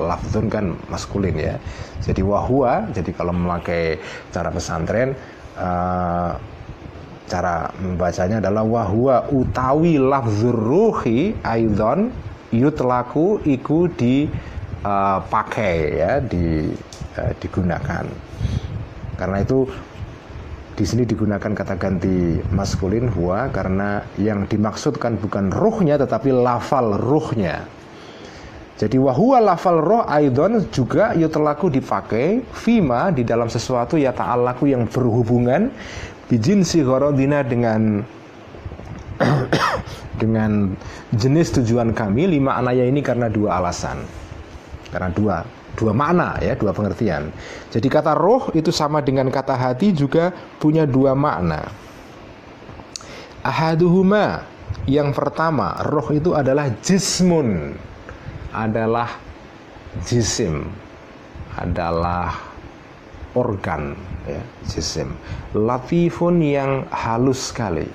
lafzun 0.02 0.50
kan 0.50 0.76
maskulin 0.90 1.36
ya. 1.38 1.56
Jadi 2.02 2.26
wahua 2.26 2.90
jadi 2.92 3.12
kalau 3.14 3.32
memakai 3.32 4.02
cara 4.34 4.50
pesantren 4.50 5.14
uh, 5.56 6.34
cara 7.30 7.70
membacanya 7.78 8.42
adalah 8.42 8.64
wahua 8.66 9.30
utawi 9.30 9.98
lafzur 10.00 10.56
ruhi 10.56 11.36
aidon 11.46 12.12
yutlaku 12.52 13.40
iku 13.48 13.88
dipakai 13.94 15.78
uh, 15.80 15.98
ya 15.98 16.20
di 16.20 16.72
uh, 17.16 17.32
digunakan 17.40 18.06
karena 19.16 19.38
itu 19.46 19.70
di 20.72 20.88
sini 20.90 21.06
digunakan 21.06 21.52
kata 21.54 21.78
ganti 21.78 22.42
maskulin 22.50 23.06
huwa 23.14 23.54
karena 23.54 24.02
yang 24.18 24.50
dimaksudkan 24.50 25.20
bukan 25.22 25.54
ruhnya 25.54 26.00
tetapi 26.02 26.34
lafal 26.34 26.98
ruhnya. 26.98 27.70
Jadi 28.82 28.98
wahua 28.98 29.38
lafal 29.38 29.78
roh 29.78 30.02
aidon 30.10 30.58
juga 30.74 31.14
yutlaku 31.14 31.70
dipakai 31.70 32.42
fima 32.50 33.14
di 33.14 33.22
dalam 33.22 33.46
sesuatu 33.46 33.94
ya 33.94 34.10
ta'alaku 34.10 34.74
yang 34.74 34.90
berhubungan 34.90 35.70
bijin 36.32 36.64
si 36.64 36.80
gorodina 36.80 37.44
dengan 37.44 38.08
dengan 40.24 40.72
jenis 41.12 41.60
tujuan 41.60 41.92
kami 41.92 42.32
lima 42.40 42.56
anaya 42.56 42.88
ini 42.88 43.04
karena 43.04 43.28
dua 43.28 43.60
alasan 43.60 44.00
karena 44.96 45.12
dua 45.12 45.44
dua 45.76 45.92
makna 45.96 46.36
ya, 46.44 46.56
dua 46.60 46.76
pengertian. 46.76 47.32
Jadi 47.72 47.88
kata 47.88 48.12
roh 48.16 48.52
itu 48.52 48.70
sama 48.76 49.00
dengan 49.00 49.32
kata 49.32 49.56
hati 49.56 49.96
juga 49.96 50.36
punya 50.60 50.84
dua 50.84 51.16
makna. 51.16 51.64
Ahaduhuma 53.42 54.46
yang 54.86 55.16
pertama, 55.16 55.80
roh 55.88 56.12
itu 56.12 56.36
adalah 56.36 56.70
jismun. 56.84 57.74
Adalah 58.52 59.10
jisim. 60.04 60.68
Adalah 61.56 62.36
organ 63.32 64.11
ya, 64.28 64.42
jisim. 64.68 65.14
Latifun 65.56 66.42
yang 66.42 66.86
halus 66.90 67.50
sekali. 67.50 67.88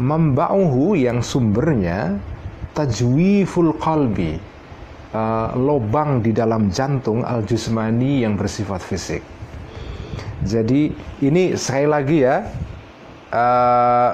Membauhu 0.00 0.98
yang 0.98 1.20
sumbernya 1.20 2.16
tajwiful 2.72 3.76
qalbi 3.78 4.40
uh, 5.12 5.52
lobang 5.54 6.24
di 6.24 6.32
dalam 6.32 6.72
jantung 6.72 7.22
al 7.22 7.44
jusmani 7.44 8.24
yang 8.24 8.34
bersifat 8.34 8.80
fisik. 8.82 9.22
Jadi 10.42 10.90
ini 11.22 11.54
sekali 11.54 11.86
lagi 11.86 12.18
ya, 12.26 12.42
uh, 13.30 14.10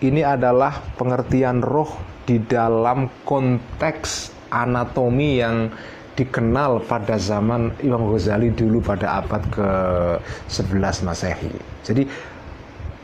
ini 0.00 0.24
adalah 0.24 0.80
pengertian 0.96 1.60
roh 1.60 1.92
di 2.24 2.40
dalam 2.40 3.12
konteks 3.28 4.32
anatomi 4.48 5.42
yang 5.42 5.68
dikenal 6.16 6.82
pada 6.88 7.20
zaman 7.20 7.76
Imam 7.84 8.08
Ghazali 8.08 8.48
dulu 8.50 8.80
pada 8.80 9.20
abad 9.20 9.42
ke-11 9.52 11.04
Masehi. 11.04 11.52
Jadi 11.84 12.08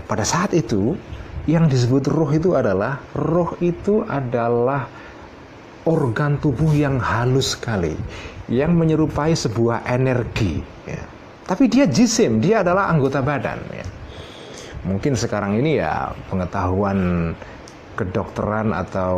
pada 0.08 0.24
saat 0.24 0.56
itu 0.56 0.96
yang 1.46 1.66
disebut 1.66 2.08
roh 2.08 2.30
itu 2.30 2.54
adalah 2.54 3.02
roh 3.12 3.52
itu 3.60 4.06
adalah 4.06 4.86
organ 5.82 6.38
tubuh 6.38 6.70
yang 6.70 7.02
halus 7.02 7.58
sekali 7.58 7.94
yang 8.46 8.74
menyerupai 8.78 9.34
sebuah 9.34 9.82
energi 9.90 10.62
ya. 10.86 11.02
tapi 11.46 11.66
dia 11.66 11.90
jisim 11.90 12.38
dia 12.38 12.62
adalah 12.62 12.86
anggota 12.90 13.18
badan 13.18 13.58
ya. 13.74 13.86
mungkin 14.86 15.18
sekarang 15.18 15.58
ini 15.58 15.82
ya 15.82 16.14
pengetahuan 16.30 17.32
kedokteran 17.98 18.70
atau 18.70 19.16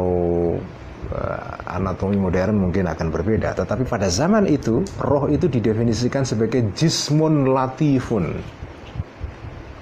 anatomi 1.69 2.17
modern 2.17 2.59
mungkin 2.59 2.89
akan 2.89 3.09
berbeda. 3.13 3.55
Tetapi 3.55 3.85
pada 3.85 4.09
zaman 4.09 4.49
itu 4.49 4.83
roh 5.03 5.29
itu 5.29 5.47
didefinisikan 5.47 6.25
sebagai 6.25 6.73
jismun 6.73 7.51
latifun. 7.53 8.41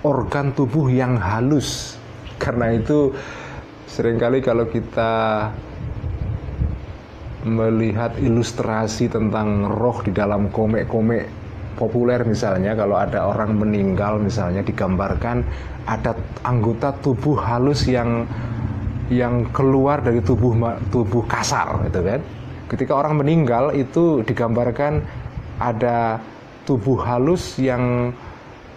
Organ 0.02 0.50
tubuh 0.52 0.90
yang 0.90 1.14
halus. 1.18 2.00
Karena 2.42 2.74
itu 2.74 3.14
sering 3.86 4.18
kali 4.18 4.42
kalau 4.42 4.66
kita 4.66 5.46
melihat 7.42 8.14
ilustrasi 8.18 9.10
tentang 9.10 9.66
roh 9.66 9.98
di 10.02 10.14
dalam 10.14 10.50
komik-komik 10.50 11.26
populer 11.74 12.22
misalnya 12.22 12.78
kalau 12.78 12.94
ada 12.94 13.26
orang 13.26 13.58
meninggal 13.58 14.22
misalnya 14.22 14.62
digambarkan 14.62 15.42
ada 15.88 16.14
anggota 16.46 16.94
tubuh 17.02 17.34
halus 17.42 17.90
yang 17.90 18.22
yang 19.10 19.50
keluar 19.50 20.04
dari 20.04 20.22
tubuh 20.22 20.54
tubuh 20.92 21.24
kasar 21.26 21.82
gitu 21.88 22.00
kan? 22.04 22.20
Ketika 22.70 22.92
orang 22.94 23.18
meninggal 23.18 23.74
itu 23.74 24.22
digambarkan 24.22 25.02
ada 25.58 26.22
tubuh 26.62 27.02
halus 27.02 27.58
yang 27.58 28.14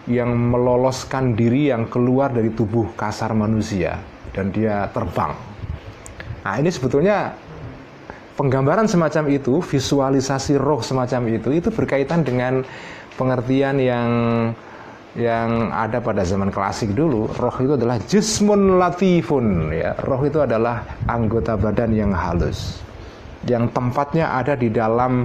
yang 0.06 0.34
meloloskan 0.38 1.34
diri 1.34 1.74
yang 1.74 1.90
keluar 1.90 2.30
dari 2.30 2.54
tubuh 2.54 2.94
kasar 2.94 3.34
manusia 3.34 3.98
dan 4.34 4.54
dia 4.54 4.86
terbang. 4.94 5.34
Nah 6.46 6.62
ini 6.62 6.70
sebetulnya 6.70 7.34
penggambaran 8.38 8.86
semacam 8.86 9.34
itu, 9.34 9.64
visualisasi 9.66 10.62
roh 10.62 10.84
semacam 10.84 11.42
itu, 11.42 11.50
itu 11.56 11.70
berkaitan 11.74 12.22
dengan 12.22 12.62
pengertian 13.18 13.82
yang 13.82 14.10
yang 15.16 15.72
ada 15.72 16.04
pada 16.04 16.28
zaman 16.28 16.52
klasik 16.52 16.92
dulu. 16.92 17.32
Roh 17.40 17.56
itu 17.64 17.74
adalah 17.80 17.98
jismun 18.04 18.76
latifun, 18.76 19.72
ya. 19.72 19.96
Roh 20.04 20.22
itu 20.28 20.44
adalah 20.44 20.84
anggota 21.08 21.56
badan 21.56 21.96
yang 21.96 22.12
halus, 22.12 22.84
yang 23.48 23.72
tempatnya 23.72 24.36
ada 24.36 24.60
di 24.60 24.68
dalam 24.68 25.24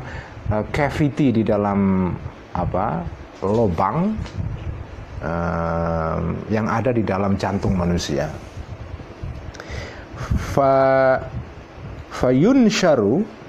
uh, 0.54 0.64
cavity, 0.70 1.34
di 1.34 1.42
dalam 1.42 2.10
apa 2.54 3.02
lobang 3.42 4.14
uh, 5.26 6.18
yang 6.46 6.70
ada 6.70 6.94
di 6.94 7.02
dalam 7.02 7.34
jantung 7.34 7.74
manusia. 7.74 8.30
Fa 10.54 11.18
fayunsharu 12.14 13.39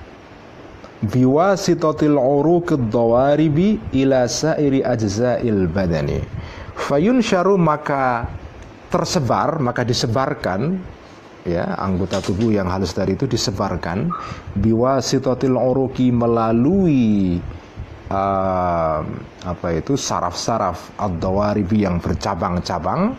biwasitatil 1.02 2.14
uruq 2.14 2.78
ad-dawaribi 2.78 3.82
ila 4.06 4.30
sairi 4.30 4.86
ajza'il 4.86 5.66
badani 5.66 6.22
fayunsharu 6.78 7.58
maka 7.58 8.30
tersebar 8.94 9.58
maka 9.58 9.82
disebarkan 9.82 10.78
ya 11.42 11.74
anggota 11.82 12.22
tubuh 12.22 12.54
yang 12.54 12.70
halus 12.70 12.94
tadi 12.94 13.18
itu 13.18 13.26
disebarkan 13.26 14.14
biwasitatil 14.62 15.58
uruqi 15.58 16.14
melalui 16.14 17.42
uh, 18.14 19.02
apa 19.42 19.68
itu 19.74 19.98
saraf-saraf 19.98 21.02
ad-dawaribi 21.02 21.88
yang 21.88 21.98
bercabang-cabang 21.98 23.18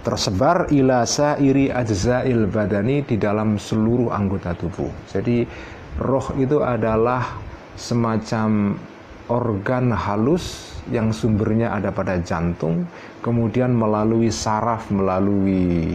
tersebar 0.00 0.70
ila 0.72 1.04
sairi 1.04 1.68
ajzail 1.68 2.48
badani 2.48 3.04
di 3.04 3.20
dalam 3.20 3.60
seluruh 3.60 4.08
anggota 4.08 4.56
tubuh. 4.56 4.88
Jadi 5.12 5.44
roh 6.00 6.32
itu 6.40 6.64
adalah 6.64 7.36
semacam 7.76 8.74
organ 9.28 9.92
halus 9.92 10.76
yang 10.88 11.12
sumbernya 11.12 11.70
ada 11.76 11.92
pada 11.92 12.18
jantung, 12.24 12.88
kemudian 13.20 13.70
melalui 13.76 14.32
saraf, 14.32 14.88
melalui 14.90 15.94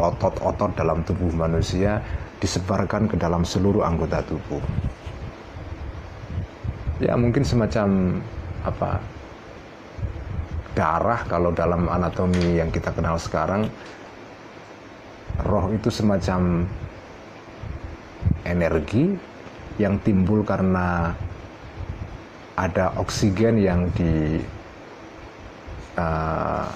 otot-otot 0.00 0.72
uh, 0.72 0.76
dalam 0.78 1.04
tubuh 1.04 1.30
manusia 1.36 2.00
disebarkan 2.40 3.06
ke 3.06 3.14
dalam 3.20 3.46
seluruh 3.46 3.84
anggota 3.84 4.24
tubuh. 4.26 4.62
Ya 6.98 7.14
mungkin 7.18 7.46
semacam 7.46 8.18
apa 8.62 9.02
darah 10.72 11.20
kalau 11.28 11.52
dalam 11.52 11.90
anatomi 11.90 12.56
yang 12.58 12.70
kita 12.72 12.94
kenal 12.94 13.18
sekarang 13.18 13.68
roh 15.42 15.70
itu 15.74 15.88
semacam 15.90 16.66
energi 18.46 19.14
yang 19.80 19.98
timbul 20.02 20.44
karena 20.44 21.14
ada 22.58 22.92
oksigen 23.00 23.58
yang 23.58 23.88
di 23.96 24.38
uh, 25.96 26.68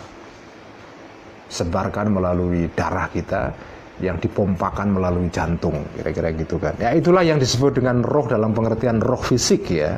sebarkan 1.46 2.10
melalui 2.10 2.66
darah 2.72 3.06
kita 3.12 3.52
yang 3.96 4.20
dipompakan 4.20 4.92
melalui 4.92 5.32
jantung 5.32 5.88
kira-kira 5.96 6.32
gitu 6.36 6.60
kan. 6.60 6.76
Ya 6.76 6.92
itulah 6.92 7.24
yang 7.24 7.40
disebut 7.40 7.80
dengan 7.80 8.04
roh 8.04 8.28
dalam 8.28 8.52
pengertian 8.52 9.00
roh 9.00 9.20
fisik 9.20 9.72
ya. 9.72 9.96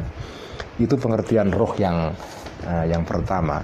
Itu 0.79 0.95
pengertian 0.95 1.51
roh 1.51 1.75
yang 1.75 2.14
uh, 2.62 2.85
yang 2.87 3.03
pertama. 3.03 3.59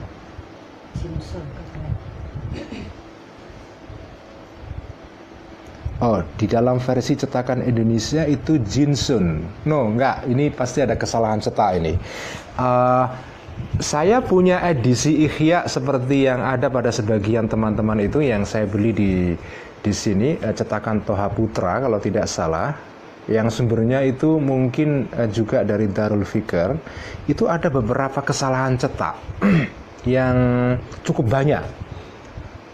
Oh, 6.05 6.21
di 6.37 6.45
dalam 6.45 6.77
versi 6.85 7.17
cetakan 7.17 7.65
Indonesia 7.65 8.29
itu 8.29 8.61
Jinsun. 8.61 9.41
No, 9.65 9.89
enggak. 9.89 10.29
Ini 10.29 10.53
pasti 10.53 10.85
ada 10.85 11.01
kesalahan 11.01 11.41
cetak 11.41 11.81
ini. 11.81 11.97
Uh, 12.61 13.09
saya 13.81 14.21
punya 14.21 14.61
edisi 14.69 15.25
Ihya 15.25 15.65
seperti 15.65 16.29
yang 16.29 16.45
ada 16.45 16.69
pada 16.69 16.93
sebagian 16.93 17.49
teman-teman 17.49 18.05
itu 18.05 18.21
yang 18.21 18.45
saya 18.45 18.69
beli 18.69 18.93
di 18.93 19.13
di 19.81 19.93
sini 19.97 20.37
uh, 20.45 20.53
cetakan 20.53 21.01
Toha 21.09 21.33
Putra 21.33 21.81
kalau 21.81 21.97
tidak 21.97 22.29
salah 22.29 22.77
yang 23.25 23.49
sumbernya 23.49 24.05
itu 24.05 24.37
mungkin 24.37 25.09
uh, 25.17 25.25
juga 25.33 25.65
dari 25.65 25.89
Darul 25.89 26.29
Fikr 26.29 26.77
itu 27.33 27.49
ada 27.49 27.73
beberapa 27.73 28.21
kesalahan 28.21 28.77
cetak 28.77 29.17
yang 30.05 30.37
cukup 31.01 31.33
banyak 31.33 31.65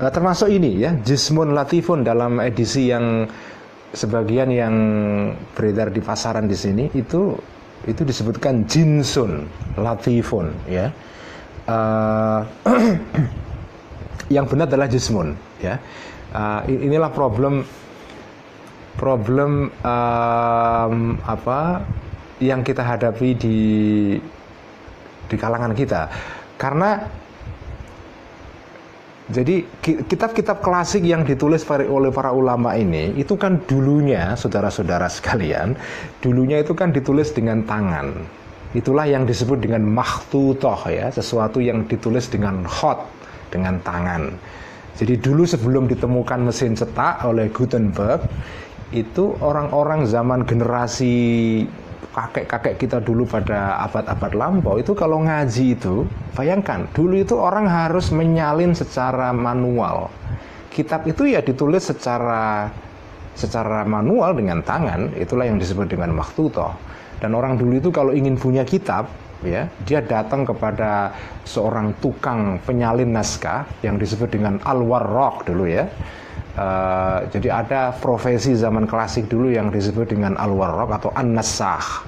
Nah, 0.01 0.09
termasuk 0.09 0.49
ini 0.49 0.81
ya, 0.81 0.97
Jismun 0.97 1.53
Latifun 1.53 2.01
dalam 2.01 2.41
edisi 2.41 2.89
yang 2.89 3.29
sebagian 3.93 4.49
yang 4.49 4.75
beredar 5.53 5.93
di 5.93 6.01
pasaran 6.01 6.49
di 6.49 6.57
sini 6.57 6.89
itu 6.97 7.37
itu 7.85 8.01
disebutkan 8.01 8.65
Jinsun 8.65 9.45
Latifun 9.77 10.57
ya. 10.65 10.89
Uh, 11.69 12.41
yang 14.35 14.49
benar 14.49 14.73
adalah 14.73 14.89
Jismun 14.89 15.37
ya. 15.61 15.77
Uh, 16.33 16.65
inilah 16.65 17.13
problem 17.13 17.61
problem 18.97 19.69
um, 19.85 21.21
apa 21.29 21.85
yang 22.41 22.65
kita 22.65 22.81
hadapi 22.81 23.37
di 23.37 23.59
di 25.29 25.37
kalangan 25.37 25.77
kita 25.77 26.09
karena 26.57 27.20
jadi 29.31 29.63
kitab-kitab 30.11 30.59
klasik 30.59 31.07
yang 31.07 31.23
ditulis 31.23 31.63
oleh 31.71 32.11
para 32.11 32.35
ulama 32.35 32.75
ini 32.75 33.15
itu 33.15 33.39
kan 33.39 33.63
dulunya 33.63 34.35
saudara-saudara 34.35 35.07
sekalian, 35.07 35.79
dulunya 36.19 36.59
itu 36.59 36.75
kan 36.75 36.91
ditulis 36.91 37.31
dengan 37.31 37.63
tangan. 37.63 38.11
Itulah 38.75 39.07
yang 39.07 39.27
disebut 39.27 39.63
dengan 39.63 39.87
makhtutoh 39.87 40.79
ya, 40.91 41.11
sesuatu 41.15 41.63
yang 41.63 41.87
ditulis 41.87 42.27
dengan 42.27 42.67
hot, 42.67 43.07
dengan 43.55 43.79
tangan. 43.83 44.35
Jadi 44.99 45.19
dulu 45.19 45.47
sebelum 45.47 45.87
ditemukan 45.87 46.51
mesin 46.51 46.75
cetak 46.75 47.23
oleh 47.23 47.51
Gutenberg, 47.55 48.27
itu 48.91 49.39
orang-orang 49.39 50.07
zaman 50.07 50.43
generasi 50.43 51.15
kakek-kakek 52.11 52.75
kita 52.79 52.99
dulu 52.99 53.23
pada 53.23 53.79
abad-abad 53.87 54.33
lampau 54.35 54.83
itu 54.83 54.93
kalau 54.99 55.23
ngaji 55.23 55.79
itu 55.79 56.03
bayangkan 56.35 56.91
dulu 56.91 57.23
itu 57.23 57.39
orang 57.39 57.71
harus 57.71 58.11
menyalin 58.11 58.75
secara 58.75 59.31
manual. 59.31 60.11
Kitab 60.71 61.07
itu 61.07 61.31
ya 61.31 61.43
ditulis 61.43 61.87
secara 61.87 62.71
secara 63.35 63.87
manual 63.87 64.35
dengan 64.35 64.61
tangan 64.61 65.15
itulah 65.15 65.47
yang 65.47 65.57
disebut 65.57 65.87
dengan 65.87 66.11
maktuto 66.13 66.75
dan 67.23 67.33
orang 67.33 67.55
dulu 67.55 67.79
itu 67.79 67.91
kalau 67.95 68.11
ingin 68.11 68.35
punya 68.35 68.67
kitab 68.67 69.07
ya 69.41 69.65
dia 69.87 70.01
datang 70.05 70.45
kepada 70.45 71.15
seorang 71.49 71.97
tukang 72.03 72.61
penyalin 72.67 73.09
naskah 73.09 73.65
yang 73.81 73.97
disebut 73.97 74.29
dengan 74.29 74.61
al-warraq 74.67 75.49
dulu 75.49 75.65
ya 75.65 75.89
Uh, 76.51 77.23
jadi 77.31 77.63
ada 77.63 77.95
profesi 77.95 78.59
zaman 78.59 78.83
klasik 78.91 79.31
dulu 79.31 79.55
yang 79.55 79.71
disebut 79.71 80.11
dengan 80.11 80.35
al-warraq 80.35 80.91
atau 80.99 81.11
an-nassah. 81.15 82.03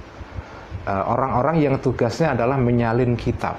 Uh, 0.83 1.05
orang-orang 1.15 1.63
yang 1.63 1.79
tugasnya 1.79 2.35
adalah 2.35 2.59
menyalin 2.59 3.15
kitab. 3.15 3.55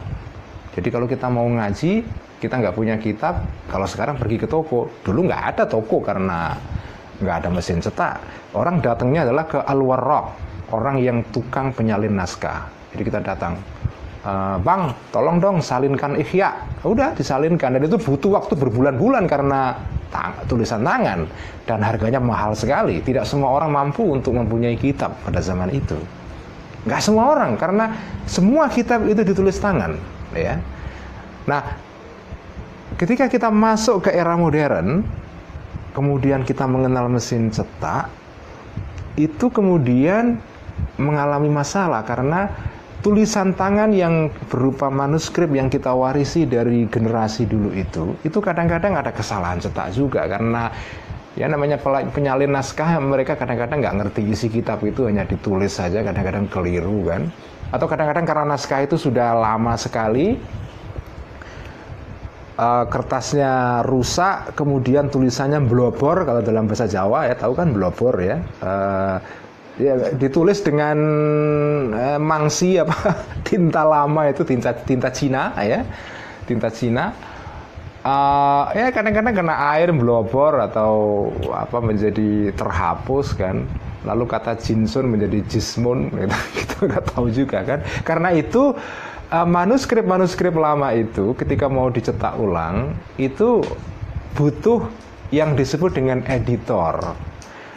Jadi 0.75 0.87
kalau 0.91 1.07
kita 1.07 1.31
mau 1.31 1.47
ngaji, 1.47 2.03
kita 2.43 2.59
nggak 2.59 2.75
punya 2.75 2.99
kitab, 2.99 3.47
kalau 3.71 3.87
sekarang 3.87 4.19
pergi 4.19 4.43
ke 4.43 4.47
toko, 4.51 4.91
dulu 5.07 5.31
nggak 5.31 5.55
ada 5.55 5.63
toko 5.63 6.03
karena 6.03 6.51
nggak 7.23 7.35
ada 7.39 7.49
mesin 7.53 7.79
cetak. 7.79 8.19
Orang 8.51 8.83
datangnya 8.83 9.23
adalah 9.23 9.47
ke 9.47 9.63
al-warraq, 9.63 10.25
orang 10.75 10.99
yang 10.99 11.23
tukang 11.31 11.71
penyalin 11.71 12.11
naskah. 12.11 12.67
Jadi 12.91 13.01
kita 13.07 13.23
datang, 13.23 13.55
Uh, 14.23 14.55
bang, 14.63 14.95
tolong 15.11 15.43
dong 15.43 15.59
salinkan 15.59 16.15
ikhya. 16.15 16.55
Udah 16.87 17.11
disalinkan 17.11 17.75
dan 17.75 17.83
itu 17.83 17.99
butuh 17.99 18.39
waktu 18.39 18.55
berbulan-bulan 18.55 19.27
karena 19.27 19.75
tang 20.15 20.31
tulisan 20.47 20.79
tangan 20.79 21.27
dan 21.67 21.79
harganya 21.83 22.23
mahal 22.23 22.55
sekali. 22.55 23.03
Tidak 23.03 23.27
semua 23.27 23.51
orang 23.59 23.75
mampu 23.75 24.07
untuk 24.07 24.31
mempunyai 24.31 24.79
kitab 24.79 25.11
pada 25.27 25.43
zaman 25.43 25.75
itu. 25.75 25.99
Nggak 26.87 27.01
semua 27.03 27.35
orang 27.35 27.59
karena 27.59 27.91
semua 28.23 28.71
kitab 28.71 29.03
itu 29.07 29.27
ditulis 29.27 29.59
tangan, 29.59 29.95
ya. 30.31 30.59
Nah, 31.43 31.75
ketika 32.95 33.27
kita 33.27 33.51
masuk 33.51 34.07
ke 34.07 34.11
era 34.15 34.39
modern, 34.39 35.03
kemudian 35.91 36.47
kita 36.47 36.63
mengenal 36.63 37.11
mesin 37.11 37.51
cetak, 37.51 38.07
itu 39.19 39.51
kemudian 39.51 40.39
mengalami 40.95 41.51
masalah 41.51 42.03
karena 42.07 42.51
tulisan 43.03 43.51
tangan 43.53 43.91
yang 43.91 44.31
berupa 44.47 44.87
manuskrip 44.87 45.51
yang 45.51 45.67
kita 45.67 45.91
warisi 45.91 46.47
dari 46.47 46.87
generasi 46.87 47.43
dulu 47.43 47.75
itu, 47.75 48.15
itu 48.23 48.39
kadang-kadang 48.39 48.95
ada 48.95 49.11
kesalahan 49.11 49.59
cetak 49.59 49.91
juga 49.91 50.25
karena 50.25 50.71
ya 51.35 51.51
namanya 51.51 51.75
penyalin 52.09 52.55
naskah 52.55 52.97
mereka 53.03 53.35
kadang-kadang 53.35 53.83
nggak 53.83 53.95
ngerti 53.99 54.21
isi 54.31 54.47
kitab 54.47 54.79
itu 54.87 55.03
hanya 55.03 55.27
ditulis 55.27 55.75
saja 55.75 55.99
kadang-kadang 55.99 56.47
keliru 56.47 57.11
kan? 57.11 57.27
Atau 57.75 57.91
kadang-kadang 57.91 58.23
karena 58.23 58.45
naskah 58.55 58.87
itu 58.87 58.95
sudah 58.95 59.35
lama 59.35 59.75
sekali 59.75 60.39
uh, 62.55 62.85
kertasnya 62.87 63.83
rusak 63.83 64.53
kemudian 64.53 65.09
tulisannya 65.09 65.59
blobor 65.65 66.23
kalau 66.23 66.39
dalam 66.39 66.69
bahasa 66.69 66.85
Jawa 66.85 67.27
ya 67.27 67.35
tahu 67.35 67.53
kan 67.57 67.73
blobor 67.73 68.15
ya? 68.21 68.39
Uh, 68.61 69.42
ya 69.79 70.13
ditulis 70.13 70.61
dengan 70.61 70.97
eh, 71.93 72.19
mangsi 72.19 72.77
apa? 72.77 72.95
Tinta 73.47 73.85
lama 73.85 74.29
itu 74.29 74.45
tinta 74.45 74.73
tinta 74.73 75.09
Cina 75.09 75.53
ya. 75.61 75.85
Tinta 76.45 76.69
Cina. 76.69 77.13
Uh, 78.03 78.67
ya 78.75 78.91
kadang-kadang 78.91 79.31
kena 79.31 79.55
air 79.79 79.87
blobor 79.95 80.59
atau 80.59 81.31
apa 81.55 81.79
menjadi 81.79 82.51
terhapus 82.51 83.31
kan. 83.31 83.63
Lalu 84.03 84.27
kata 84.27 84.59
jinsun 84.59 85.07
menjadi 85.07 85.39
jismun 85.47 86.11
gitu. 86.19 86.35
Kita 86.59 86.75
nggak 86.83 87.05
tahu 87.15 87.31
juga 87.31 87.63
kan. 87.63 87.79
Karena 88.03 88.35
itu 88.35 88.75
uh, 89.31 89.47
manuskrip 89.47 90.03
manuskrip 90.03 90.51
lama 90.51 90.91
itu 90.91 91.31
ketika 91.39 91.71
mau 91.71 91.87
dicetak 91.87 92.35
ulang 92.35 92.91
itu 93.15 93.63
butuh 94.35 94.83
yang 95.33 95.57
disebut 95.57 95.97
dengan 95.97 96.21
editor 96.29 96.99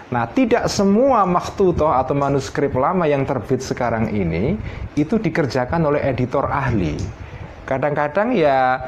Nah, 0.07 0.31
tidak 0.31 0.71
semua 0.71 1.27
maktutoh 1.27 1.91
atau 1.91 2.15
manuskrip 2.15 2.71
lama 2.79 3.11
yang 3.11 3.27
terbit 3.27 3.59
sekarang 3.59 4.07
ini 4.15 4.55
itu 4.95 5.19
dikerjakan 5.19 5.83
oleh 5.83 5.99
editor 6.07 6.47
ahli. 6.47 6.95
Kadang-kadang 7.67 8.31
ya 8.31 8.79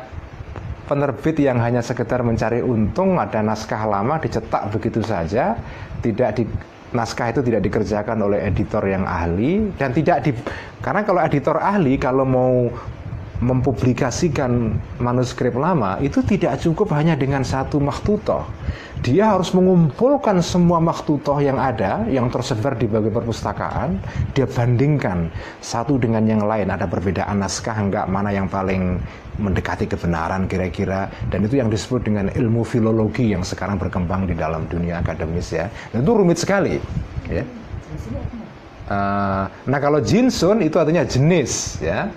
penerbit 0.87 1.43
yang 1.43 1.59
hanya 1.59 1.83
sekedar 1.83 2.23
mencari 2.23 2.63
untung 2.63 3.19
ada 3.19 3.43
naskah 3.43 3.83
lama 3.83 4.23
dicetak 4.23 4.71
begitu 4.71 5.03
saja, 5.03 5.59
tidak 6.07 6.39
di 6.39 6.47
naskah 6.95 7.35
itu 7.35 7.45
tidak 7.45 7.67
dikerjakan 7.69 8.17
oleh 8.25 8.49
editor 8.49 8.81
yang 8.89 9.05
ahli 9.05 9.69
dan 9.77 9.93
tidak 9.93 10.25
di 10.25 10.33
karena 10.81 11.05
kalau 11.05 11.21
editor 11.21 11.61
ahli 11.61 12.01
kalau 12.01 12.25
mau 12.25 12.73
mempublikasikan 13.39 14.75
manuskrip 14.99 15.55
lama 15.55 15.99
itu 16.03 16.23
tidak 16.27 16.59
cukup 16.59 16.91
hanya 16.95 17.15
dengan 17.15 17.47
satu 17.47 17.79
maktutoh. 17.79 18.43
Dia 18.99 19.31
harus 19.31 19.55
mengumpulkan 19.55 20.43
semua 20.43 20.83
maktutoh 20.83 21.39
yang 21.39 21.55
ada, 21.55 22.03
yang 22.11 22.27
tersebar 22.35 22.75
di 22.75 22.91
berbagai 22.91 23.15
perpustakaan, 23.15 23.95
dia 24.35 24.43
bandingkan 24.43 25.31
satu 25.63 26.03
dengan 26.03 26.27
yang 26.27 26.43
lain. 26.43 26.67
Ada 26.67 26.91
perbedaan 26.91 27.39
naskah 27.39 27.79
enggak, 27.79 28.11
mana 28.11 28.35
yang 28.35 28.51
paling 28.51 28.99
mendekati 29.39 29.87
kebenaran 29.87 30.51
kira-kira. 30.51 31.07
Dan 31.31 31.47
itu 31.47 31.63
yang 31.63 31.71
disebut 31.71 32.11
dengan 32.11 32.27
ilmu 32.35 32.67
filologi 32.67 33.31
yang 33.31 33.47
sekarang 33.47 33.79
berkembang 33.79 34.27
di 34.27 34.35
dalam 34.35 34.67
dunia 34.67 34.99
akademis 34.99 35.55
ya. 35.55 35.71
Dan 35.95 36.03
itu 36.03 36.13
rumit 36.19 36.43
sekali. 36.43 36.83
Ya. 37.31 37.47
Uh, 38.89 39.45
nah 39.69 39.79
kalau 39.79 40.03
jinsun 40.03 40.59
itu 40.59 40.75
artinya 40.75 41.07
jenis 41.07 41.79
ya. 41.79 42.11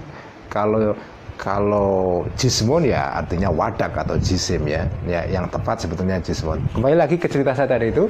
Kalau 0.50 0.98
kalau 1.42 2.22
jismun 2.38 2.86
ya 2.86 3.18
artinya 3.18 3.50
wadak 3.50 3.98
atau 3.98 4.14
jisim 4.22 4.62
ya. 4.70 4.86
Ya 5.10 5.26
yang 5.26 5.50
tepat 5.50 5.82
sebetulnya 5.82 6.22
jismun. 6.22 6.62
Kembali 6.78 6.94
lagi 6.94 7.18
ke 7.18 7.26
cerita 7.26 7.58
saya 7.58 7.66
tadi 7.66 7.90
itu. 7.90 8.06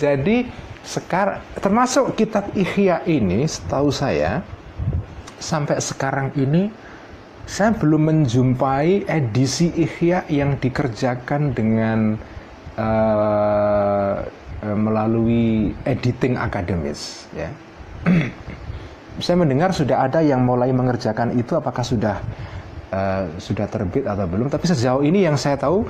Jadi 0.00 0.48
sekarang 0.80 1.44
termasuk 1.60 2.16
kitab 2.16 2.48
Ihya 2.56 3.04
ini 3.04 3.44
setahu 3.44 3.92
saya 3.92 4.40
sampai 5.36 5.76
sekarang 5.76 6.32
ini 6.40 6.72
saya 7.44 7.76
belum 7.76 8.08
menjumpai 8.08 9.04
edisi 9.04 9.68
Ihya 9.76 10.24
yang 10.32 10.56
dikerjakan 10.56 11.52
dengan 11.52 12.16
uh, 12.80 14.24
melalui 14.72 15.76
editing 15.84 16.40
akademis 16.40 17.28
ya. 17.36 17.52
saya 19.20 19.36
mendengar 19.36 19.76
sudah 19.76 20.08
ada 20.08 20.24
yang 20.24 20.48
mulai 20.48 20.72
mengerjakan 20.72 21.36
itu 21.36 21.52
apakah 21.52 21.84
sudah 21.84 22.24
uh, 22.92 23.24
sudah 23.38 23.66
terbit 23.66 24.04
atau 24.06 24.26
belum 24.26 24.50
tapi 24.50 24.66
sejauh 24.70 25.02
ini 25.02 25.26
yang 25.26 25.38
saya 25.38 25.56
tahu 25.56 25.86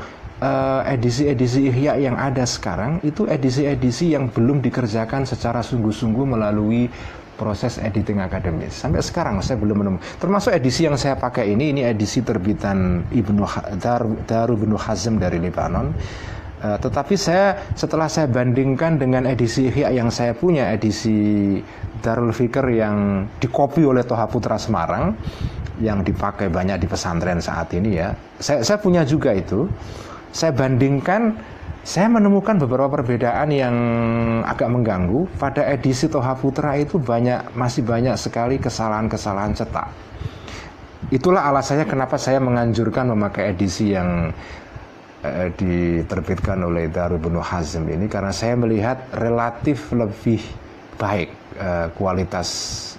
edisi-edisi 0.89 1.69
uh, 1.69 1.71
Ihya 1.73 1.93
yang 2.01 2.17
ada 2.17 2.49
sekarang 2.49 3.05
itu 3.05 3.29
edisi-edisi 3.29 4.17
yang 4.17 4.33
belum 4.33 4.65
dikerjakan 4.65 5.29
secara 5.29 5.61
sungguh-sungguh 5.61 6.25
melalui 6.25 6.89
proses 7.41 7.81
editing 7.81 8.21
akademis. 8.21 8.77
Sampai 8.77 9.01
sekarang 9.01 9.41
saya 9.41 9.57
belum 9.57 9.81
menemukan. 9.81 10.05
Termasuk 10.21 10.53
edisi 10.53 10.85
yang 10.85 11.01
saya 11.01 11.17
pakai 11.17 11.49
ini, 11.57 11.73
ini 11.73 11.81
edisi 11.89 12.21
terbitan 12.21 13.09
Ibnu 13.09 13.45
Dar, 13.81 14.05
Daru 14.29 14.61
Ibnu 14.61 14.77
Hazm 14.77 15.17
dari 15.17 15.41
Lebanon. 15.41 15.97
Uh, 16.61 16.77
tetapi 16.77 17.17
saya 17.17 17.73
setelah 17.73 18.05
saya 18.13 18.29
bandingkan 18.29 19.01
dengan 19.01 19.25
edisi 19.25 19.73
Ihya 19.73 19.97
yang 19.97 20.13
saya 20.13 20.37
punya, 20.37 20.69
edisi 20.69 21.57
Darul 22.05 22.37
Fikr 22.37 22.65
yang 22.69 23.25
dikopi 23.41 23.81
oleh 23.81 24.05
Toha 24.05 24.29
Putra 24.29 24.61
Semarang, 24.61 25.17
yang 25.81 26.05
dipakai 26.05 26.53
banyak 26.53 26.77
di 26.81 26.87
pesantren 26.87 27.41
saat 27.41 27.73
ini 27.73 27.97
ya. 27.97 28.13
Saya, 28.37 28.61
saya 28.61 28.79
punya 28.79 29.03
juga 29.03 29.33
itu. 29.33 29.67
Saya 30.31 30.55
bandingkan 30.55 31.35
saya 31.81 32.13
menemukan 32.13 32.61
beberapa 32.61 33.01
perbedaan 33.01 33.49
yang 33.49 33.75
agak 34.45 34.69
mengganggu. 34.69 35.25
Pada 35.41 35.65
edisi 35.65 36.13
Toha 36.13 36.37
Putra 36.37 36.77
itu 36.77 37.01
banyak 37.01 37.57
masih 37.57 37.83
banyak 37.83 38.15
sekali 38.21 38.61
kesalahan-kesalahan 38.61 39.57
cetak. 39.57 39.89
Itulah 41.09 41.49
alasannya 41.49 41.89
kenapa 41.89 42.21
saya 42.21 42.39
menganjurkan 42.39 43.11
memakai 43.17 43.57
edisi 43.57 43.97
yang 43.97 44.31
eh, 45.25 45.49
diterbitkan 45.57 46.61
oleh 46.63 46.93
Darul 46.93 47.19
Hazm 47.41 47.89
ini 47.89 48.07
karena 48.07 48.31
saya 48.31 48.55
melihat 48.61 49.09
relatif 49.17 49.91
lebih 49.97 50.39
baik 51.01 51.33
eh, 51.57 51.89
kualitas 51.97 52.49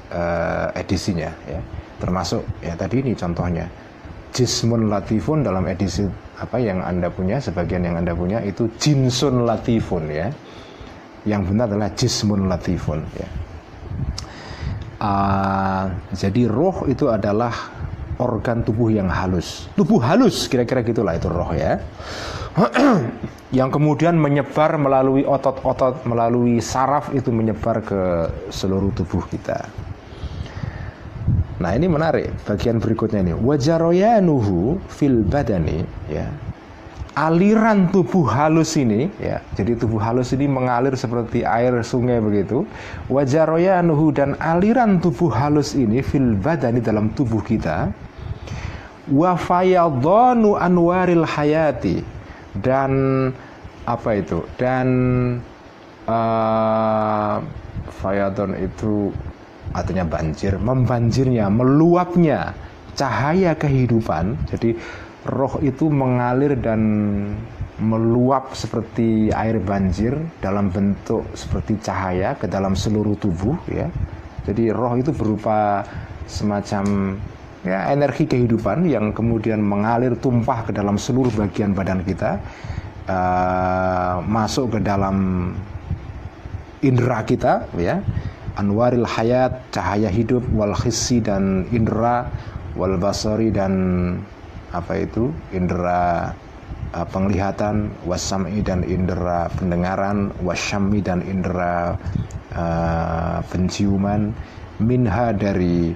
eh, 0.10 0.82
edisinya 0.82 1.30
ya. 1.46 1.62
Termasuk 2.02 2.42
ya 2.66 2.74
tadi 2.74 3.06
ini 3.06 3.14
contohnya 3.14 3.70
Jismun 4.34 4.90
Latifun 4.90 5.46
dalam 5.46 5.70
edisi 5.70 6.08
apa 6.42 6.58
yang 6.58 6.82
Anda 6.82 7.14
punya, 7.14 7.38
sebagian 7.38 7.86
yang 7.86 8.02
Anda 8.02 8.18
punya 8.18 8.42
itu 8.42 8.66
jinsun 8.82 9.46
latifun 9.46 10.10
ya. 10.10 10.34
Yang 11.22 11.42
benar 11.54 11.70
adalah 11.70 11.90
jismun 11.94 12.50
latifun 12.50 13.06
ya. 13.14 13.30
Uh, 15.02 15.86
jadi 16.18 16.50
roh 16.50 16.90
itu 16.90 17.14
adalah 17.14 17.54
organ 18.18 18.66
tubuh 18.66 18.90
yang 18.90 19.06
halus. 19.06 19.70
Tubuh 19.78 20.02
halus 20.02 20.50
kira-kira 20.50 20.82
gitulah 20.82 21.14
itu 21.14 21.30
roh 21.30 21.54
ya. 21.54 21.78
yang 23.58 23.70
kemudian 23.70 24.18
menyebar 24.18 24.82
melalui 24.82 25.22
otot-otot, 25.26 26.06
melalui 26.10 26.58
saraf 26.58 27.14
itu 27.14 27.30
menyebar 27.30 27.86
ke 27.86 28.02
seluruh 28.50 28.90
tubuh 28.98 29.22
kita. 29.30 29.62
Nah 31.62 31.78
ini 31.78 31.86
menarik. 31.86 32.34
Bagian 32.50 32.82
berikutnya 32.82 33.22
ini. 33.22 33.34
Wajaroyanuhu 33.38 34.82
fil 34.90 35.22
badani 35.22 35.86
ya. 36.10 36.26
Aliran 37.12 37.92
tubuh 37.92 38.24
halus 38.24 38.80
ini 38.80 39.12
ya. 39.22 39.44
Jadi 39.54 39.78
tubuh 39.78 40.00
halus 40.00 40.32
ini 40.32 40.48
mengalir 40.48 40.96
seperti 40.98 41.46
air 41.46 41.76
sungai 41.86 42.18
begitu. 42.18 42.66
Wajaroyanuhu 43.12 44.16
dan 44.16 44.40
aliran 44.42 44.98
tubuh 44.98 45.30
halus 45.30 45.78
ini 45.78 46.02
fil 46.02 46.34
badani 46.40 46.82
dalam 46.82 47.14
tubuh 47.14 47.44
kita. 47.46 47.92
Wa 49.12 49.36
fayadhanu 49.38 50.58
anwaril 50.58 51.28
hayati. 51.28 52.02
Dan 52.58 52.92
apa 53.86 54.10
itu? 54.18 54.42
Dan 54.56 54.88
uh, 56.08 57.38
fayadon 58.02 58.56
itu 58.58 59.14
artinya 59.72 60.06
banjir, 60.08 60.56
membanjirnya, 60.60 61.48
meluapnya 61.48 62.56
cahaya 62.96 63.56
kehidupan. 63.56 64.36
Jadi 64.52 64.76
roh 65.28 65.56
itu 65.62 65.88
mengalir 65.88 66.58
dan 66.58 66.82
meluap 67.82 68.54
seperti 68.54 69.34
air 69.34 69.58
banjir 69.58 70.14
dalam 70.38 70.70
bentuk 70.70 71.26
seperti 71.34 71.82
cahaya 71.82 72.38
ke 72.38 72.46
dalam 72.46 72.78
seluruh 72.78 73.18
tubuh 73.18 73.58
ya. 73.70 73.90
Jadi 74.46 74.70
roh 74.74 74.98
itu 74.98 75.14
berupa 75.14 75.86
semacam 76.26 77.18
ya 77.62 77.94
energi 77.94 78.26
kehidupan 78.26 78.90
yang 78.90 79.14
kemudian 79.14 79.62
mengalir 79.62 80.18
tumpah 80.18 80.66
ke 80.66 80.72
dalam 80.74 80.98
seluruh 80.98 81.30
bagian 81.38 81.78
badan 81.78 82.02
kita 82.02 82.42
uh, 83.06 84.18
masuk 84.26 84.78
ke 84.78 84.80
dalam 84.82 85.50
indera 86.82 87.22
kita 87.22 87.70
ya 87.78 88.02
anwaril 88.60 89.08
hayat 89.08 89.60
cahaya 89.72 90.12
hidup 90.12 90.44
wal 90.52 90.76
hissi 90.76 91.24
dan 91.24 91.64
indera 91.72 92.28
wal 92.76 92.96
basari 93.00 93.52
dan 93.52 93.74
apa 94.72 95.04
itu 95.04 95.32
indera 95.52 96.32
uh, 96.96 97.08
penglihatan 97.12 97.92
wasami 98.08 98.64
dan 98.64 98.84
indera 98.88 99.52
pendengaran 99.60 100.32
wasyami 100.44 101.04
dan 101.04 101.20
indera 101.28 101.96
uh, 102.56 103.44
penciuman 103.52 104.32
minha 104.80 105.36
dari 105.36 105.92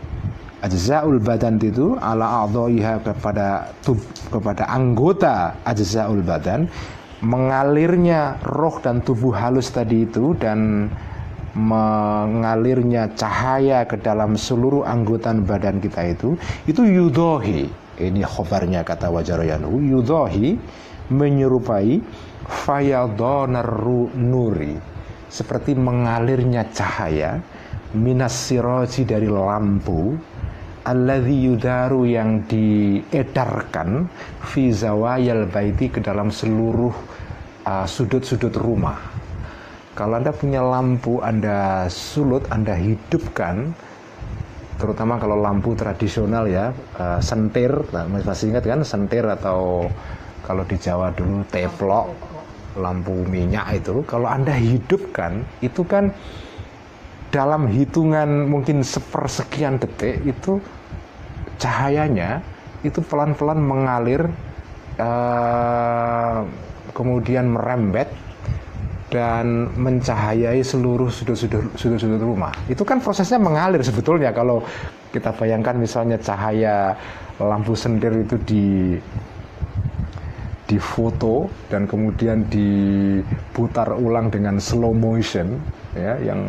ajzaul 0.61 1.21
badan 1.21 1.61
itu 1.61 1.95
ala 2.01 2.45
a'dha'iha 2.45 3.01
kepada 3.05 3.69
tub, 3.85 3.99
kepada 4.33 4.67
anggota 4.67 5.55
ajzaul 5.63 6.25
badan 6.25 6.67
mengalirnya 7.23 8.37
roh 8.43 8.77
dan 8.83 8.99
tubuh 9.01 9.31
halus 9.31 9.71
tadi 9.71 10.03
itu 10.03 10.35
dan 10.37 10.91
mengalirnya 11.55 13.07
cahaya 13.15 13.87
ke 13.87 13.95
dalam 13.99 14.35
seluruh 14.35 14.83
anggota 14.83 15.31
badan 15.31 15.79
kita 15.79 16.11
itu 16.11 16.35
itu 16.67 16.83
yudohi 16.83 17.71
ini 18.03 18.21
khobarnya 18.27 18.83
kata 18.83 19.07
wajarayanu 19.07 19.79
yudohi 19.87 20.59
menyerupai 21.07 22.03
fayadonar 22.43 23.71
nuri 24.19 24.75
seperti 25.31 25.79
mengalirnya 25.79 26.67
cahaya 26.75 27.39
minas 27.95 28.35
siroji 28.35 29.07
dari 29.07 29.31
lampu 29.31 30.19
alladhi 30.85 31.49
yudaru 31.49 32.03
yang 32.03 32.43
diedarkan 32.45 34.11
fi 34.43 34.69
zawayal 34.75 35.47
baiti 35.49 35.87
ke 35.89 36.03
dalam 36.03 36.29
seluruh 36.29 36.93
uh, 37.65 37.87
sudut-sudut 37.87 38.53
uh, 38.53 38.61
rumah 38.61 39.14
kalau 39.95 40.19
Anda 40.19 40.35
punya 40.35 40.59
lampu, 40.59 41.23
Anda 41.23 41.87
sulut, 41.87 42.43
Anda 42.51 42.75
hidupkan, 42.75 43.71
terutama 44.75 45.15
kalau 45.15 45.39
lampu 45.39 45.71
tradisional 45.71 46.51
ya, 46.51 46.75
uh, 46.99 47.23
sentir, 47.23 47.71
nah, 47.95 48.03
masih 48.03 48.51
ingat 48.51 48.67
kan 48.67 48.83
sentir 48.83 49.23
atau 49.23 49.87
kalau 50.43 50.67
di 50.67 50.75
Jawa 50.75 51.15
dulu 51.15 51.47
teplok, 51.47 52.11
lampu 52.75 53.23
minyak 53.31 53.71
itu, 53.79 54.03
kalau 54.03 54.27
Anda 54.27 54.51
hidupkan, 54.51 55.47
itu 55.63 55.87
kan 55.87 56.11
dalam 57.31 57.71
hitungan 57.71 58.51
mungkin 58.51 58.83
sepersekian 58.83 59.79
detik 59.79 60.23
itu 60.27 60.59
cahayanya 61.55 62.43
itu 62.83 62.99
pelan-pelan 62.99 63.63
mengalir, 63.63 64.27
uh, 64.99 66.43
kemudian 66.91 67.47
merembet 67.47 68.11
dan 69.13 69.69
mencahayai 69.77 70.65
seluruh 70.65 71.13
sudut-sudut 71.13 72.21
rumah. 72.21 72.51
Itu 72.65 72.81
kan 72.81 72.97
prosesnya 72.99 73.37
mengalir 73.37 73.85
sebetulnya 73.85 74.33
kalau 74.33 74.65
kita 75.13 75.29
bayangkan 75.37 75.77
misalnya 75.77 76.17
cahaya 76.17 76.97
lampu 77.37 77.77
sendir 77.77 78.11
itu 78.15 78.35
di 78.43 78.65
di 80.65 80.81
foto 80.81 81.45
dan 81.69 81.85
kemudian 81.85 82.49
diputar 82.49 83.93
ulang 83.93 84.33
dengan 84.33 84.57
slow 84.57 84.97
motion 84.97 85.61
ya 85.93 86.17
yang 86.17 86.41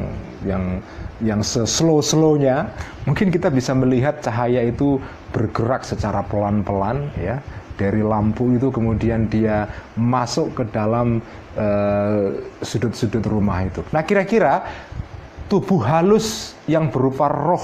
yang 0.48 0.64
yang 1.20 1.40
slow 1.44 2.00
slownya 2.00 2.72
mungkin 3.04 3.28
kita 3.28 3.52
bisa 3.52 3.76
melihat 3.76 4.24
cahaya 4.24 4.64
itu 4.64 4.96
bergerak 5.36 5.84
secara 5.84 6.24
pelan-pelan 6.24 7.12
ya 7.20 7.44
dari 7.76 8.00
lampu 8.00 8.56
itu 8.56 8.72
kemudian 8.72 9.28
dia 9.28 9.68
masuk 9.94 10.56
ke 10.56 10.64
dalam 10.72 11.20
eh, 11.54 12.40
sudut-sudut 12.64 13.24
uh, 13.24 13.30
rumah 13.30 13.64
itu. 13.64 13.84
Nah 13.92 14.02
kira-kira 14.02 14.64
tubuh 15.46 15.84
halus 15.84 16.56
yang 16.66 16.90
berupa 16.90 17.30
roh 17.30 17.62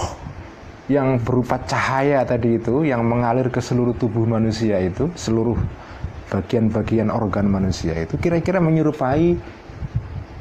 yang 0.90 1.16
berupa 1.22 1.56
cahaya 1.64 2.22
tadi 2.26 2.60
itu 2.60 2.84
yang 2.84 3.06
mengalir 3.06 3.48
ke 3.48 3.62
seluruh 3.62 3.96
tubuh 3.96 4.28
manusia 4.28 4.82
itu 4.82 5.08
seluruh 5.14 5.56
bagian-bagian 6.28 7.08
organ 7.12 7.48
manusia 7.48 7.92
itu 7.96 8.18
kira-kira 8.18 8.58
menyerupai 8.60 9.36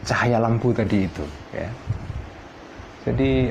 cahaya 0.03 0.41
lampu 0.41 0.73
tadi 0.75 1.07
itu 1.07 1.25
ya. 1.53 1.69
Jadi 3.01 3.49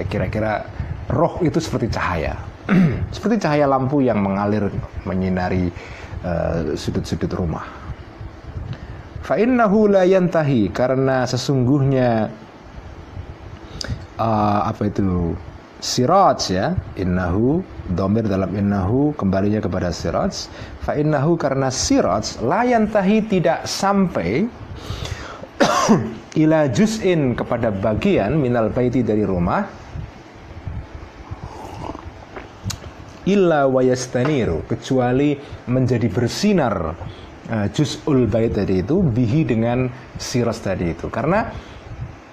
ya 0.00 0.04
kira-kira 0.08 0.64
roh 1.12 1.36
itu 1.44 1.60
seperti 1.60 1.92
cahaya 1.92 2.36
seperti 3.14 3.42
cahaya 3.42 3.66
lampu 3.66 4.04
yang 4.04 4.20
mengalir 4.20 4.68
menyinari 5.08 5.72
eh, 6.24 6.60
sudut-sudut 6.76 7.32
uh, 7.32 7.38
rumah. 7.38 7.64
Fa'innahu 9.24 9.88
la 9.92 10.02
yantahi 10.04 10.74
karena 10.74 11.22
sesungguhnya 11.22 12.26
uh, 14.18 14.60
apa 14.66 14.90
itu 14.90 15.32
siraj 15.80 16.52
ya 16.52 16.76
innahu 17.00 17.64
domir 17.88 18.28
dalam 18.28 18.52
innahu 18.52 19.16
kembalinya 19.16 19.64
kepada 19.64 19.88
siraj 19.88 20.50
fa 20.84 20.92
innahu 20.92 21.40
karena 21.40 21.72
siraj 21.72 22.36
layan 22.44 22.84
tahi 22.84 23.24
tidak 23.24 23.64
sampai 23.64 24.44
ila 26.42 26.68
juz'in 26.68 27.32
kepada 27.32 27.72
bagian 27.72 28.36
minal 28.36 28.68
baiti 28.68 29.00
dari 29.00 29.24
rumah 29.24 29.64
illa 33.28 33.68
wayastaniru 33.68 34.64
kecuali 34.64 35.36
menjadi 35.68 36.08
bersinar 36.08 36.74
uh, 37.50 37.66
juz'ul 37.72 38.30
bait 38.30 38.54
tadi 38.54 38.80
itu 38.80 39.02
bihi 39.04 39.44
dengan 39.44 39.88
siraj 40.16 40.56
tadi 40.60 40.92
itu 40.94 41.10
karena 41.12 41.50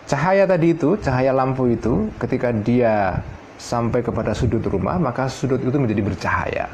cahaya 0.07 0.47
tadi 0.47 0.71
itu 0.71 0.95
cahaya 0.99 1.35
lampu 1.35 1.67
itu 1.71 2.07
ketika 2.15 2.55
dia 2.55 3.19
sampai 3.57 4.05
kepada 4.05 4.31
sudut 4.37 4.61
rumah, 4.69 5.01
maka 5.01 5.25
sudut 5.27 5.59
itu 5.59 5.73
menjadi 5.75 6.01
bercahaya. 6.05 6.65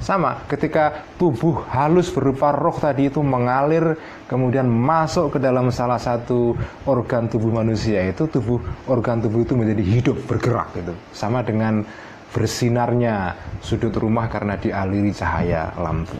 Sama, 0.00 0.48
ketika 0.48 1.04
tubuh 1.20 1.60
halus 1.68 2.08
berupa 2.08 2.56
roh 2.56 2.72
tadi 2.72 3.12
itu 3.12 3.20
mengalir, 3.20 4.00
kemudian 4.32 4.64
masuk 4.64 5.36
ke 5.36 5.38
dalam 5.44 5.68
salah 5.68 6.00
satu 6.00 6.56
organ 6.88 7.28
tubuh 7.28 7.52
manusia 7.52 8.08
itu, 8.08 8.24
tubuh 8.24 8.64
organ 8.88 9.20
tubuh 9.20 9.44
itu 9.44 9.52
menjadi 9.52 9.84
hidup, 9.84 10.16
bergerak 10.24 10.72
gitu. 10.72 10.96
Sama 11.12 11.44
dengan 11.44 11.84
bersinarnya 12.30 13.34
sudut 13.60 13.94
rumah 13.94 14.30
karena 14.30 14.54
dialiri 14.56 15.10
cahaya 15.10 15.74
lampu. 15.78 16.18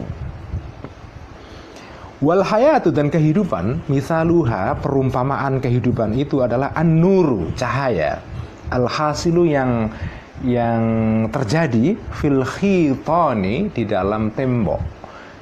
Wal 2.21 2.45
hayatu 2.45 2.93
dan 2.93 3.09
kehidupan, 3.09 3.89
misaluha 3.89 4.77
perumpamaan 4.77 5.57
kehidupan 5.57 6.13
itu 6.13 6.45
adalah 6.45 6.69
an-nuru, 6.77 7.49
cahaya 7.57 8.21
al-hasilu 8.69 9.49
yang 9.49 9.89
yang 10.41 10.81
terjadi 11.29 11.93
fil 12.17 12.41
khitoni 12.45 13.69
di 13.73 13.83
dalam 13.85 14.33
tembok. 14.33 14.81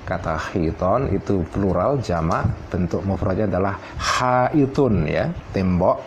Kata 0.04 0.42
khiton 0.42 1.14
itu 1.14 1.46
plural 1.54 2.02
jamak, 2.02 2.48
bentuk 2.74 3.06
mufradnya 3.06 3.46
adalah 3.46 3.78
haitun 4.00 5.06
ya, 5.06 5.30
tembok. 5.54 6.02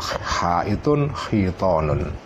Haitun 0.00 1.08
khitonun. 1.14 2.25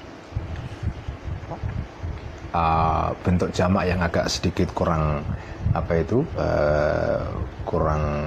Uh, 2.51 3.14
bentuk 3.22 3.55
jamak 3.55 3.86
yang 3.86 4.03
agak 4.03 4.26
sedikit 4.26 4.74
kurang 4.74 5.22
apa 5.70 6.03
itu 6.03 6.26
uh, 6.34 7.22
kurang 7.62 8.26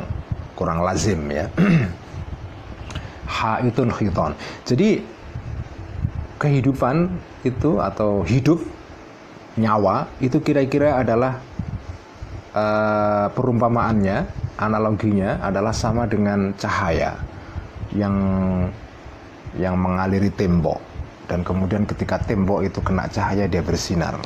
kurang 0.55 0.80
lazim 0.80 1.28
ya. 1.28 1.51
Haitun 3.28 3.91
khiton 3.91 4.32
jadi 4.63 5.03
kehidupan 6.39 7.11
itu 7.43 7.84
atau 7.84 8.24
hidup 8.24 8.63
nyawa 9.59 10.07
itu 10.24 10.39
kira-kira 10.39 11.03
adalah 11.03 11.43
uh, 12.55 13.28
perumpamaannya 13.32 14.24
analoginya 14.57 15.43
adalah 15.43 15.76
sama 15.76 16.07
dengan 16.07 16.55
cahaya 16.55 17.19
yang 17.91 18.15
yang 19.59 19.76
mengaliri 19.78 20.34
tembok 20.34 20.92
dan 21.30 21.41
kemudian 21.41 21.88
ketika 21.88 22.19
tembok 22.21 22.67
itu 22.67 22.80
kena 22.84 23.07
cahaya 23.07 23.47
dia 23.47 23.63
bersinar 23.63 24.19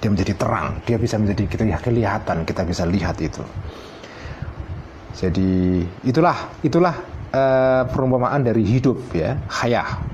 dia 0.00 0.08
menjadi 0.12 0.34
terang 0.36 0.80
dia 0.84 0.96
bisa 1.00 1.16
menjadi 1.16 1.44
kita 1.48 1.64
kelihatan 1.80 2.44
kita 2.44 2.62
bisa 2.64 2.84
lihat 2.84 3.16
itu 3.20 3.42
jadi 5.16 5.82
itulah 6.04 6.36
itulah 6.60 6.94
uh, 7.32 7.88
perumpamaan 7.88 8.44
dari 8.44 8.60
hidup 8.62 9.00
ya 9.16 9.40
hayah 9.48 10.04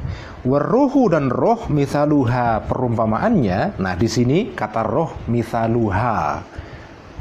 Waruhu 0.42 1.06
dan 1.06 1.30
roh 1.30 1.70
misaluha 1.70 2.66
perumpamaannya. 2.66 3.78
Nah 3.78 3.94
di 3.94 4.10
sini 4.10 4.50
kata 4.50 4.82
roh 4.82 5.14
misaluha 5.30 6.42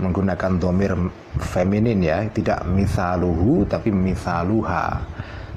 menggunakan 0.02 0.58
domir 0.58 0.97
feminin 1.38 2.02
ya, 2.02 2.26
tidak 2.34 2.66
misaluhu 2.66 3.62
tapi 3.70 3.93
misaluha. 3.93 5.06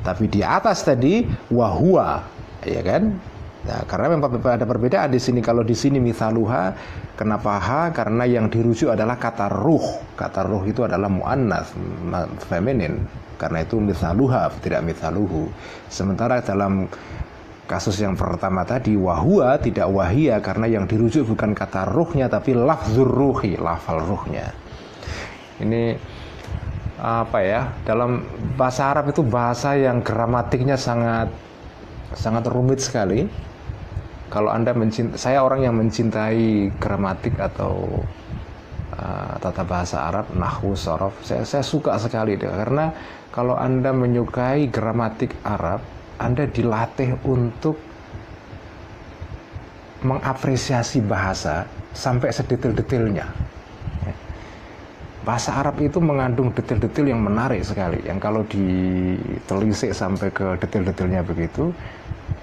Tapi 0.05 0.29
di 0.29 0.45
atas 0.45 0.85
tadi 0.85 1.25
wahua, 1.49 2.21
ya 2.69 2.85
kan? 2.85 3.17
Nah, 3.65 3.81
karena 3.89 4.13
memang 4.13 4.29
ada 4.45 4.69
perbedaan 4.69 5.09
di 5.09 5.17
sini. 5.17 5.41
Kalau 5.41 5.65
di 5.65 5.73
sini 5.73 5.97
misaluha, 5.97 6.77
kenapa 7.17 7.57
ha? 7.57 7.83
Karena 7.97 8.29
yang 8.29 8.53
dirujuk 8.53 8.93
adalah 8.93 9.17
kata 9.17 9.49
ruh. 9.49 10.05
Kata 10.13 10.45
ruh 10.45 10.69
itu 10.69 10.85
adalah 10.85 11.09
muannas, 11.09 11.73
feminin. 12.45 13.01
Karena 13.41 13.65
itu 13.65 13.81
misaluha, 13.81 14.53
tidak 14.61 14.85
misaluhu. 14.85 15.49
Sementara 15.89 16.45
dalam 16.45 16.93
kasus 17.65 17.97
yang 17.97 18.13
pertama 18.13 18.61
tadi 18.69 18.93
wahua 18.93 19.57
tidak 19.57 19.89
wahia 19.89 20.37
karena 20.45 20.69
yang 20.69 20.85
dirujuk 20.85 21.25
bukan 21.33 21.57
kata 21.57 21.89
ruhnya 21.89 22.29
tapi 22.29 22.53
lafzur 22.53 23.09
ruhi 23.09 23.57
lafal 23.57 24.05
ruhnya 24.05 24.53
ini 25.65 25.97
apa 27.01 27.39
ya 27.41 27.73
dalam 27.89 28.21
bahasa 28.61 28.93
Arab 28.93 29.17
itu 29.17 29.25
bahasa 29.25 29.81
yang 29.81 30.05
gramatiknya 30.05 30.77
sangat 30.77 31.33
sangat 32.13 32.45
rumit 32.53 32.85
sekali 32.85 33.27
kalau 34.35 34.51
anda 34.51 34.75
mencintai 34.75 35.15
saya 35.15 35.47
orang 35.47 35.63
yang 35.63 35.79
mencintai 35.79 36.75
gramatik 36.83 37.39
atau 37.39 38.03
uh, 38.99 39.39
tata 39.39 39.63
bahasa 39.63 40.11
Arab 40.11 40.27
nahwu 40.35 40.75
sorof 40.75 41.15
saya, 41.23 41.47
saya 41.47 41.63
suka 41.63 41.95
sekali 42.03 42.35
deh 42.35 42.51
karena 42.51 42.91
kalau 43.31 43.55
anda 43.55 43.95
menyukai 43.95 44.67
gramatik 44.75 45.39
Arab 45.47 45.79
anda 46.19 46.51
dilatih 46.51 47.15
untuk 47.23 47.79
mengapresiasi 50.05 51.01
bahasa 51.01 51.65
sampai 51.97 52.29
sedetil-detilnya. 52.29 53.25
Bahasa 55.25 55.57
Arab 55.57 55.81
itu 55.81 55.97
mengandung 56.05 56.53
detil-detil 56.53 57.09
yang 57.09 57.25
menarik 57.25 57.65
sekali, 57.65 57.97
yang 58.05 58.21
kalau 58.21 58.45
ditelisik 58.45 59.97
sampai 59.97 60.29
ke 60.29 60.61
detil-detilnya 60.61 61.25
begitu, 61.25 61.73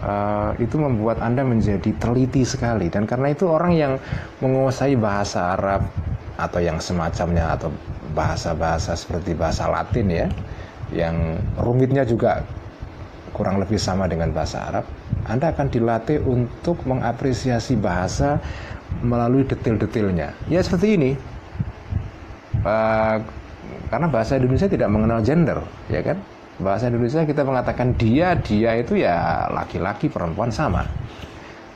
uh, 0.01 0.51
itu 0.57 0.75
membuat 0.77 1.21
Anda 1.21 1.45
menjadi 1.45 1.93
teliti 1.97 2.43
sekali. 2.43 2.89
Dan 2.89 3.05
karena 3.05 3.31
itu 3.31 3.47
orang 3.47 3.73
yang 3.73 3.93
menguasai 4.41 4.97
bahasa 4.97 5.55
Arab 5.55 5.85
atau 6.35 6.59
yang 6.59 6.81
semacamnya 6.81 7.53
atau 7.55 7.69
bahasa-bahasa 8.11 8.97
seperti 8.97 9.37
bahasa 9.37 9.69
Latin 9.71 10.07
ya, 10.11 10.27
yang 10.91 11.39
rumitnya 11.55 12.03
juga 12.03 12.43
kurang 13.31 13.63
lebih 13.63 13.79
sama 13.79 14.11
dengan 14.11 14.35
bahasa 14.35 14.67
Arab, 14.67 14.85
Anda 15.23 15.55
akan 15.55 15.71
dilatih 15.71 16.19
untuk 16.27 16.83
mengapresiasi 16.83 17.79
bahasa 17.79 18.43
melalui 18.99 19.47
detil-detilnya. 19.47 20.35
Ya 20.51 20.59
seperti 20.59 20.99
ini, 20.99 21.11
uh, 22.67 23.17
karena 23.87 24.07
bahasa 24.11 24.35
Indonesia 24.35 24.67
tidak 24.67 24.91
mengenal 24.91 25.23
gender, 25.23 25.63
ya 25.87 26.03
kan? 26.03 26.19
Bahasa 26.61 26.93
Indonesia 26.93 27.25
kita 27.25 27.41
mengatakan 27.41 27.97
dia, 27.97 28.37
dia 28.37 28.77
itu 28.77 29.01
ya 29.01 29.49
laki-laki, 29.49 30.07
perempuan 30.07 30.53
sama. 30.53 30.85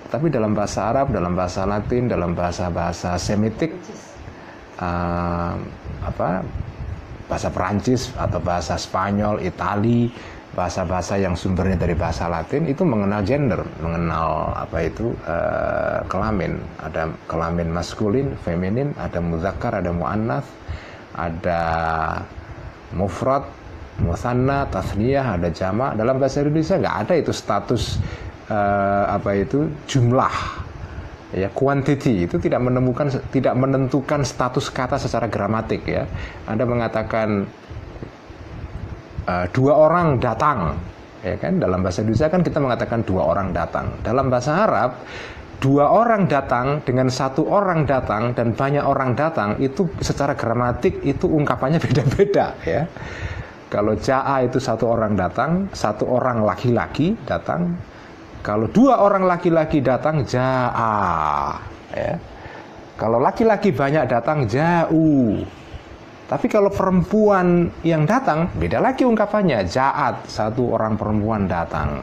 Tapi 0.05 0.29
dalam 0.29 0.53
bahasa 0.53 0.93
Arab, 0.93 1.09
dalam 1.09 1.33
bahasa 1.33 1.65
Latin, 1.65 2.05
dalam 2.05 2.37
bahasa-bahasa 2.37 3.17
Semitik, 3.17 3.73
uh, 4.77 5.53
apa 6.05 6.45
bahasa 7.25 7.49
Perancis 7.49 8.13
atau 8.13 8.37
bahasa 8.37 8.77
Spanyol, 8.77 9.41
Itali, 9.41 10.13
bahasa-bahasa 10.55 11.19
yang 11.19 11.35
sumbernya 11.35 11.75
dari 11.75 11.97
bahasa 11.97 12.29
Latin 12.31 12.69
itu 12.69 12.85
mengenal 12.85 13.25
gender, 13.27 13.65
mengenal 13.81 14.55
apa 14.55 14.77
itu 14.85 15.11
uh, 15.25 16.05
kelamin. 16.07 16.61
Ada 16.79 17.11
kelamin 17.27 17.73
maskulin, 17.73 18.37
feminin, 18.45 18.93
ada 18.95 19.19
muzakkar, 19.19 19.81
ada 19.81 19.89
muannas, 19.91 20.45
ada 21.17 21.61
mufrad, 22.95 23.43
musanna, 24.01 24.67
tasniyah, 24.67 25.39
ada 25.39 25.47
jamak. 25.51 25.95
Dalam 25.95 26.19
bahasa 26.19 26.43
Indonesia 26.43 26.75
nggak 26.75 26.97
ada 27.07 27.13
itu 27.15 27.31
status 27.31 27.99
uh, 28.51 29.05
apa 29.11 29.39
itu 29.39 29.69
jumlah. 29.87 30.65
Ya 31.35 31.51
quantity. 31.51 32.27
Itu 32.27 32.39
tidak 32.39 32.63
menemukan 32.63 33.11
tidak 33.31 33.55
menentukan 33.55 34.23
status 34.23 34.71
kata 34.71 34.99
secara 34.99 35.27
gramatik 35.27 35.83
ya. 35.87 36.03
Anda 36.47 36.63
mengatakan 36.63 37.43
uh, 39.27 39.45
dua 39.51 39.73
orang 39.75 40.19
datang 40.19 40.79
ya 41.23 41.35
kan? 41.39 41.59
Dalam 41.59 41.83
bahasa 41.83 42.03
Indonesia 42.03 42.27
kan 42.31 42.41
kita 42.43 42.59
mengatakan 42.59 43.03
dua 43.03 43.31
orang 43.31 43.51
datang. 43.51 43.95
Dalam 44.03 44.31
bahasa 44.31 44.63
Arab 44.63 44.91
dua 45.59 45.87
orang 45.87 46.27
datang 46.27 46.83
dengan 46.83 47.07
satu 47.07 47.47
orang 47.47 47.87
datang 47.87 48.35
dan 48.35 48.51
banyak 48.51 48.83
orang 48.83 49.15
datang 49.15 49.55
itu 49.63 49.87
secara 50.03 50.35
gramatik 50.35 50.99
itu 51.01 51.25
ungkapannya 51.25 51.79
beda-beda 51.85 52.53
ya 52.67 52.83
kalau 53.67 53.97
jaa 53.97 54.45
itu 54.45 54.61
satu 54.61 54.91
orang 54.91 55.17
datang 55.17 55.67
satu 55.73 56.05
orang 56.05 56.45
laki-laki 56.45 57.17
datang. 57.25 57.75
Kalau 58.45 58.69
dua 58.69 59.01
orang 59.01 59.25
laki-laki 59.25 59.81
datang 59.81 60.21
jaa 60.21 61.57
ya. 61.91 62.15
Kalau 62.95 63.19
laki-laki 63.19 63.75
banyak 63.75 64.07
datang 64.07 64.45
jauh 64.47 65.43
tapi 66.25 66.49
kalau 66.49 66.73
perempuan 66.73 67.69
yang 67.85 68.01
datang, 68.09 68.49
beda 68.57 68.81
lagi 68.81 69.05
ungkapannya. 69.05 69.61
Jaat, 69.69 70.25
satu 70.25 70.73
orang 70.73 70.97
perempuan 70.97 71.45
datang. 71.45 72.01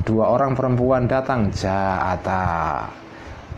dua 0.00 0.32
orang 0.32 0.56
perempuan 0.56 1.04
datang 1.04 1.52
ja'ata 1.52 2.88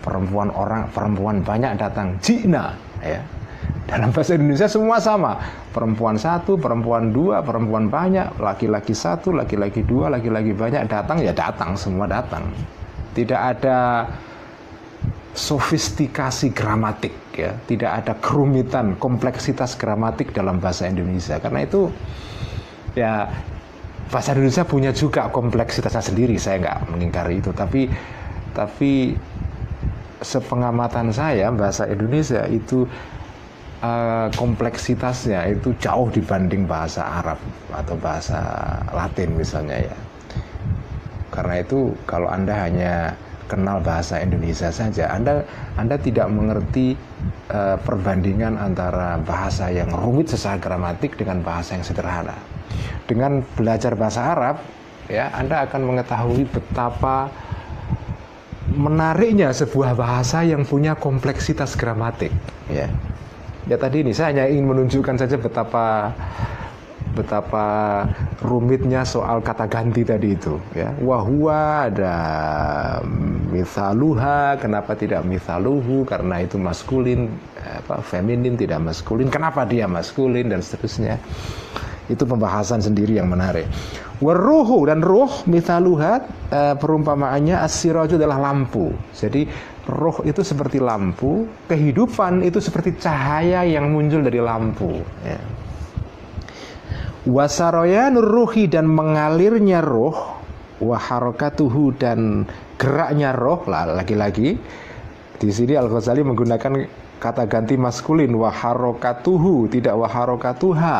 perempuan 0.02 0.50
orang 0.50 0.90
perempuan 0.90 1.38
banyak 1.38 1.78
datang. 1.78 2.18
Jina 2.18 2.74
ya 2.98 3.22
dalam 3.86 4.08
bahasa 4.14 4.38
Indonesia 4.38 4.68
semua 4.70 4.96
sama. 5.02 5.36
Perempuan 5.72 6.16
satu 6.16 6.56
perempuan 6.56 7.12
dua 7.12 7.44
perempuan 7.44 7.88
banyak 7.92 8.40
laki-laki 8.40 8.92
satu 8.96 9.32
laki-laki 9.36 9.84
dua 9.84 10.08
laki-laki 10.08 10.56
banyak. 10.56 10.88
Datang 10.88 11.20
ya 11.20 11.36
datang 11.36 11.76
semua 11.76 12.08
datang. 12.08 12.46
Tidak 13.12 13.36
ada 13.36 14.08
sofistikasi 15.36 16.52
gramatik 16.56 17.12
ya. 17.36 17.52
Tidak 17.68 17.90
ada 17.90 18.16
kerumitan 18.16 18.96
kompleksitas 18.96 19.76
gramatik 19.76 20.32
dalam 20.32 20.60
bahasa 20.60 20.88
Indonesia. 20.88 21.36
Karena 21.36 21.64
itu 21.64 21.92
ya 22.96 23.28
bahasa 24.08 24.36
Indonesia 24.36 24.64
punya 24.64 24.92
juga 24.92 25.28
kompleksitasnya 25.28 26.04
sendiri. 26.04 26.36
Saya 26.40 26.60
nggak 26.64 26.78
mengingkari 26.92 27.44
itu. 27.44 27.52
Tapi 27.52 27.88
tapi 28.52 29.16
sepengamatan 30.22 31.10
saya 31.10 31.50
bahasa 31.50 31.84
Indonesia 31.90 32.46
itu 32.46 32.86
uh, 33.82 34.28
kompleksitasnya 34.32 35.52
itu 35.52 35.74
jauh 35.82 36.08
dibanding 36.08 36.64
bahasa 36.64 37.02
Arab 37.02 37.38
atau 37.74 37.98
bahasa 37.98 38.40
Latin 38.94 39.34
misalnya 39.36 39.90
ya. 39.90 39.96
Karena 41.34 41.60
itu 41.60 41.92
kalau 42.06 42.30
Anda 42.30 42.54
hanya 42.68 43.16
kenal 43.50 43.82
bahasa 43.84 44.22
Indonesia 44.22 44.72
saja, 44.72 45.12
Anda 45.12 45.44
Anda 45.76 45.98
tidak 45.98 46.30
mengerti 46.30 46.96
uh, 47.52 47.76
perbandingan 47.82 48.56
antara 48.56 49.20
bahasa 49.20 49.68
yang 49.68 49.92
rumit 49.92 50.32
secara 50.32 50.56
gramatik 50.56 51.18
dengan 51.18 51.42
bahasa 51.44 51.76
yang 51.76 51.84
sederhana. 51.84 52.36
Dengan 53.04 53.44
belajar 53.58 53.92
bahasa 53.98 54.32
Arab, 54.32 54.56
ya 55.10 55.28
Anda 55.36 55.68
akan 55.68 55.82
mengetahui 55.84 56.48
betapa 56.48 57.28
menariknya 58.72 59.52
sebuah 59.52 59.92
bahasa 59.92 60.40
yang 60.48 60.64
punya 60.64 60.96
kompleksitas 60.96 61.76
gramatik 61.76 62.32
ya 62.72 62.88
ya 63.70 63.76
tadi 63.78 64.02
ini 64.02 64.12
saya 64.14 64.34
hanya 64.34 64.44
ingin 64.50 64.66
menunjukkan 64.70 65.16
saja 65.18 65.36
betapa 65.38 66.10
betapa 67.12 67.68
rumitnya 68.40 69.04
soal 69.04 69.44
kata 69.44 69.68
ganti 69.68 70.02
tadi 70.02 70.32
itu 70.32 70.56
ya. 70.72 70.90
Wahua 70.98 71.92
ada 71.92 72.16
misaluha 73.52 74.56
kenapa 74.56 74.96
tidak 74.96 75.20
misaluhu 75.28 76.08
karena 76.08 76.40
itu 76.40 76.56
maskulin 76.56 77.28
apa 77.60 78.00
feminin 78.00 78.56
tidak 78.56 78.80
maskulin. 78.80 79.28
Kenapa 79.28 79.68
dia 79.68 79.84
maskulin 79.84 80.48
dan 80.48 80.64
seterusnya 80.64 81.20
itu 82.10 82.24
pembahasan 82.26 82.82
sendiri 82.82 83.18
yang 83.18 83.30
menarik 83.30 83.66
Waruhu 84.22 84.86
dan 84.86 85.02
ruh 85.02 85.42
mithaluhat 85.50 86.30
uh, 86.54 86.78
perumpamaannya 86.78 87.58
asiraju 87.58 88.14
adalah 88.14 88.38
lampu. 88.38 88.94
Jadi 89.10 89.50
roh 89.90 90.22
itu 90.22 90.46
seperti 90.46 90.78
lampu, 90.78 91.50
kehidupan 91.66 92.46
itu 92.46 92.62
seperti 92.62 93.02
cahaya 93.02 93.66
yang 93.66 93.90
muncul 93.90 94.22
dari 94.22 94.38
lampu. 94.38 95.02
Ya. 95.26 95.42
Wasaroya 97.26 98.14
nuruhi 98.14 98.70
dan 98.70 98.86
mengalirnya 98.86 99.82
roh, 99.82 100.38
waharokatuhu 100.78 101.98
dan 101.98 102.46
geraknya 102.78 103.34
roh 103.34 103.66
lah 103.66 103.90
lagi-lagi. 103.90 104.54
Di 105.34 105.50
sini 105.50 105.74
Al 105.74 105.90
Ghazali 105.90 106.22
menggunakan 106.22 106.78
kata 107.18 107.50
ganti 107.50 107.74
maskulin 107.74 108.30
waharokatuhu 108.38 109.66
tidak 109.66 109.98
waharokatuha 109.98 110.98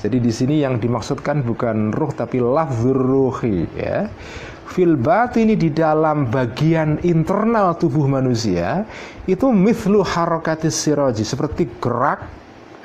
jadi 0.00 0.16
di 0.16 0.32
sini 0.32 0.64
yang 0.64 0.80
dimaksudkan 0.80 1.44
bukan 1.44 1.92
ruh 1.92 2.08
tapi 2.16 2.40
lafzur 2.40 2.96
ruhi 2.96 3.68
ya. 3.76 4.08
Fil 4.70 4.96
ini 5.36 5.58
di 5.58 5.74
dalam 5.74 6.30
bagian 6.30 7.02
internal 7.02 7.74
tubuh 7.74 8.06
manusia 8.06 8.86
itu 9.26 9.50
mithlu 9.50 10.00
harakatis 10.06 10.78
siroji 10.78 11.26
seperti 11.26 11.66
gerak 11.82 12.22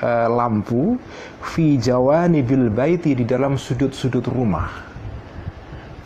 e, 0.02 0.10
lampu 0.26 0.98
fi 1.46 1.78
jawani 1.78 2.42
bil 2.42 2.74
baiti 2.74 3.14
di 3.14 3.22
dalam 3.22 3.54
sudut-sudut 3.54 4.26
rumah. 4.34 4.66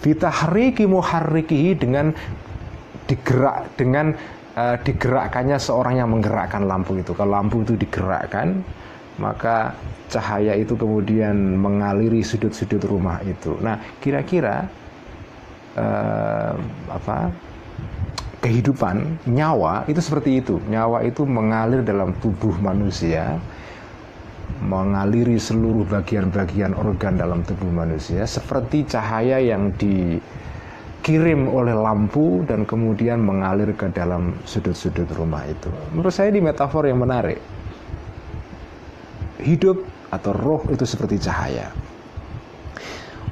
Fitahriki 0.03 0.84
muharrikihi 0.84 1.72
dengan 1.80 2.11
digerak 3.07 3.72
dengan 3.80 4.11
e, 4.52 4.64
digerakkannya 4.84 5.56
seorang 5.57 5.95
yang 6.03 6.11
menggerakkan 6.11 6.68
lampu 6.68 6.99
itu. 6.99 7.15
Kalau 7.15 7.40
lampu 7.40 7.64
itu 7.64 7.80
digerakkan, 7.80 8.60
maka 9.20 9.76
cahaya 10.10 10.58
itu 10.58 10.74
kemudian 10.74 11.60
mengaliri 11.60 12.26
sudut-sudut 12.26 12.82
rumah 12.90 13.22
itu. 13.22 13.54
Nah, 13.62 13.78
kira-kira 14.02 14.66
uh, 15.78 16.58
apa 16.90 17.30
kehidupan 18.40 19.28
nyawa 19.30 19.86
itu 19.86 20.00
seperti 20.00 20.40
itu. 20.41 20.58
Nyawa 20.72 21.06
itu 21.06 21.28
mengalir 21.28 21.84
dalam 21.86 22.16
tubuh 22.24 22.56
manusia, 22.58 23.38
mengaliri 24.64 25.38
seluruh 25.38 25.86
bagian-bagian 25.86 26.74
organ 26.74 27.20
dalam 27.20 27.46
tubuh 27.46 27.70
manusia 27.70 28.26
seperti 28.26 28.88
cahaya 28.88 29.38
yang 29.40 29.72
dikirim 29.76 31.48
oleh 31.48 31.76
lampu 31.76 32.44
dan 32.48 32.64
kemudian 32.64 33.22
mengalir 33.22 33.76
ke 33.76 33.91
dalam 33.91 34.36
sudut-sudut 34.48 35.08
rumah 35.14 35.46
itu. 35.46 35.70
Menurut 35.94 36.12
saya 36.16 36.32
ini 36.32 36.41
metafor 36.44 36.88
yang 36.88 37.00
menarik. 37.04 37.59
Hidup 39.40 39.84
atau 40.11 40.32
roh 40.36 40.61
itu 40.70 40.84
seperti 40.84 41.20
cahaya. 41.24 41.72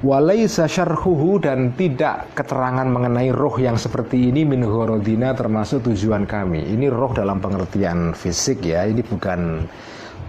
Walaisa 0.06 0.70
syarhuhu 0.70 1.42
dan 1.42 1.74
tidak 1.74 2.30
keterangan 2.38 2.86
mengenai 2.86 3.34
roh 3.34 3.58
yang 3.58 3.82
seperti 3.82 4.30
ini 4.30 4.46
min 4.46 4.62
horodina 4.62 5.34
termasuk 5.34 5.90
tujuan 5.90 6.30
kami. 6.30 6.70
Ini 6.70 6.88
roh 6.94 7.18
dalam 7.18 7.42
pengertian 7.42 8.14
fisik 8.14 8.62
ya, 8.62 8.86
ini 8.86 9.02
bukan 9.02 9.66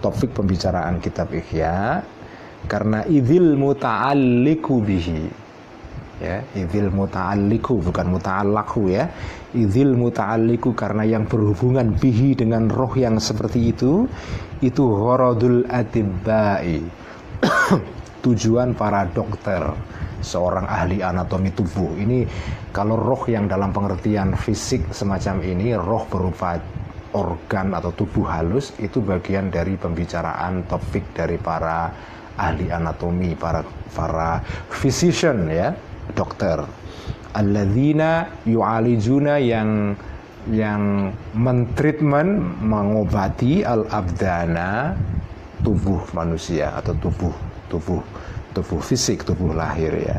topik 0.01 0.33
pembicaraan 0.33 1.03
kitab 1.05 1.29
Ihya 1.35 2.01
karena 2.67 3.07
idil 3.07 3.55
muta'alliku 3.55 4.83
bihi 4.83 5.23
ya 6.19 6.43
idil 6.59 6.91
muta'alliku 6.91 7.79
bukan 7.79 8.19
muta'allaku 8.19 8.91
ya 8.91 9.07
idil 9.57 9.97
muta'alliku 9.97 10.77
karena 10.77 11.09
yang 11.09 11.25
berhubungan 11.25 11.97
bihi 11.97 12.37
dengan 12.37 12.69
roh 12.69 12.93
yang 12.93 13.17
seperti 13.17 13.73
itu 13.73 14.05
itu 14.61 14.85
horodul 14.85 15.65
atibbai. 15.69 16.83
Tujuan 18.25 18.75
para 18.75 19.07
dokter 19.07 19.63
seorang 20.21 20.67
ahli 20.67 21.01
anatomi 21.01 21.55
tubuh. 21.55 21.95
Ini 21.97 22.27
kalau 22.75 22.99
roh 22.99 23.23
yang 23.31 23.47
dalam 23.47 23.71
pengertian 23.71 24.35
fisik 24.35 24.91
semacam 24.91 25.41
ini 25.47 25.73
roh 25.79 26.05
berupa 26.11 26.59
organ 27.17 27.73
atau 27.73 27.95
tubuh 27.95 28.29
halus 28.29 28.77
itu 28.83 29.01
bagian 29.01 29.49
dari 29.49 29.81
pembicaraan 29.81 30.67
topik 30.69 31.17
dari 31.17 31.41
para 31.41 31.89
ahli 32.37 32.69
anatomi 32.69 33.33
para 33.33 33.65
para 33.97 34.45
physician 34.69 35.49
ya 35.49 35.73
dokter 36.13 36.63
alladzina 37.39 38.27
yu'alijuna 38.43 39.39
yang 39.39 39.95
yang 40.51 41.13
mentreatment 41.39 42.59
mengobati 42.59 43.63
al 43.63 43.87
abdana 43.95 44.99
tubuh 45.63 46.03
manusia 46.11 46.75
atau 46.75 46.95
tubuh 46.99 47.35
tubuh 47.71 48.03
tubuh 48.57 48.81
fisik 48.83 49.23
tubuh 49.23 49.55
lahir 49.55 49.95
ya 49.95 50.19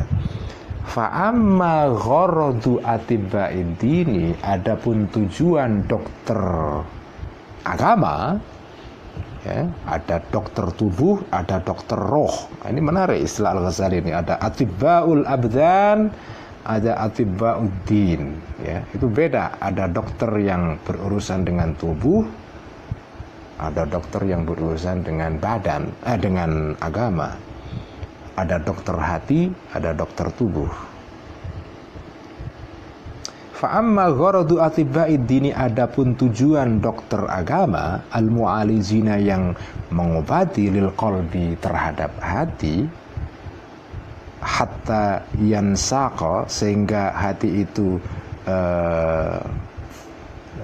Fa'amma 0.90 1.94
ghorodu 1.94 2.82
atiba 2.82 3.54
ini 3.54 4.34
adapun 4.42 5.06
tujuan 5.14 5.86
dokter 5.86 6.42
agama 7.62 8.42
ya, 9.46 9.70
ada 9.86 10.18
dokter 10.34 10.66
tubuh, 10.74 11.22
ada 11.30 11.62
dokter 11.62 11.94
roh. 11.94 12.34
Nah, 12.66 12.74
ini 12.74 12.82
menarik 12.82 13.22
istilah 13.22 13.54
Al-Ghazali 13.54 14.02
ini. 14.02 14.12
Ada 14.18 14.42
atibaul 14.42 15.30
abdan, 15.30 16.10
ada 16.70 17.02
atibbauddin 17.10 18.38
ya. 18.62 18.86
Itu 18.94 19.10
beda. 19.10 19.58
Ada 19.58 19.90
dokter 19.90 20.30
yang 20.38 20.78
berurusan 20.86 21.42
dengan 21.50 21.74
tubuh 21.74 22.22
ada 23.60 23.84
dokter 23.84 24.24
yang 24.24 24.48
berurusan 24.48 25.04
dengan 25.04 25.36
badan 25.36 25.92
eh, 26.08 26.16
dengan 26.16 26.78
agama. 26.80 27.36
Ada 28.40 28.64
dokter 28.64 28.96
hati 28.96 29.52
ada 29.76 29.92
dokter 29.92 30.32
tubuh. 30.32 30.72
Fa'amma 33.60 34.16
gharadu 34.16 34.64
atibaid 34.64 35.28
dini 35.28 35.52
adapun 35.52 36.16
tujuan 36.16 36.80
dokter 36.80 37.20
agama 37.28 38.08
al-mu'alizina 38.16 39.20
yang 39.20 39.52
mengobati 39.92 40.72
lil 40.72 40.96
qalbi 40.96 41.60
terhadap 41.60 42.16
hati 42.24 42.88
hatta 44.50 45.30
yansaqo 45.38 46.50
sehingga 46.50 47.14
hati 47.14 47.62
itu 47.62 48.02
uh, 48.50 49.38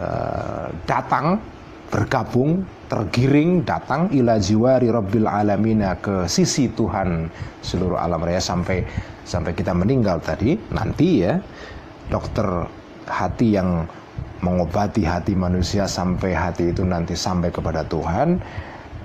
uh, 0.01 0.67
datang 0.89 1.37
bergabung, 1.93 2.65
tergiring, 2.89 3.61
datang 3.61 4.09
ila 4.09 4.41
jiwari 4.41 4.89
rabbil 4.89 5.29
alamina 5.29 5.95
ke 6.01 6.25
sisi 6.25 6.73
Tuhan 6.73 7.29
seluruh 7.61 8.01
alam 8.01 8.25
raya 8.25 8.41
sampai 8.41 8.81
sampai 9.21 9.53
kita 9.53 9.71
meninggal 9.71 10.17
tadi 10.19 10.57
nanti 10.73 11.23
ya 11.23 11.37
dokter 12.09 12.45
hati 13.05 13.53
yang 13.53 13.85
mengobati 14.41 15.05
hati 15.05 15.33
manusia 15.37 15.89
sampai 15.89 16.33
hati 16.33 16.73
itu 16.73 16.85
nanti 16.85 17.17
sampai 17.17 17.49
kepada 17.49 17.85
Tuhan 17.85 18.37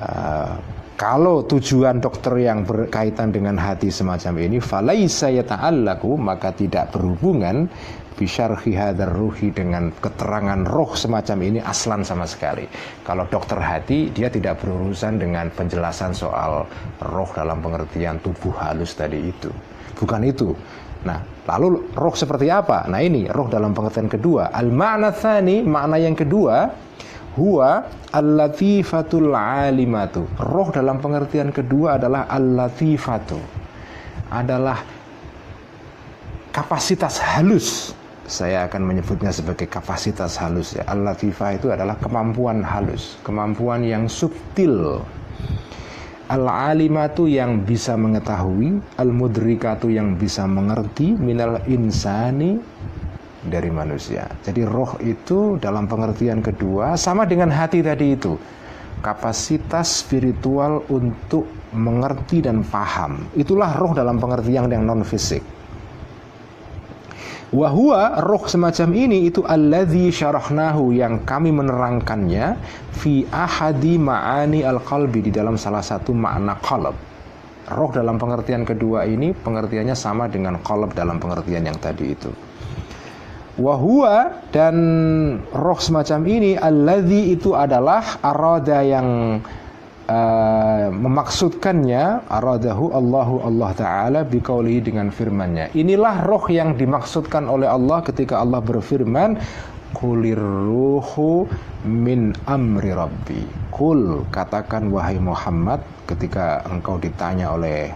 uh, 0.02 0.79
kalau 1.00 1.48
tujuan 1.48 1.96
dokter 1.96 2.44
yang 2.44 2.68
berkaitan 2.68 3.32
dengan 3.32 3.56
hati 3.56 3.88
semacam 3.88 4.36
ini 4.36 4.60
falaisa 4.60 5.32
yata'allaku 5.32 6.20
maka 6.20 6.52
tidak 6.52 6.92
berhubungan 6.92 7.72
bisyarhi 8.20 8.76
hadar 8.76 9.08
ruhi 9.08 9.48
dengan 9.48 9.88
keterangan 9.96 10.60
roh 10.68 10.92
semacam 10.92 11.40
ini 11.40 11.58
aslan 11.64 12.04
sama 12.04 12.28
sekali. 12.28 12.68
Kalau 13.00 13.24
dokter 13.32 13.56
hati 13.56 14.12
dia 14.12 14.28
tidak 14.28 14.60
berurusan 14.60 15.16
dengan 15.16 15.48
penjelasan 15.48 16.12
soal 16.12 16.68
roh 17.00 17.30
dalam 17.32 17.64
pengertian 17.64 18.20
tubuh 18.20 18.52
halus 18.60 18.92
tadi 18.92 19.24
itu. 19.24 19.48
Bukan 19.96 20.20
itu. 20.20 20.52
Nah, 21.08 21.16
lalu 21.48 21.96
roh 21.96 22.12
seperti 22.12 22.52
apa? 22.52 22.84
Nah, 22.92 23.00
ini 23.00 23.24
roh 23.24 23.48
dalam 23.48 23.72
pengertian 23.72 24.04
kedua. 24.04 24.52
Al-ma'na 24.52 25.16
makna 25.64 25.96
yang 25.96 26.12
kedua, 26.12 26.68
huwa 27.34 27.86
al-latifatul 28.10 29.34
alimatu. 29.34 30.26
Roh 30.40 30.70
dalam 30.74 30.98
pengertian 30.98 31.54
kedua 31.54 32.00
adalah 32.00 32.26
al-latifatu. 32.26 33.38
Adalah 34.30 34.78
kapasitas 36.50 37.18
halus 37.18 37.98
saya 38.30 38.70
akan 38.70 38.86
menyebutnya 38.86 39.34
sebagai 39.34 39.66
kapasitas 39.66 40.38
halus 40.38 40.78
ya. 40.78 40.86
Al-latifah 40.86 41.58
itu 41.58 41.74
adalah 41.74 41.98
kemampuan 41.98 42.62
halus, 42.62 43.18
kemampuan 43.26 43.82
yang 43.82 44.06
subtil. 44.06 45.02
Al-alimatu 46.30 47.26
yang 47.26 47.66
bisa 47.66 47.98
mengetahui, 47.98 48.78
al-mudrikatu 49.02 49.90
yang 49.90 50.14
bisa 50.14 50.46
mengerti, 50.46 51.18
minal 51.18 51.58
insani 51.66 52.62
dari 53.46 53.72
manusia. 53.72 54.28
Jadi 54.44 54.66
roh 54.68 55.00
itu 55.00 55.56
dalam 55.56 55.88
pengertian 55.88 56.44
kedua 56.44 56.98
sama 57.00 57.24
dengan 57.24 57.48
hati 57.48 57.80
tadi 57.80 58.12
itu. 58.12 58.36
Kapasitas 59.00 60.04
spiritual 60.04 60.84
untuk 60.92 61.48
mengerti 61.72 62.44
dan 62.44 62.60
paham. 62.60 63.32
Itulah 63.32 63.72
roh 63.80 63.96
dalam 63.96 64.20
pengertian 64.20 64.68
yang 64.68 64.84
non 64.84 65.00
fisik. 65.00 65.40
Wahua 67.50 68.22
roh 68.22 68.46
semacam 68.46 68.94
ini 68.94 69.26
itu 69.26 69.42
alladzi 69.42 70.12
syarahnahu 70.14 70.94
yang 70.94 71.26
kami 71.26 71.50
menerangkannya 71.50 72.54
fi 72.94 73.26
ahadi 73.26 73.98
ma'ani 73.98 74.62
al-qalbi 74.62 75.26
di 75.26 75.34
dalam 75.34 75.58
salah 75.58 75.82
satu 75.82 76.14
makna 76.14 76.54
qalb. 76.62 76.94
Roh 77.74 77.90
dalam 77.90 78.22
pengertian 78.22 78.62
kedua 78.62 79.02
ini 79.02 79.34
pengertiannya 79.34 79.98
sama 79.98 80.30
dengan 80.30 80.62
qalb 80.62 80.94
dalam 80.94 81.18
pengertian 81.18 81.66
yang 81.66 81.78
tadi 81.80 82.14
itu. 82.14 82.49
Wahua 83.60 84.48
dan 84.56 84.76
roh 85.52 85.76
semacam 85.76 86.20
ini 86.24 86.56
alladzi 86.56 87.36
itu 87.36 87.52
adalah 87.52 88.16
arada 88.24 88.80
yang 88.80 89.36
uh, 90.08 90.88
memaksudkannya 90.88 92.24
aradahu 92.24 92.88
Allahu 92.88 93.44
Allah 93.44 93.70
taala 93.76 94.20
biqaulihi 94.24 94.80
dengan 94.80 95.12
firman-Nya. 95.12 95.76
Inilah 95.76 96.24
roh 96.24 96.48
yang 96.48 96.74
dimaksudkan 96.80 97.44
oleh 97.46 97.68
Allah 97.68 98.00
ketika 98.00 98.40
Allah 98.40 98.64
berfirman 98.64 99.36
kulir 99.92 100.40
ruhu 100.40 101.44
min 101.84 102.32
amri 102.48 102.96
rabbi. 102.96 103.44
Kul 103.68 104.24
katakan 104.32 104.88
wahai 104.88 105.20
Muhammad 105.20 105.84
ketika 106.08 106.64
engkau 106.64 106.96
ditanya 106.96 107.52
oleh 107.52 107.92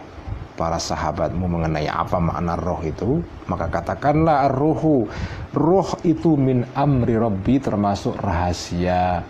para 0.55 0.79
sahabatmu 0.79 1.47
mengenai 1.51 1.91
apa 1.91 2.19
makna 2.23 2.55
roh 2.55 2.81
itu 2.87 3.19
maka 3.51 3.69
katakanlah 3.71 4.51
ruhu. 4.51 5.07
Roh 5.55 5.91
itu 6.07 6.35
min 6.35 6.67
amri 6.75 7.19
rabbi 7.19 7.59
termasuk 7.63 8.19
rahasia 8.19 9.23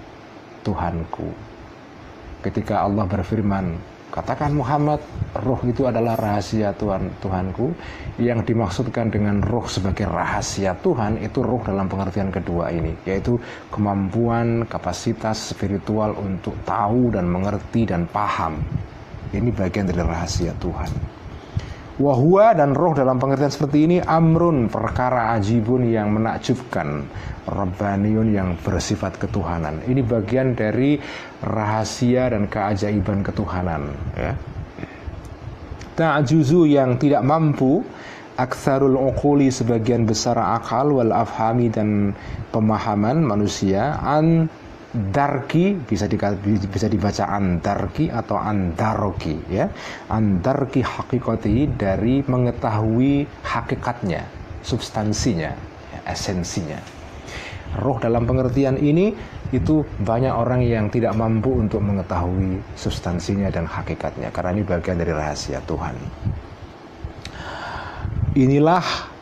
Tuhanku. 0.65 1.29
Ketika 2.45 2.85
Allah 2.85 3.05
berfirman 3.09 3.97
katakan 4.13 4.55
Muhammad 4.55 5.01
roh 5.43 5.59
itu 5.65 5.89
adalah 5.89 6.17
rahasia 6.17 6.77
Tuhan 6.77 7.09
Tuhanku. 7.21 7.73
Yang 8.21 8.55
dimaksudkan 8.55 9.11
dengan 9.11 9.43
roh 9.43 9.67
sebagai 9.67 10.07
rahasia 10.07 10.77
Tuhan 10.81 11.19
itu 11.25 11.41
roh 11.41 11.61
dalam 11.65 11.89
pengertian 11.91 12.31
kedua 12.31 12.71
ini 12.71 12.95
yaitu 13.09 13.41
kemampuan 13.73 14.69
kapasitas 14.71 15.53
spiritual 15.57 16.15
untuk 16.21 16.55
tahu 16.63 17.11
dan 17.11 17.27
mengerti 17.27 17.89
dan 17.89 18.07
paham 18.07 18.63
ini 19.39 19.51
bagian 19.51 19.91
dari 19.91 20.03
rahasia 20.03 20.55
Tuhan 20.59 20.91
Wahua 21.95 22.59
dan 22.59 22.75
roh 22.75 22.91
dalam 22.91 23.23
pengertian 23.23 23.55
seperti 23.55 23.87
ini 23.87 24.03
amrun 24.03 24.67
perkara 24.67 25.31
ajibun 25.39 25.87
yang 25.87 26.11
menakjubkan 26.11 27.07
Rabbaniun 27.47 28.35
yang 28.35 28.59
bersifat 28.59 29.15
ketuhanan 29.15 29.79
Ini 29.87 30.03
bagian 30.03 30.59
dari 30.59 30.99
rahasia 31.39 32.35
dan 32.35 32.51
keajaiban 32.51 33.23
ketuhanan 33.23 33.95
ya. 34.19 34.35
Ta'juzu 35.95 36.67
yang 36.67 36.99
tidak 36.99 37.23
mampu 37.23 37.87
Aksarul 38.35 38.99
uquli 38.99 39.55
sebagian 39.55 40.11
besar 40.11 40.35
akal 40.35 40.99
wal 40.99 41.15
afhami 41.15 41.71
dan 41.71 42.19
pemahaman 42.51 43.23
manusia 43.23 43.95
an 44.03 44.51
darki 44.95 45.75
bisa 45.75 46.07
di, 46.07 46.15
bisa 46.71 46.87
dibaca 46.87 47.27
andarki 47.27 48.07
atau 48.09 48.39
andaroki 48.39 49.43
ya. 49.51 49.67
Andarki 50.07 50.87
hakikati 50.87 51.75
dari 51.75 52.23
mengetahui 52.23 53.27
hakikatnya 53.43 54.23
substansinya 54.63 55.51
ya, 55.91 56.01
esensinya. 56.07 56.79
Roh 57.75 57.99
dalam 57.99 58.23
pengertian 58.23 58.79
ini 58.79 59.11
itu 59.51 59.83
banyak 59.83 60.31
orang 60.31 60.63
yang 60.63 60.87
tidak 60.95 61.19
mampu 61.19 61.59
untuk 61.59 61.83
mengetahui 61.83 62.63
substansinya 62.79 63.51
dan 63.51 63.67
hakikatnya 63.67 64.31
karena 64.31 64.55
ini 64.55 64.63
bagian 64.63 64.95
dari 64.95 65.11
rahasia 65.11 65.59
Tuhan. 65.67 65.99
Inilah 68.35 69.14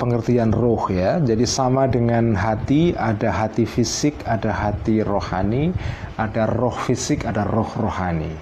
pengertian 0.00 0.48
roh 0.56 0.88
ya. 0.88 1.20
Jadi 1.20 1.44
sama 1.44 1.84
dengan 1.84 2.32
hati, 2.32 2.96
ada 2.96 3.28
hati 3.28 3.68
fisik, 3.68 4.16
ada 4.24 4.48
hati 4.48 5.04
rohani, 5.04 5.76
ada 6.16 6.48
roh 6.48 6.72
fisik, 6.72 7.28
ada 7.28 7.44
roh 7.44 7.68
rohani. 7.76 8.32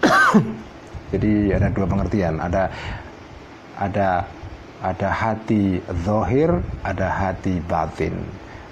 Jadi 1.12 1.52
ada 1.52 1.68
dua 1.68 1.84
pengertian, 1.84 2.40
ada 2.40 2.72
ada 3.76 4.24
ada 4.80 5.08
hati 5.12 5.84
zahir, 6.00 6.48
ada 6.80 7.12
hati 7.12 7.60
batin. 7.68 8.16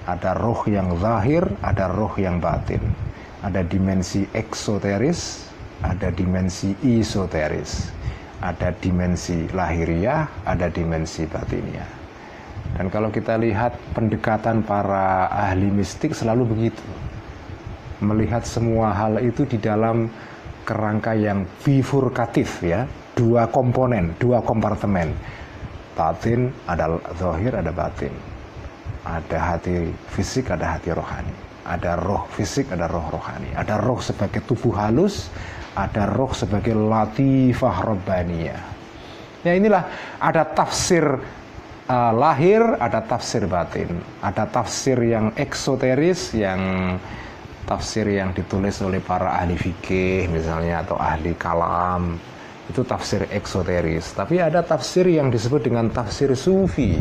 Ada 0.09 0.33
roh 0.41 0.65
yang 0.65 0.97
zahir, 0.97 1.45
ada 1.61 1.93
roh 1.93 2.17
yang 2.17 2.41
batin. 2.41 2.81
Ada 3.45 3.63
dimensi 3.69 4.25
eksoteris, 4.33 5.45
ada 5.85 6.09
dimensi 6.09 6.73
esoteris 6.83 8.00
ada 8.41 8.73
dimensi 8.73 9.45
lahiriah, 9.53 10.25
ada 10.49 10.73
dimensi 10.73 11.29
batiniah. 11.29 12.01
Dan 12.77 12.89
kalau 12.89 13.13
kita 13.13 13.37
lihat 13.37 13.77
pendekatan 13.93 14.65
para 14.65 15.29
ahli 15.29 15.69
mistik 15.69 16.17
selalu 16.17 16.49
begitu. 16.49 16.85
Melihat 18.01 18.49
semua 18.49 18.97
hal 18.97 19.21
itu 19.21 19.45
di 19.45 19.61
dalam 19.61 20.09
kerangka 20.65 21.13
yang 21.13 21.45
bifurkatif 21.61 22.65
ya, 22.65 22.89
dua 23.13 23.45
komponen, 23.53 24.17
dua 24.17 24.41
kompartemen. 24.41 25.13
Batin 25.93 26.49
ada 26.65 26.97
zahir, 27.21 27.53
ada 27.53 27.69
batin. 27.69 28.15
Ada 29.05 29.37
hati 29.37 29.93
fisik, 30.17 30.49
ada 30.49 30.79
hati 30.79 30.97
rohani. 30.97 31.35
Ada 31.69 32.01
roh 32.01 32.25
fisik, 32.33 32.73
ada 32.73 32.89
roh 32.89 33.05
rohani. 33.13 33.53
Ada 33.53 33.77
roh 33.85 34.01
sebagai 34.01 34.41
tubuh 34.49 34.73
halus, 34.73 35.29
ada 35.75 36.11
roh 36.11 36.33
sebagai 36.35 36.75
latifah 36.75 37.77
robbaniyah. 37.87 38.63
Ya 39.41 39.57
inilah 39.57 40.17
ada 40.21 40.45
tafsir 40.45 41.05
uh, 41.89 42.13
lahir, 42.13 42.61
ada 42.77 43.01
tafsir 43.01 43.49
batin, 43.49 43.99
ada 44.21 44.45
tafsir 44.45 45.01
yang 45.01 45.33
eksoteris, 45.35 46.37
yang 46.37 46.61
tafsir 47.65 48.11
yang 48.11 48.35
ditulis 48.35 48.83
oleh 48.83 48.99
para 48.99 49.39
ahli 49.39 49.55
fikih 49.55 50.27
misalnya 50.27 50.83
atau 50.83 50.99
ahli 50.99 51.39
kalam 51.39 52.19
itu 52.71 52.83
tafsir 52.87 53.27
eksoteris. 53.31 54.15
Tapi 54.15 54.39
ada 54.39 54.63
tafsir 54.63 55.07
yang 55.11 55.31
disebut 55.31 55.67
dengan 55.67 55.91
tafsir 55.91 56.35
sufi, 56.39 56.99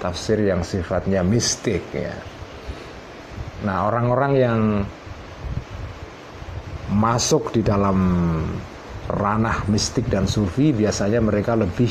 tafsir 0.00 0.40
yang 0.40 0.64
sifatnya 0.64 1.20
mistik 1.20 1.84
ya. 1.92 2.16
Nah 3.60 3.84
orang-orang 3.92 4.32
yang 4.40 4.60
masuk 6.90 7.54
di 7.54 7.62
dalam 7.62 7.98
ranah 9.10 9.66
mistik 9.66 10.06
dan 10.06 10.26
sufi 10.26 10.70
biasanya 10.70 11.18
mereka 11.18 11.58
lebih 11.58 11.90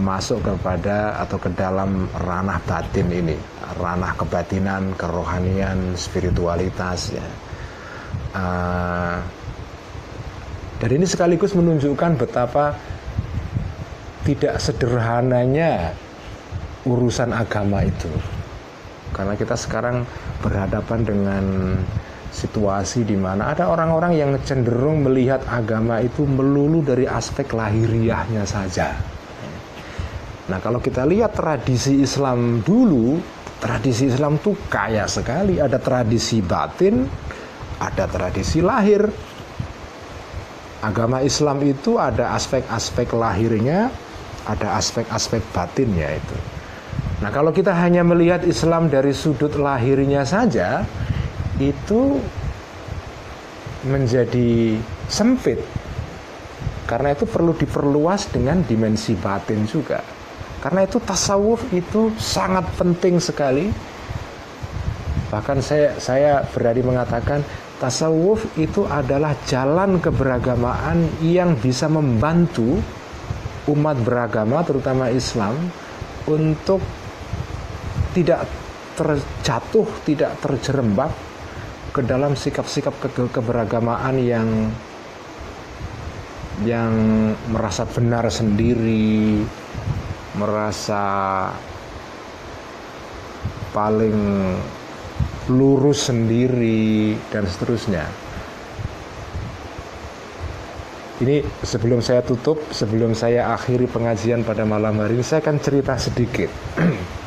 masuk 0.00 0.40
kepada 0.40 1.20
atau 1.20 1.36
ke 1.36 1.52
dalam 1.52 2.08
ranah 2.24 2.60
batin 2.64 3.08
ini 3.12 3.36
ranah 3.80 4.12
kebatinan, 4.16 4.94
kerohanian, 4.94 5.96
spiritualitas 5.98 7.16
ya. 7.16 7.26
Uh, 8.34 9.18
dan 10.82 10.90
ini 10.90 11.06
sekaligus 11.06 11.54
menunjukkan 11.54 12.18
betapa 12.18 12.74
tidak 14.26 14.58
sederhananya 14.58 15.94
urusan 16.84 17.30
agama 17.32 17.86
itu. 17.86 18.10
Karena 19.14 19.38
kita 19.38 19.54
sekarang 19.54 20.02
berhadapan 20.42 21.00
dengan 21.06 21.44
situasi 22.34 23.06
di 23.06 23.14
mana 23.14 23.54
ada 23.54 23.70
orang-orang 23.70 24.18
yang 24.18 24.30
cenderung 24.42 25.06
melihat 25.06 25.46
agama 25.46 26.02
itu 26.02 26.26
melulu 26.26 26.82
dari 26.82 27.06
aspek 27.06 27.54
lahiriahnya 27.54 28.42
saja. 28.42 28.98
Nah, 30.50 30.58
kalau 30.60 30.82
kita 30.82 31.06
lihat 31.06 31.32
tradisi 31.38 32.02
Islam 32.02 32.60
dulu, 32.60 33.16
tradisi 33.62 34.10
Islam 34.10 34.42
tuh 34.42 34.58
kaya 34.66 35.06
sekali, 35.08 35.62
ada 35.62 35.78
tradisi 35.78 36.42
batin, 36.44 37.06
ada 37.80 38.04
tradisi 38.10 38.60
lahir. 38.60 39.06
Agama 40.84 41.24
Islam 41.24 41.64
itu 41.64 41.96
ada 41.96 42.36
aspek-aspek 42.36 43.08
lahirnya, 43.16 43.88
ada 44.44 44.76
aspek-aspek 44.76 45.40
batinnya 45.56 46.12
itu. 46.12 46.36
Nah, 47.24 47.32
kalau 47.32 47.48
kita 47.48 47.72
hanya 47.72 48.04
melihat 48.04 48.44
Islam 48.44 48.92
dari 48.92 49.16
sudut 49.16 49.56
lahirnya 49.56 50.28
saja, 50.28 50.84
itu 51.58 52.18
menjadi 53.86 54.78
sempit. 55.06 55.60
Karena 56.84 57.16
itu 57.16 57.24
perlu 57.24 57.56
diperluas 57.56 58.28
dengan 58.28 58.60
dimensi 58.60 59.16
batin 59.16 59.64
juga. 59.64 60.04
Karena 60.60 60.84
itu 60.84 61.00
tasawuf 61.00 61.64
itu 61.72 62.12
sangat 62.16 62.64
penting 62.76 63.20
sekali. 63.20 63.68
Bahkan 65.32 65.58
saya 65.64 65.96
saya 65.96 66.44
berani 66.52 66.84
mengatakan 66.84 67.40
tasawuf 67.80 68.44
itu 68.60 68.84
adalah 68.84 69.32
jalan 69.48 69.96
keberagamaan 70.00 71.08
yang 71.24 71.56
bisa 71.56 71.88
membantu 71.88 72.80
umat 73.64 73.96
beragama 74.04 74.60
terutama 74.60 75.08
Islam 75.08 75.56
untuk 76.28 76.84
tidak 78.12 78.44
terjatuh, 78.94 79.88
tidak 80.06 80.36
terjerembab 80.40 81.10
ke 81.94 82.02
dalam 82.02 82.34
sikap-sikap 82.34 82.90
ke 82.98 83.08
keberagamaan 83.30 84.18
yang 84.18 84.50
yang 86.66 86.90
merasa 87.54 87.86
benar 87.86 88.26
sendiri, 88.34 89.46
merasa 90.34 91.02
paling 93.70 94.18
lurus 95.54 96.10
sendiri 96.10 97.14
dan 97.30 97.46
seterusnya. 97.46 98.06
Ini 101.22 101.46
sebelum 101.62 102.02
saya 102.02 102.26
tutup, 102.26 102.58
sebelum 102.74 103.14
saya 103.14 103.54
akhiri 103.54 103.86
pengajian 103.86 104.42
pada 104.42 104.66
malam 104.66 104.98
hari 104.98 105.14
ini, 105.14 105.22
saya 105.22 105.46
akan 105.46 105.62
cerita 105.62 105.94
sedikit. 105.94 106.50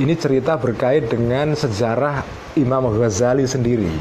ini 0.00 0.16
cerita 0.16 0.56
berkait 0.56 1.08
dengan 1.12 1.52
sejarah 1.52 2.24
Imam 2.56 2.88
Ghazali 2.96 3.44
sendiri. 3.44 3.92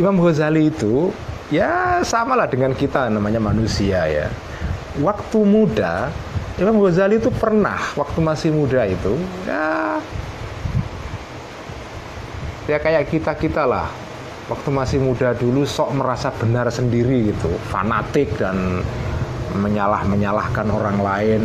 Imam 0.00 0.16
Ghazali 0.20 0.72
itu 0.72 1.12
ya 1.52 2.00
samalah 2.00 2.48
dengan 2.48 2.72
kita 2.72 3.12
namanya 3.12 3.40
manusia 3.40 4.08
ya. 4.08 4.28
Waktu 5.00 5.38
muda 5.44 6.08
Imam 6.56 6.80
Ghazali 6.80 7.20
itu 7.20 7.28
pernah 7.28 7.76
waktu 7.92 8.18
masih 8.24 8.50
muda 8.56 8.88
itu 8.88 9.12
ya 9.44 10.00
ya 12.64 12.78
kayak 12.80 13.12
kita 13.12 13.36
kita 13.36 13.68
lah 13.68 13.84
waktu 14.48 14.68
masih 14.72 14.98
muda 15.04 15.36
dulu 15.36 15.68
sok 15.68 15.92
merasa 15.92 16.32
benar 16.32 16.72
sendiri 16.72 17.28
gitu 17.28 17.52
fanatik 17.68 18.32
dan 18.40 18.80
menyalah 19.52 20.00
menyalahkan 20.08 20.66
orang 20.72 20.98
lain 21.04 21.40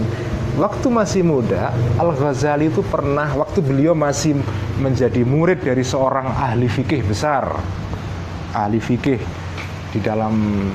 waktu 0.60 0.88
masih 0.92 1.24
muda 1.24 1.72
Al 1.96 2.12
Ghazali 2.12 2.68
itu 2.68 2.84
pernah 2.84 3.32
waktu 3.38 3.64
beliau 3.64 3.96
masih 3.96 4.36
menjadi 4.82 5.24
murid 5.24 5.64
dari 5.64 5.86
seorang 5.86 6.28
ahli 6.28 6.68
fikih 6.68 7.06
besar 7.08 7.56
ahli 8.52 8.84
fikih 8.84 9.20
di 9.92 10.00
dalam 10.04 10.68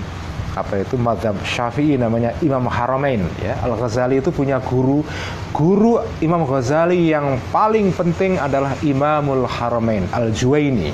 apa 0.56 0.80
itu 0.80 0.96
madhab 0.96 1.36
syafi'i 1.44 2.00
namanya 2.00 2.32
Imam 2.40 2.64
Haramain 2.64 3.20
ya. 3.44 3.60
Al 3.60 3.76
Ghazali 3.76 4.24
itu 4.24 4.32
punya 4.32 4.56
guru 4.64 5.04
guru 5.52 6.00
Imam 6.24 6.48
Ghazali 6.48 7.12
yang 7.12 7.36
paling 7.52 7.92
penting 7.92 8.40
adalah 8.40 8.72
Imamul 8.80 9.44
Haramain 9.44 10.08
Al 10.16 10.32
Juwaini 10.32 10.88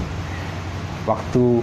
waktu 1.07 1.63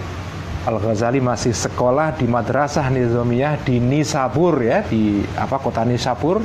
Al 0.63 0.79
Ghazali 0.79 1.19
masih 1.19 1.51
sekolah 1.51 2.15
di 2.15 2.23
madrasah 2.23 2.87
Nizamiyah 2.87 3.59
di 3.67 3.83
Nisabur 3.83 4.63
ya 4.63 4.79
di 4.87 5.19
apa 5.35 5.59
kota 5.59 5.83
Nisabur 5.83 6.39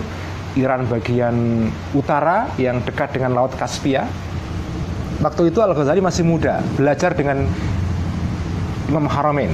Iran 0.55 0.86
bagian 0.86 1.66
utara 1.94 2.47
yang 2.59 2.78
dekat 2.86 3.18
dengan 3.18 3.35
Laut 3.35 3.55
Kaspia. 3.59 4.06
Waktu 5.18 5.51
itu 5.51 5.59
Al 5.62 5.74
Ghazali 5.74 6.02
masih 6.02 6.26
muda, 6.26 6.62
belajar 6.78 7.14
dengan 7.14 7.47
Imam 8.90 9.06
Haramain. 9.10 9.51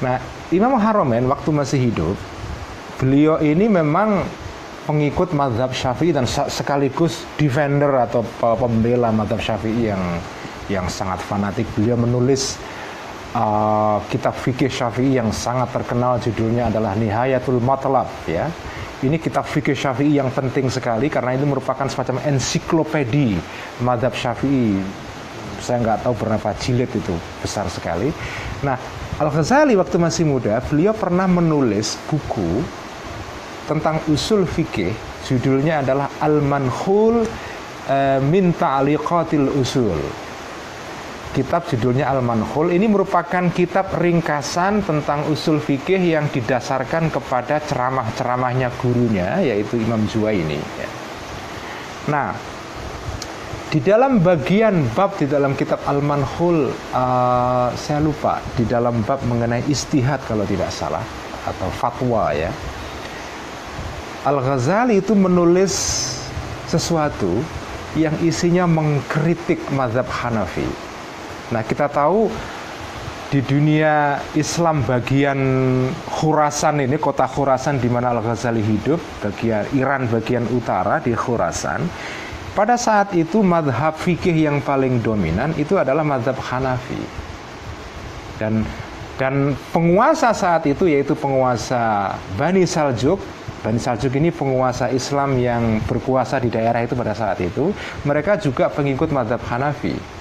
Nah, 0.00 0.20
Imam 0.48 0.76
Haramain 0.80 1.24
waktu 1.28 1.50
masih 1.52 1.80
hidup, 1.90 2.16
beliau 3.00 3.40
ini 3.42 3.68
memang 3.68 4.24
pengikut 4.88 5.36
madhab 5.36 5.72
syafi'i 5.76 6.16
dan 6.16 6.24
sekaligus 6.28 7.28
defender 7.36 7.92
atau 8.08 8.24
pembela 8.40 9.12
madhab 9.12 9.40
syafi'i 9.40 9.92
yang 9.92 10.02
yang 10.72 10.86
sangat 10.88 11.20
fanatik. 11.20 11.68
Beliau 11.76 12.00
menulis 12.00 12.56
uh, 13.36 14.00
kitab 14.08 14.32
fikih 14.36 14.72
syafi'i 14.72 15.20
yang 15.20 15.28
sangat 15.32 15.68
terkenal 15.74 16.16
judulnya 16.16 16.72
adalah 16.72 16.96
Nihayatul 16.96 17.60
Matlab 17.60 18.08
ya 18.24 18.48
ini 19.06 19.16
kitab 19.22 19.46
fikih 19.46 19.78
syafi'i 19.78 20.18
yang 20.18 20.30
penting 20.34 20.66
sekali 20.66 21.06
karena 21.06 21.38
itu 21.38 21.46
merupakan 21.46 21.86
semacam 21.86 22.18
ensiklopedi 22.26 23.38
madhab 23.82 24.10
syafi'i. 24.10 24.78
Saya 25.62 25.82
nggak 25.82 26.06
tahu 26.06 26.14
berapa 26.18 26.50
jilid 26.58 26.90
itu, 26.90 27.14
besar 27.42 27.66
sekali. 27.66 28.10
Nah, 28.62 28.78
Al-Ghazali 29.18 29.74
waktu 29.74 29.98
masih 29.98 30.24
muda, 30.26 30.62
beliau 30.66 30.94
pernah 30.94 31.26
menulis 31.26 31.98
buku 32.06 32.62
tentang 33.66 33.98
usul 34.06 34.46
fikih. 34.46 34.94
Judulnya 35.26 35.82
adalah 35.82 36.08
Al-Manhul 36.22 37.26
e, 37.90 37.98
Min 38.22 38.54
Ta'liqatil 38.54 39.50
Usul 39.58 40.27
kitab 41.32 41.68
judulnya 41.68 42.08
Al-Manhul. 42.08 42.72
Ini 42.72 42.86
merupakan 42.88 43.44
kitab 43.52 43.92
ringkasan 43.96 44.84
tentang 44.84 45.28
usul 45.28 45.60
fikih 45.60 46.00
yang 46.00 46.26
didasarkan 46.32 47.12
kepada 47.12 47.60
ceramah-ceramahnya 47.62 48.72
gurunya 48.80 49.42
yaitu 49.44 49.76
Imam 49.80 50.04
Juwaini. 50.08 50.58
Ya. 50.58 50.88
Nah, 52.08 52.28
di 53.68 53.84
dalam 53.84 54.24
bagian 54.24 54.88
bab 54.96 55.20
di 55.20 55.28
dalam 55.28 55.52
kitab 55.52 55.84
Al-Manhul 55.84 56.72
uh, 56.96 57.68
saya 57.76 58.00
lupa 58.00 58.40
di 58.56 58.64
dalam 58.64 59.04
bab 59.04 59.20
mengenai 59.28 59.60
istihad 59.68 60.24
kalau 60.24 60.48
tidak 60.48 60.72
salah 60.72 61.04
atau 61.44 61.68
fatwa 61.76 62.32
ya. 62.32 62.48
Al-Ghazali 64.24 64.98
itu 64.98 65.14
menulis 65.14 65.72
sesuatu 66.68 67.40
yang 67.96 68.12
isinya 68.20 68.68
mengkritik 68.68 69.56
mazhab 69.72 70.04
Hanafi 70.10 70.87
Nah, 71.48 71.62
kita 71.64 71.88
tahu 71.88 72.28
di 73.28 73.44
dunia 73.44 74.16
Islam 74.32 74.80
bagian 74.88 75.40
Khurasan 76.08 76.80
ini 76.80 76.96
kota 76.96 77.28
Khurasan 77.28 77.76
di 77.76 77.92
mana 77.92 78.16
Al 78.16 78.24
Ghazali 78.24 78.64
hidup 78.64 78.96
bagian 79.20 79.68
Iran 79.76 80.08
bagian 80.08 80.48
utara 80.48 80.96
di 81.04 81.12
Khurasan 81.12 81.84
pada 82.56 82.80
saat 82.80 83.12
itu 83.12 83.44
madhab 83.44 83.94
fikih 84.00 84.32
yang 84.32 84.64
paling 84.64 85.04
dominan 85.04 85.52
itu 85.60 85.76
adalah 85.76 86.02
madhab 86.02 86.40
Hanafi. 86.40 86.98
Dan 88.40 88.64
dan 89.20 89.52
penguasa 89.74 90.32
saat 90.32 90.64
itu 90.64 90.88
yaitu 90.88 91.12
penguasa 91.12 92.14
Bani 92.38 92.64
Saljuk 92.64 93.20
Bani 93.60 93.76
Saljuk 93.76 94.14
ini 94.14 94.30
penguasa 94.30 94.88
Islam 94.88 95.36
yang 95.36 95.82
berkuasa 95.84 96.38
di 96.40 96.48
daerah 96.48 96.80
itu 96.86 96.94
pada 96.94 97.12
saat 97.12 97.42
itu 97.42 97.74
mereka 98.06 98.38
juga 98.38 98.70
pengikut 98.70 99.10
madhab 99.10 99.42
Hanafi 99.42 100.17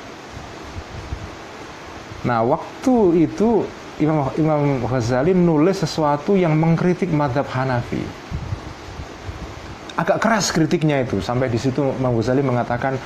Nah, 2.28 2.44
waktu 2.44 3.24
itu 3.24 3.64
Imam 4.04 4.28
Imam 4.36 4.84
Ghazali 4.84 5.32
nulis 5.32 5.80
sesuatu 5.80 6.36
yang 6.36 6.54
mengkritik 6.60 7.08
madhab 7.10 7.48
Hanafi. 7.48 8.04
Agak 9.98 10.22
keras 10.22 10.54
kritiknya 10.54 11.02
itu 11.02 11.24
sampai 11.24 11.50
di 11.50 11.58
situ 11.58 11.82
Imam 11.98 12.14
Ghazali 12.14 12.44
mengatakan 12.44 13.00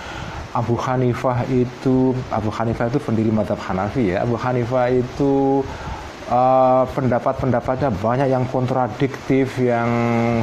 Abu 0.52 0.76
Hanifah 0.76 1.48
itu 1.48 2.12
Abu 2.28 2.52
Hanifah 2.52 2.92
itu 2.92 3.00
pendiri 3.00 3.32
madhab 3.32 3.62
Hanafi 3.62 4.12
ya. 4.12 4.28
Abu 4.28 4.36
Hanifah 4.36 4.92
itu 4.92 5.64
uh, 6.32 6.84
pendapat-pendapatnya 6.96 7.92
banyak 8.00 8.28
yang 8.32 8.48
kontradiktif, 8.48 9.60
yang 9.60 9.90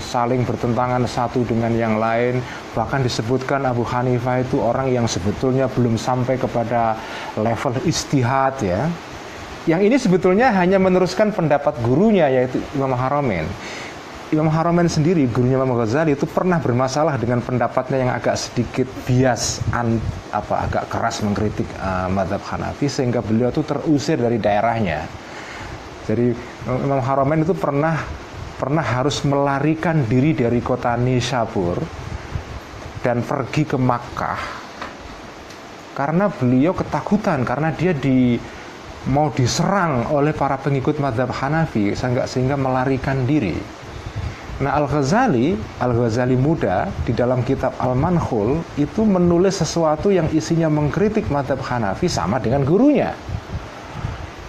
saling 0.05 0.44
bertentangan 0.44 1.02
satu 1.09 1.43
dengan 1.48 1.73
yang 1.74 1.97
lain. 1.97 2.44
Bahkan 2.77 3.02
disebutkan 3.02 3.65
Abu 3.65 3.82
Hanifah 3.82 4.44
itu 4.44 4.60
orang 4.60 4.93
yang 4.93 5.09
sebetulnya 5.09 5.66
belum 5.73 5.97
sampai 5.97 6.36
kepada 6.36 6.94
level 7.40 7.81
istihad 7.89 8.60
ya. 8.60 8.86
Yang 9.69 9.81
ini 9.85 9.97
sebetulnya 10.01 10.48
hanya 10.55 10.81
meneruskan 10.81 11.32
pendapat 11.32 11.77
gurunya 11.85 12.28
yaitu 12.31 12.60
Imam 12.77 12.93
Haromen. 12.97 13.44
Imam 14.28 14.52
Haromen 14.52 14.93
sendiri, 14.93 15.24
gurunya 15.24 15.56
Imam 15.56 15.73
Ghazali 15.73 16.12
itu 16.12 16.28
pernah 16.28 16.60
bermasalah 16.60 17.16
dengan 17.16 17.40
pendapatnya 17.40 17.97
yang 17.97 18.12
agak 18.12 18.36
sedikit 18.36 18.85
bias, 19.09 19.65
an, 19.73 19.97
apa 20.36 20.69
agak 20.69 20.85
keras 20.93 21.24
mengkritik 21.24 21.65
uh, 21.81 22.12
madhab 22.12 22.44
Hanafi 22.44 22.93
sehingga 22.93 23.24
beliau 23.24 23.48
itu 23.48 23.65
terusir 23.65 24.20
dari 24.20 24.36
daerahnya 24.36 25.09
jadi 26.09 26.32
Imam 26.64 27.05
Haramain 27.05 27.44
itu 27.44 27.52
pernah 27.52 28.01
pernah 28.56 28.82
harus 28.82 29.20
melarikan 29.28 30.09
diri 30.09 30.32
dari 30.32 30.64
kota 30.64 30.97
Nisabur 30.97 31.76
dan 33.05 33.20
pergi 33.20 33.68
ke 33.68 33.76
Makkah 33.76 34.40
karena 35.93 36.32
beliau 36.32 36.72
ketakutan 36.72 37.44
karena 37.44 37.68
dia 37.76 37.93
di 37.93 38.40
mau 39.12 39.30
diserang 39.30 40.10
oleh 40.10 40.35
para 40.35 40.59
pengikut 40.59 40.98
madhab 40.98 41.30
Hanafi 41.30 41.94
sehingga, 41.94 42.26
sehingga 42.26 42.56
melarikan 42.59 43.22
diri. 43.24 43.55
Nah 44.59 44.74
Al-Ghazali, 44.74 45.55
Al-Ghazali 45.78 46.35
muda 46.35 46.90
di 47.06 47.14
dalam 47.14 47.47
kitab 47.47 47.78
Al-Manhul 47.78 48.59
itu 48.74 49.06
menulis 49.06 49.62
sesuatu 49.62 50.10
yang 50.10 50.26
isinya 50.35 50.66
mengkritik 50.66 51.30
madhab 51.30 51.62
Hanafi 51.62 52.10
sama 52.10 52.43
dengan 52.43 52.66
gurunya. 52.66 53.14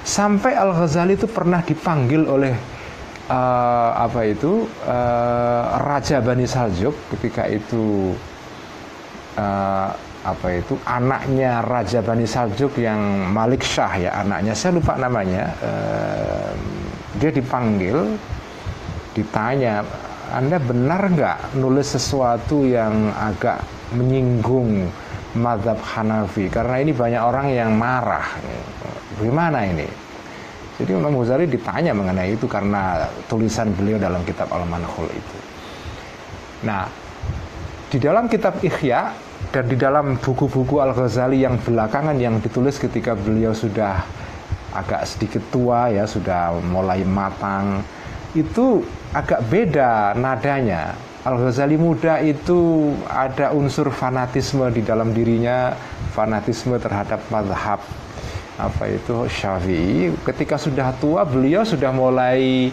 Sampai 0.04 0.56
Al 0.56 0.74
Ghazali 0.74 1.20
itu 1.20 1.28
pernah 1.30 1.62
dipanggil 1.62 2.26
oleh 2.26 2.56
uh, 3.30 3.92
apa 3.96 4.26
itu 4.26 4.66
uh, 4.84 5.64
Raja 5.80 6.20
Bani 6.20 6.50
Saljuk 6.50 6.98
ketika 7.16 7.46
itu 7.46 8.14
uh, 9.38 9.90
apa 10.20 10.48
itu 10.52 10.76
anaknya 10.84 11.64
Raja 11.64 12.04
Bani 12.04 12.28
Saljuk 12.28 12.76
yang 12.76 13.00
Malik 13.32 13.64
Shah 13.64 13.96
ya 13.96 14.12
anaknya 14.20 14.52
saya 14.52 14.76
lupa 14.76 15.00
namanya 15.00 15.56
uh, 15.64 16.52
dia 17.22 17.32
dipanggil 17.32 18.20
ditanya 19.16 19.86
anda 20.30 20.62
benar 20.62 21.10
nggak 21.10 21.58
nulis 21.58 21.98
sesuatu 21.98 22.62
yang 22.62 23.10
agak 23.18 23.66
menyinggung 23.98 24.86
madhab 25.34 25.82
Hanafi? 25.82 26.46
Karena 26.54 26.78
ini 26.78 26.94
banyak 26.94 27.22
orang 27.22 27.50
yang 27.50 27.74
marah 27.74 28.38
Bagaimana 29.20 29.68
ini? 29.68 29.84
Jadi 30.80 30.96
Imam 30.96 31.12
Ghazali 31.20 31.44
ditanya 31.44 31.92
mengenai 31.92 32.40
itu 32.40 32.48
karena 32.48 33.04
tulisan 33.28 33.68
beliau 33.76 34.00
dalam 34.00 34.24
kitab 34.24 34.48
Al-Manhul 34.48 35.12
itu. 35.12 35.38
Nah, 36.64 36.88
di 37.92 38.00
dalam 38.00 38.32
kitab 38.32 38.64
Ikhya 38.64 39.12
dan 39.52 39.68
di 39.68 39.76
dalam 39.76 40.16
buku-buku 40.16 40.80
Al-Ghazali 40.80 41.44
yang 41.44 41.60
belakangan 41.60 42.16
yang 42.16 42.40
ditulis 42.40 42.80
ketika 42.80 43.12
beliau 43.12 43.52
sudah 43.52 44.08
agak 44.72 45.04
sedikit 45.04 45.44
tua 45.52 45.92
ya, 45.92 46.08
sudah 46.08 46.56
mulai 46.72 47.04
matang, 47.04 47.84
itu 48.32 48.80
agak 49.12 49.44
beda 49.52 50.16
nadanya. 50.16 50.96
Al-Ghazali 51.28 51.76
muda 51.76 52.24
itu 52.24 52.96
ada 53.12 53.52
unsur 53.52 53.92
fanatisme 53.92 54.64
di 54.72 54.80
dalam 54.80 55.12
dirinya, 55.12 55.76
fanatisme 56.16 56.80
terhadap 56.80 57.20
madhab 57.28 57.84
apa 58.60 58.92
itu? 58.92 59.26
Syafi'i. 59.32 60.12
Ketika 60.28 60.60
sudah 60.60 60.92
tua 61.00 61.24
beliau 61.24 61.64
sudah 61.64 61.96
mulai 61.96 62.70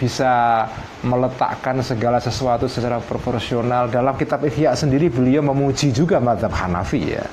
bisa 0.00 0.64
meletakkan 1.04 1.78
segala 1.84 2.16
sesuatu 2.16 2.64
secara 2.64 2.98
proporsional. 3.04 3.86
Dalam 3.92 4.16
kitab 4.16 4.40
Ihya 4.48 4.72
sendiri 4.72 5.12
beliau 5.12 5.44
memuji 5.44 5.92
juga 5.92 6.16
madhab 6.16 6.50
Hanafi 6.50 7.14
ya. 7.14 7.24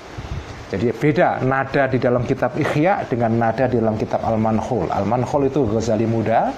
Jadi 0.68 0.91
beda 0.91 1.40
nada 1.48 1.88
di 1.88 1.95
dalam 1.95 2.28
kitab 2.28 2.60
Ihya 2.60 3.07
dengan 3.07 3.40
nada 3.40 3.72
di 3.72 3.80
dalam 3.80 3.95
kitab 3.95 4.19
Al-Manhul 4.19 4.91
Al-Manhul 4.91 5.48
itu 5.48 5.64
Ghazali 5.64 6.03
muda 6.03 6.52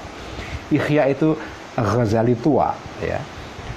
Ihya 0.73 1.13
itu 1.13 1.37
Ghazali 1.77 2.33
tua 2.41 2.73
ya. 3.05 3.21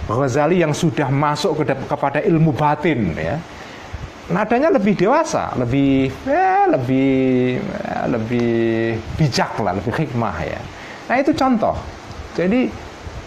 Ghazali 0.09 0.65
yang 0.65 0.73
sudah 0.73 1.13
masuk 1.13 1.61
ke, 1.61 1.77
kepada 1.85 2.25
ilmu 2.25 2.57
batin 2.57 3.13
ya 3.13 3.37
nadanya 4.33 4.73
lebih 4.73 4.97
dewasa, 4.97 5.53
lebih 5.61 6.09
ya, 6.25 6.67
lebih 6.67 7.61
ya, 7.61 8.09
lebih 8.09 8.53
bijak 9.21 9.53
lah, 9.61 9.77
lebih 9.77 9.93
hikmah 9.93 10.37
ya. 10.43 10.61
Nah 11.13 11.17
itu 11.21 11.37
contoh. 11.37 11.77
Jadi 12.33 12.73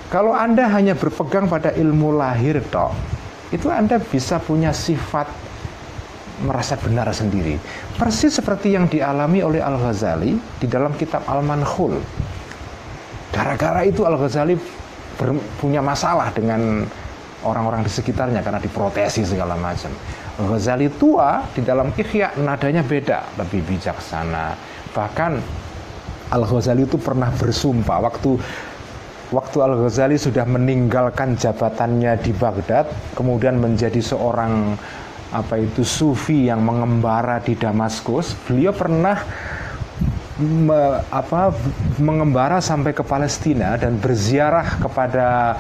kalau 0.10 0.34
anda 0.34 0.66
hanya 0.70 0.98
berpegang 0.98 1.46
pada 1.46 1.70
ilmu 1.78 2.18
lahir 2.18 2.58
toh, 2.74 2.90
itu 3.54 3.70
anda 3.70 4.02
bisa 4.02 4.42
punya 4.42 4.74
sifat 4.74 5.30
merasa 6.44 6.76
benar 6.76 7.08
sendiri. 7.16 7.56
Persis 7.96 8.36
seperti 8.36 8.76
yang 8.76 8.92
dialami 8.92 9.40
oleh 9.40 9.64
Al 9.64 9.80
Ghazali 9.80 10.36
di 10.36 10.68
dalam 10.68 10.92
kitab 11.00 11.24
Al 11.32 11.40
Manhul. 11.46 12.02
Gara-gara 13.32 13.88
itu 13.88 14.04
Al 14.04 14.20
Ghazali 14.20 14.58
punya 15.62 15.80
masalah 15.80 16.28
dengan 16.36 16.84
orang-orang 17.46 17.86
di 17.86 17.92
sekitarnya 17.94 18.44
karena 18.44 18.60
diprotesi 18.60 19.24
segala 19.24 19.56
macam. 19.56 19.94
Ghazali 20.36 20.92
tua 21.00 21.48
di 21.56 21.64
dalam 21.64 21.96
Ihya 21.96 22.36
nadanya 22.44 22.84
beda, 22.84 23.40
lebih 23.40 23.64
bijaksana. 23.64 24.56
Bahkan 24.92 25.32
Al 26.32 26.44
Ghazali 26.44 26.84
itu 26.84 27.00
pernah 27.00 27.32
bersumpah 27.32 28.04
waktu 28.04 28.36
waktu 29.32 29.58
Al 29.64 29.74
Ghazali 29.80 30.20
sudah 30.20 30.44
meninggalkan 30.44 31.40
jabatannya 31.40 32.20
di 32.20 32.36
Baghdad, 32.36 32.92
kemudian 33.16 33.64
menjadi 33.64 34.04
seorang 34.04 34.76
apa 35.32 35.56
itu 35.60 35.84
sufi 35.84 36.48
yang 36.52 36.64
mengembara 36.64 37.40
di 37.40 37.56
Damaskus, 37.56 38.36
beliau 38.48 38.72
pernah 38.72 39.20
me, 40.40 41.00
apa 41.12 41.56
mengembara 42.00 42.60
sampai 42.60 42.92
ke 42.92 43.04
Palestina 43.04 43.80
dan 43.80 44.00
berziarah 44.00 44.80
kepada 44.84 45.56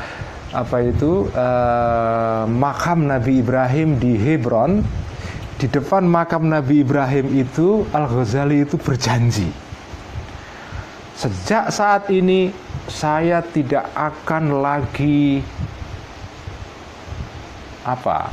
apa 0.56 0.80
itu? 0.88 1.27
Uh, 1.36 2.48
makam 2.48 3.11
Nabi 3.11 3.44
Ibrahim 3.44 3.99
di 3.99 4.15
Hebron. 4.15 4.80
Di 5.60 5.68
depan 5.68 6.07
makam 6.07 6.48
Nabi 6.48 6.84
Ibrahim 6.84 7.32
itu 7.36 7.84
Al 7.91 8.07
Ghazali 8.07 8.64
itu 8.64 8.80
berjanji. 8.80 9.52
Sejak 11.15 11.72
saat 11.72 12.11
ini 12.11 12.52
saya 12.91 13.40
tidak 13.40 13.88
akan 13.95 14.64
lagi 14.64 15.40
apa? 17.88 18.32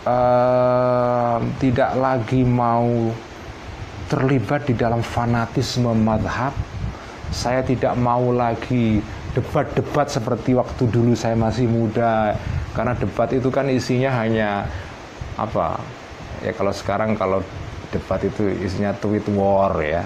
Uh, 0.00 1.38
tidak 1.60 1.92
lagi 1.94 2.42
mau 2.42 3.12
terlibat 4.10 4.66
di 4.66 4.74
dalam 4.74 5.04
fanatisme 5.04 5.94
madhab. 5.94 6.50
Saya 7.30 7.62
tidak 7.62 7.94
mau 7.94 8.34
lagi 8.34 8.98
debat-debat 9.40 10.06
seperti 10.12 10.52
waktu 10.52 10.84
dulu 10.92 11.16
saya 11.16 11.34
masih 11.34 11.64
muda. 11.66 12.36
Karena 12.76 12.92
debat 12.94 13.26
itu 13.32 13.48
kan 13.48 13.66
isinya 13.72 14.12
hanya 14.20 14.68
apa? 15.40 15.80
Ya 16.44 16.52
kalau 16.52 16.70
sekarang 16.70 17.16
kalau 17.16 17.40
debat 17.90 18.20
itu 18.22 18.52
isinya 18.60 18.92
tweet 19.00 19.24
war 19.32 19.74
ya. 19.80 20.04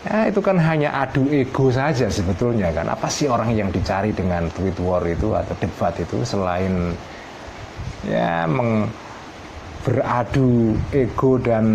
Ya 0.00 0.32
itu 0.32 0.40
kan 0.40 0.56
hanya 0.56 0.96
adu 0.96 1.28
ego 1.28 1.68
saja 1.68 2.08
sebetulnya 2.08 2.72
kan. 2.72 2.88
Apa 2.88 3.12
sih 3.12 3.28
orang 3.28 3.52
yang 3.52 3.68
dicari 3.68 4.16
dengan 4.16 4.48
tweet 4.56 4.80
war 4.80 5.04
itu 5.04 5.36
atau 5.36 5.54
debat 5.60 5.92
itu 6.00 6.24
selain 6.24 6.96
ya 8.08 8.48
meng, 8.48 8.88
beradu 9.84 10.72
ego 10.96 11.36
dan 11.36 11.66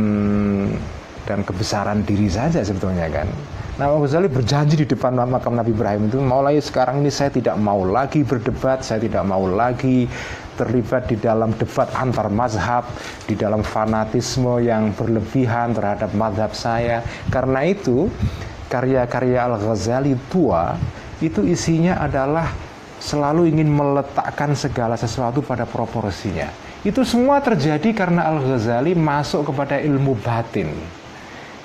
dan 1.25 1.41
kebesaran 1.41 2.05
diri 2.05 2.29
saja 2.29 2.61
sebetulnya 2.61 3.09
kan 3.09 3.29
Nah, 3.75 3.91
Imam 3.91 4.07
Ghazali 4.07 4.31
berjanji 4.31 4.79
di 4.79 4.87
depan 4.87 5.11
makam 5.27 5.51
Nabi 5.51 5.75
Ibrahim 5.75 6.07
itu, 6.07 6.23
mulai 6.23 6.63
sekarang 6.63 7.03
ini 7.03 7.11
saya 7.11 7.27
tidak 7.27 7.59
mau 7.59 7.83
lagi 7.83 8.23
berdebat, 8.23 8.87
saya 8.87 9.03
tidak 9.03 9.27
mau 9.27 9.43
lagi 9.51 10.07
terlibat 10.55 11.11
di 11.11 11.19
dalam 11.19 11.51
debat 11.59 11.91
antar 11.91 12.31
mazhab, 12.31 12.87
di 13.27 13.35
dalam 13.35 13.67
fanatisme 13.67 14.63
yang 14.63 14.95
berlebihan 14.95 15.75
terhadap 15.75 16.07
mazhab 16.15 16.55
saya. 16.55 17.03
Karena 17.27 17.67
itu, 17.67 18.07
karya-karya 18.71 19.43
Al-Ghazali 19.43 20.15
tua 20.31 20.79
itu 21.19 21.43
isinya 21.43 21.99
adalah 21.99 22.47
selalu 23.03 23.51
ingin 23.51 23.67
meletakkan 23.75 24.55
segala 24.55 24.95
sesuatu 24.95 25.43
pada 25.43 25.67
proporsinya. 25.67 26.47
Itu 26.79 27.03
semua 27.03 27.43
terjadi 27.43 27.91
karena 27.91 28.23
Al-Ghazali 28.31 28.95
masuk 28.95 29.51
kepada 29.51 29.83
ilmu 29.83 30.15
batin 30.23 30.71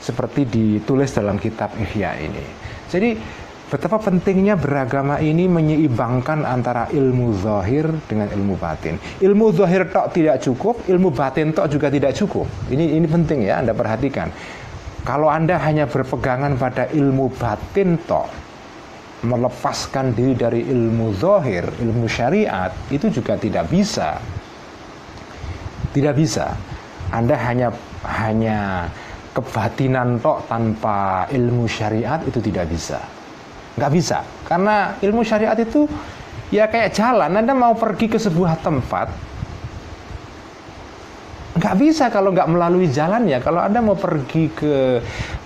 seperti 0.01 0.49
ditulis 0.49 1.13
dalam 1.13 1.37
kitab 1.37 1.77
Ihya 1.77 2.17
ini. 2.19 2.45
Jadi 2.89 3.15
betapa 3.71 4.03
pentingnya 4.03 4.59
beragama 4.59 5.23
ini 5.23 5.47
menyeimbangkan 5.47 6.43
antara 6.43 6.91
ilmu 6.91 7.37
zahir 7.39 7.87
dengan 8.11 8.27
ilmu 8.33 8.59
batin. 8.59 8.99
Ilmu 9.23 9.55
zahir 9.55 9.87
tok 9.93 10.11
tidak 10.11 10.43
cukup, 10.43 10.83
ilmu 10.91 11.15
batin 11.15 11.55
tok 11.55 11.71
juga 11.71 11.87
tidak 11.93 12.17
cukup. 12.19 12.49
Ini 12.73 12.99
ini 12.99 13.07
penting 13.07 13.47
ya 13.47 13.63
Anda 13.63 13.77
perhatikan. 13.77 14.33
Kalau 15.07 15.31
Anda 15.31 15.57
hanya 15.63 15.87
berpegangan 15.87 16.61
pada 16.61 16.91
ilmu 16.91 17.33
batin 17.39 17.97
toh, 18.05 18.29
melepaskan 19.25 20.17
diri 20.17 20.33
dari 20.37 20.61
ilmu 20.65 21.13
zohir, 21.17 21.65
ilmu 21.81 22.09
syariat, 22.09 22.73
itu 22.89 23.09
juga 23.13 23.37
tidak 23.37 23.69
bisa. 23.69 24.17
Tidak 25.93 26.15
bisa. 26.17 26.53
Anda 27.11 27.37
hanya 27.37 27.69
hanya 28.07 28.87
kebatinan 29.31 30.19
tok 30.19 30.51
tanpa 30.51 31.27
ilmu 31.31 31.71
syariat 31.71 32.19
itu 32.27 32.43
tidak 32.43 32.67
bisa. 32.67 32.99
Nggak 33.79 33.93
bisa. 33.95 34.19
Karena 34.47 34.99
ilmu 34.99 35.23
syariat 35.23 35.55
itu 35.55 35.87
ya 36.51 36.67
kayak 36.67 36.91
jalan. 36.95 37.39
Anda 37.39 37.55
mau 37.55 37.79
pergi 37.79 38.11
ke 38.11 38.19
sebuah 38.19 38.59
tempat, 38.59 39.09
nggak 41.55 41.77
bisa 41.79 42.11
kalau 42.11 42.35
nggak 42.35 42.51
melalui 42.51 42.91
jalannya. 42.91 43.39
Kalau 43.39 43.63
Anda 43.63 43.79
mau 43.79 43.95
pergi 43.95 44.51
ke 44.51 44.99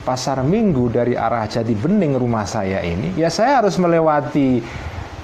pasar 0.05 0.41
minggu 0.41 0.93
dari 0.93 1.17
arah 1.17 1.45
Jati 1.45 1.77
Bening 1.77 2.17
rumah 2.17 2.49
saya 2.49 2.81
ini, 2.81 3.13
ya 3.17 3.29
saya 3.29 3.61
harus 3.61 3.77
melewati 3.77 4.65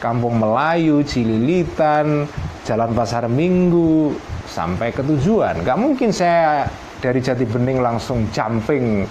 Kampung 0.01 0.41
Melayu, 0.41 1.05
Cililitan, 1.05 2.25
Jalan 2.65 2.97
Pasar 2.97 3.29
Minggu, 3.29 4.17
sampai 4.49 4.93
ke 4.93 5.05
tujuan. 5.05 5.61
Nggak 5.61 5.79
mungkin 5.79 6.09
saya 6.11 6.65
dari 7.01 7.21
Jati 7.25 7.49
Bening 7.49 7.81
langsung 7.81 8.29
jumping 8.31 9.09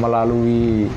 melalui 0.00 0.88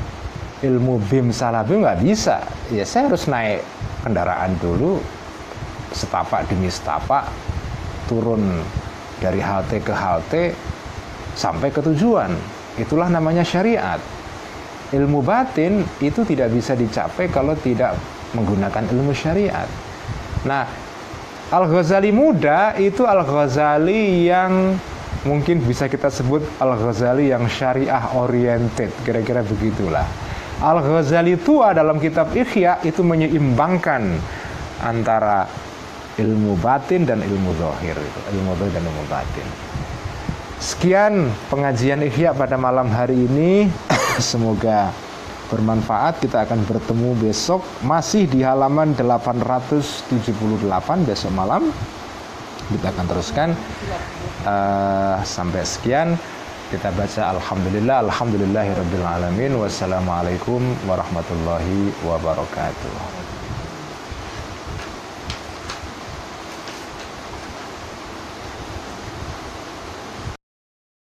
ilmu 0.63 0.97
BIM 1.05 1.29
salah 1.35 1.61
BIM 1.61 1.83
nggak 1.83 2.01
bisa. 2.01 2.41
Ya 2.71 2.87
saya 2.87 3.11
harus 3.11 3.27
naik 3.29 3.61
kendaraan 4.01 4.55
dulu, 4.57 5.03
setapak 5.91 6.47
demi 6.47 6.71
setapak, 6.71 7.27
turun 8.07 8.63
dari 9.19 9.43
halte 9.43 9.83
ke 9.83 9.93
halte 9.93 10.55
sampai 11.35 11.69
ke 11.69 11.83
tujuan. 11.83 12.33
Itulah 12.79 13.11
namanya 13.11 13.43
syariat. 13.43 13.99
Ilmu 14.87 15.19
batin 15.19 15.83
itu 15.99 16.23
tidak 16.23 16.55
bisa 16.55 16.71
dicapai 16.71 17.27
kalau 17.27 17.51
tidak 17.59 17.99
menggunakan 18.31 18.87
ilmu 18.87 19.11
syariat. 19.11 19.67
Nah, 20.47 20.63
Al-Ghazali 21.51 22.15
muda 22.15 22.75
itu 22.79 23.03
Al-Ghazali 23.03 24.31
yang 24.31 24.79
mungkin 25.25 25.63
bisa 25.63 25.89
kita 25.89 26.11
sebut 26.11 26.43
Al-Ghazali 26.61 27.31
yang 27.33 27.47
syariah 27.49 28.13
oriented, 28.13 28.93
kira-kira 29.01 29.41
begitulah. 29.41 30.05
Al-Ghazali 30.61 31.37
tua 31.37 31.73
dalam 31.73 32.01
kitab 32.01 32.33
Ikhya 32.33 32.81
itu 32.81 33.05
menyeimbangkan 33.05 34.17
antara 34.81 35.45
ilmu 36.17 36.57
batin 36.57 37.05
dan 37.05 37.21
ilmu 37.21 37.53
zahir 37.61 37.93
ilmu 38.33 38.57
zahir 38.57 38.73
dan 38.73 38.83
ilmu 38.89 39.05
batin. 39.05 39.47
Sekian 40.57 41.29
pengajian 41.53 42.01
Ihya 42.01 42.33
pada 42.33 42.57
malam 42.57 42.89
hari 42.89 43.29
ini. 43.29 43.69
Semoga 44.17 44.89
bermanfaat. 45.53 46.17
Kita 46.17 46.49
akan 46.49 46.65
bertemu 46.65 47.13
besok 47.21 47.61
masih 47.85 48.25
di 48.25 48.41
halaman 48.41 48.97
878 48.97 50.33
besok 51.05 51.31
malam. 51.37 51.69
Kita 52.73 52.89
akan 52.89 53.05
teruskan 53.05 53.49
uh, 54.47 55.19
sampai 55.27 55.67
sekian 55.67 56.15
kita 56.71 56.91
baca 56.95 57.35
alhamdulillah 57.35 58.07
alhamdulillahirabbil 58.07 59.03
alamin. 59.03 59.51
Wassalamualaikum 59.59 60.63
warahmatullahi 60.87 61.91
wabarakatuh 62.07 63.36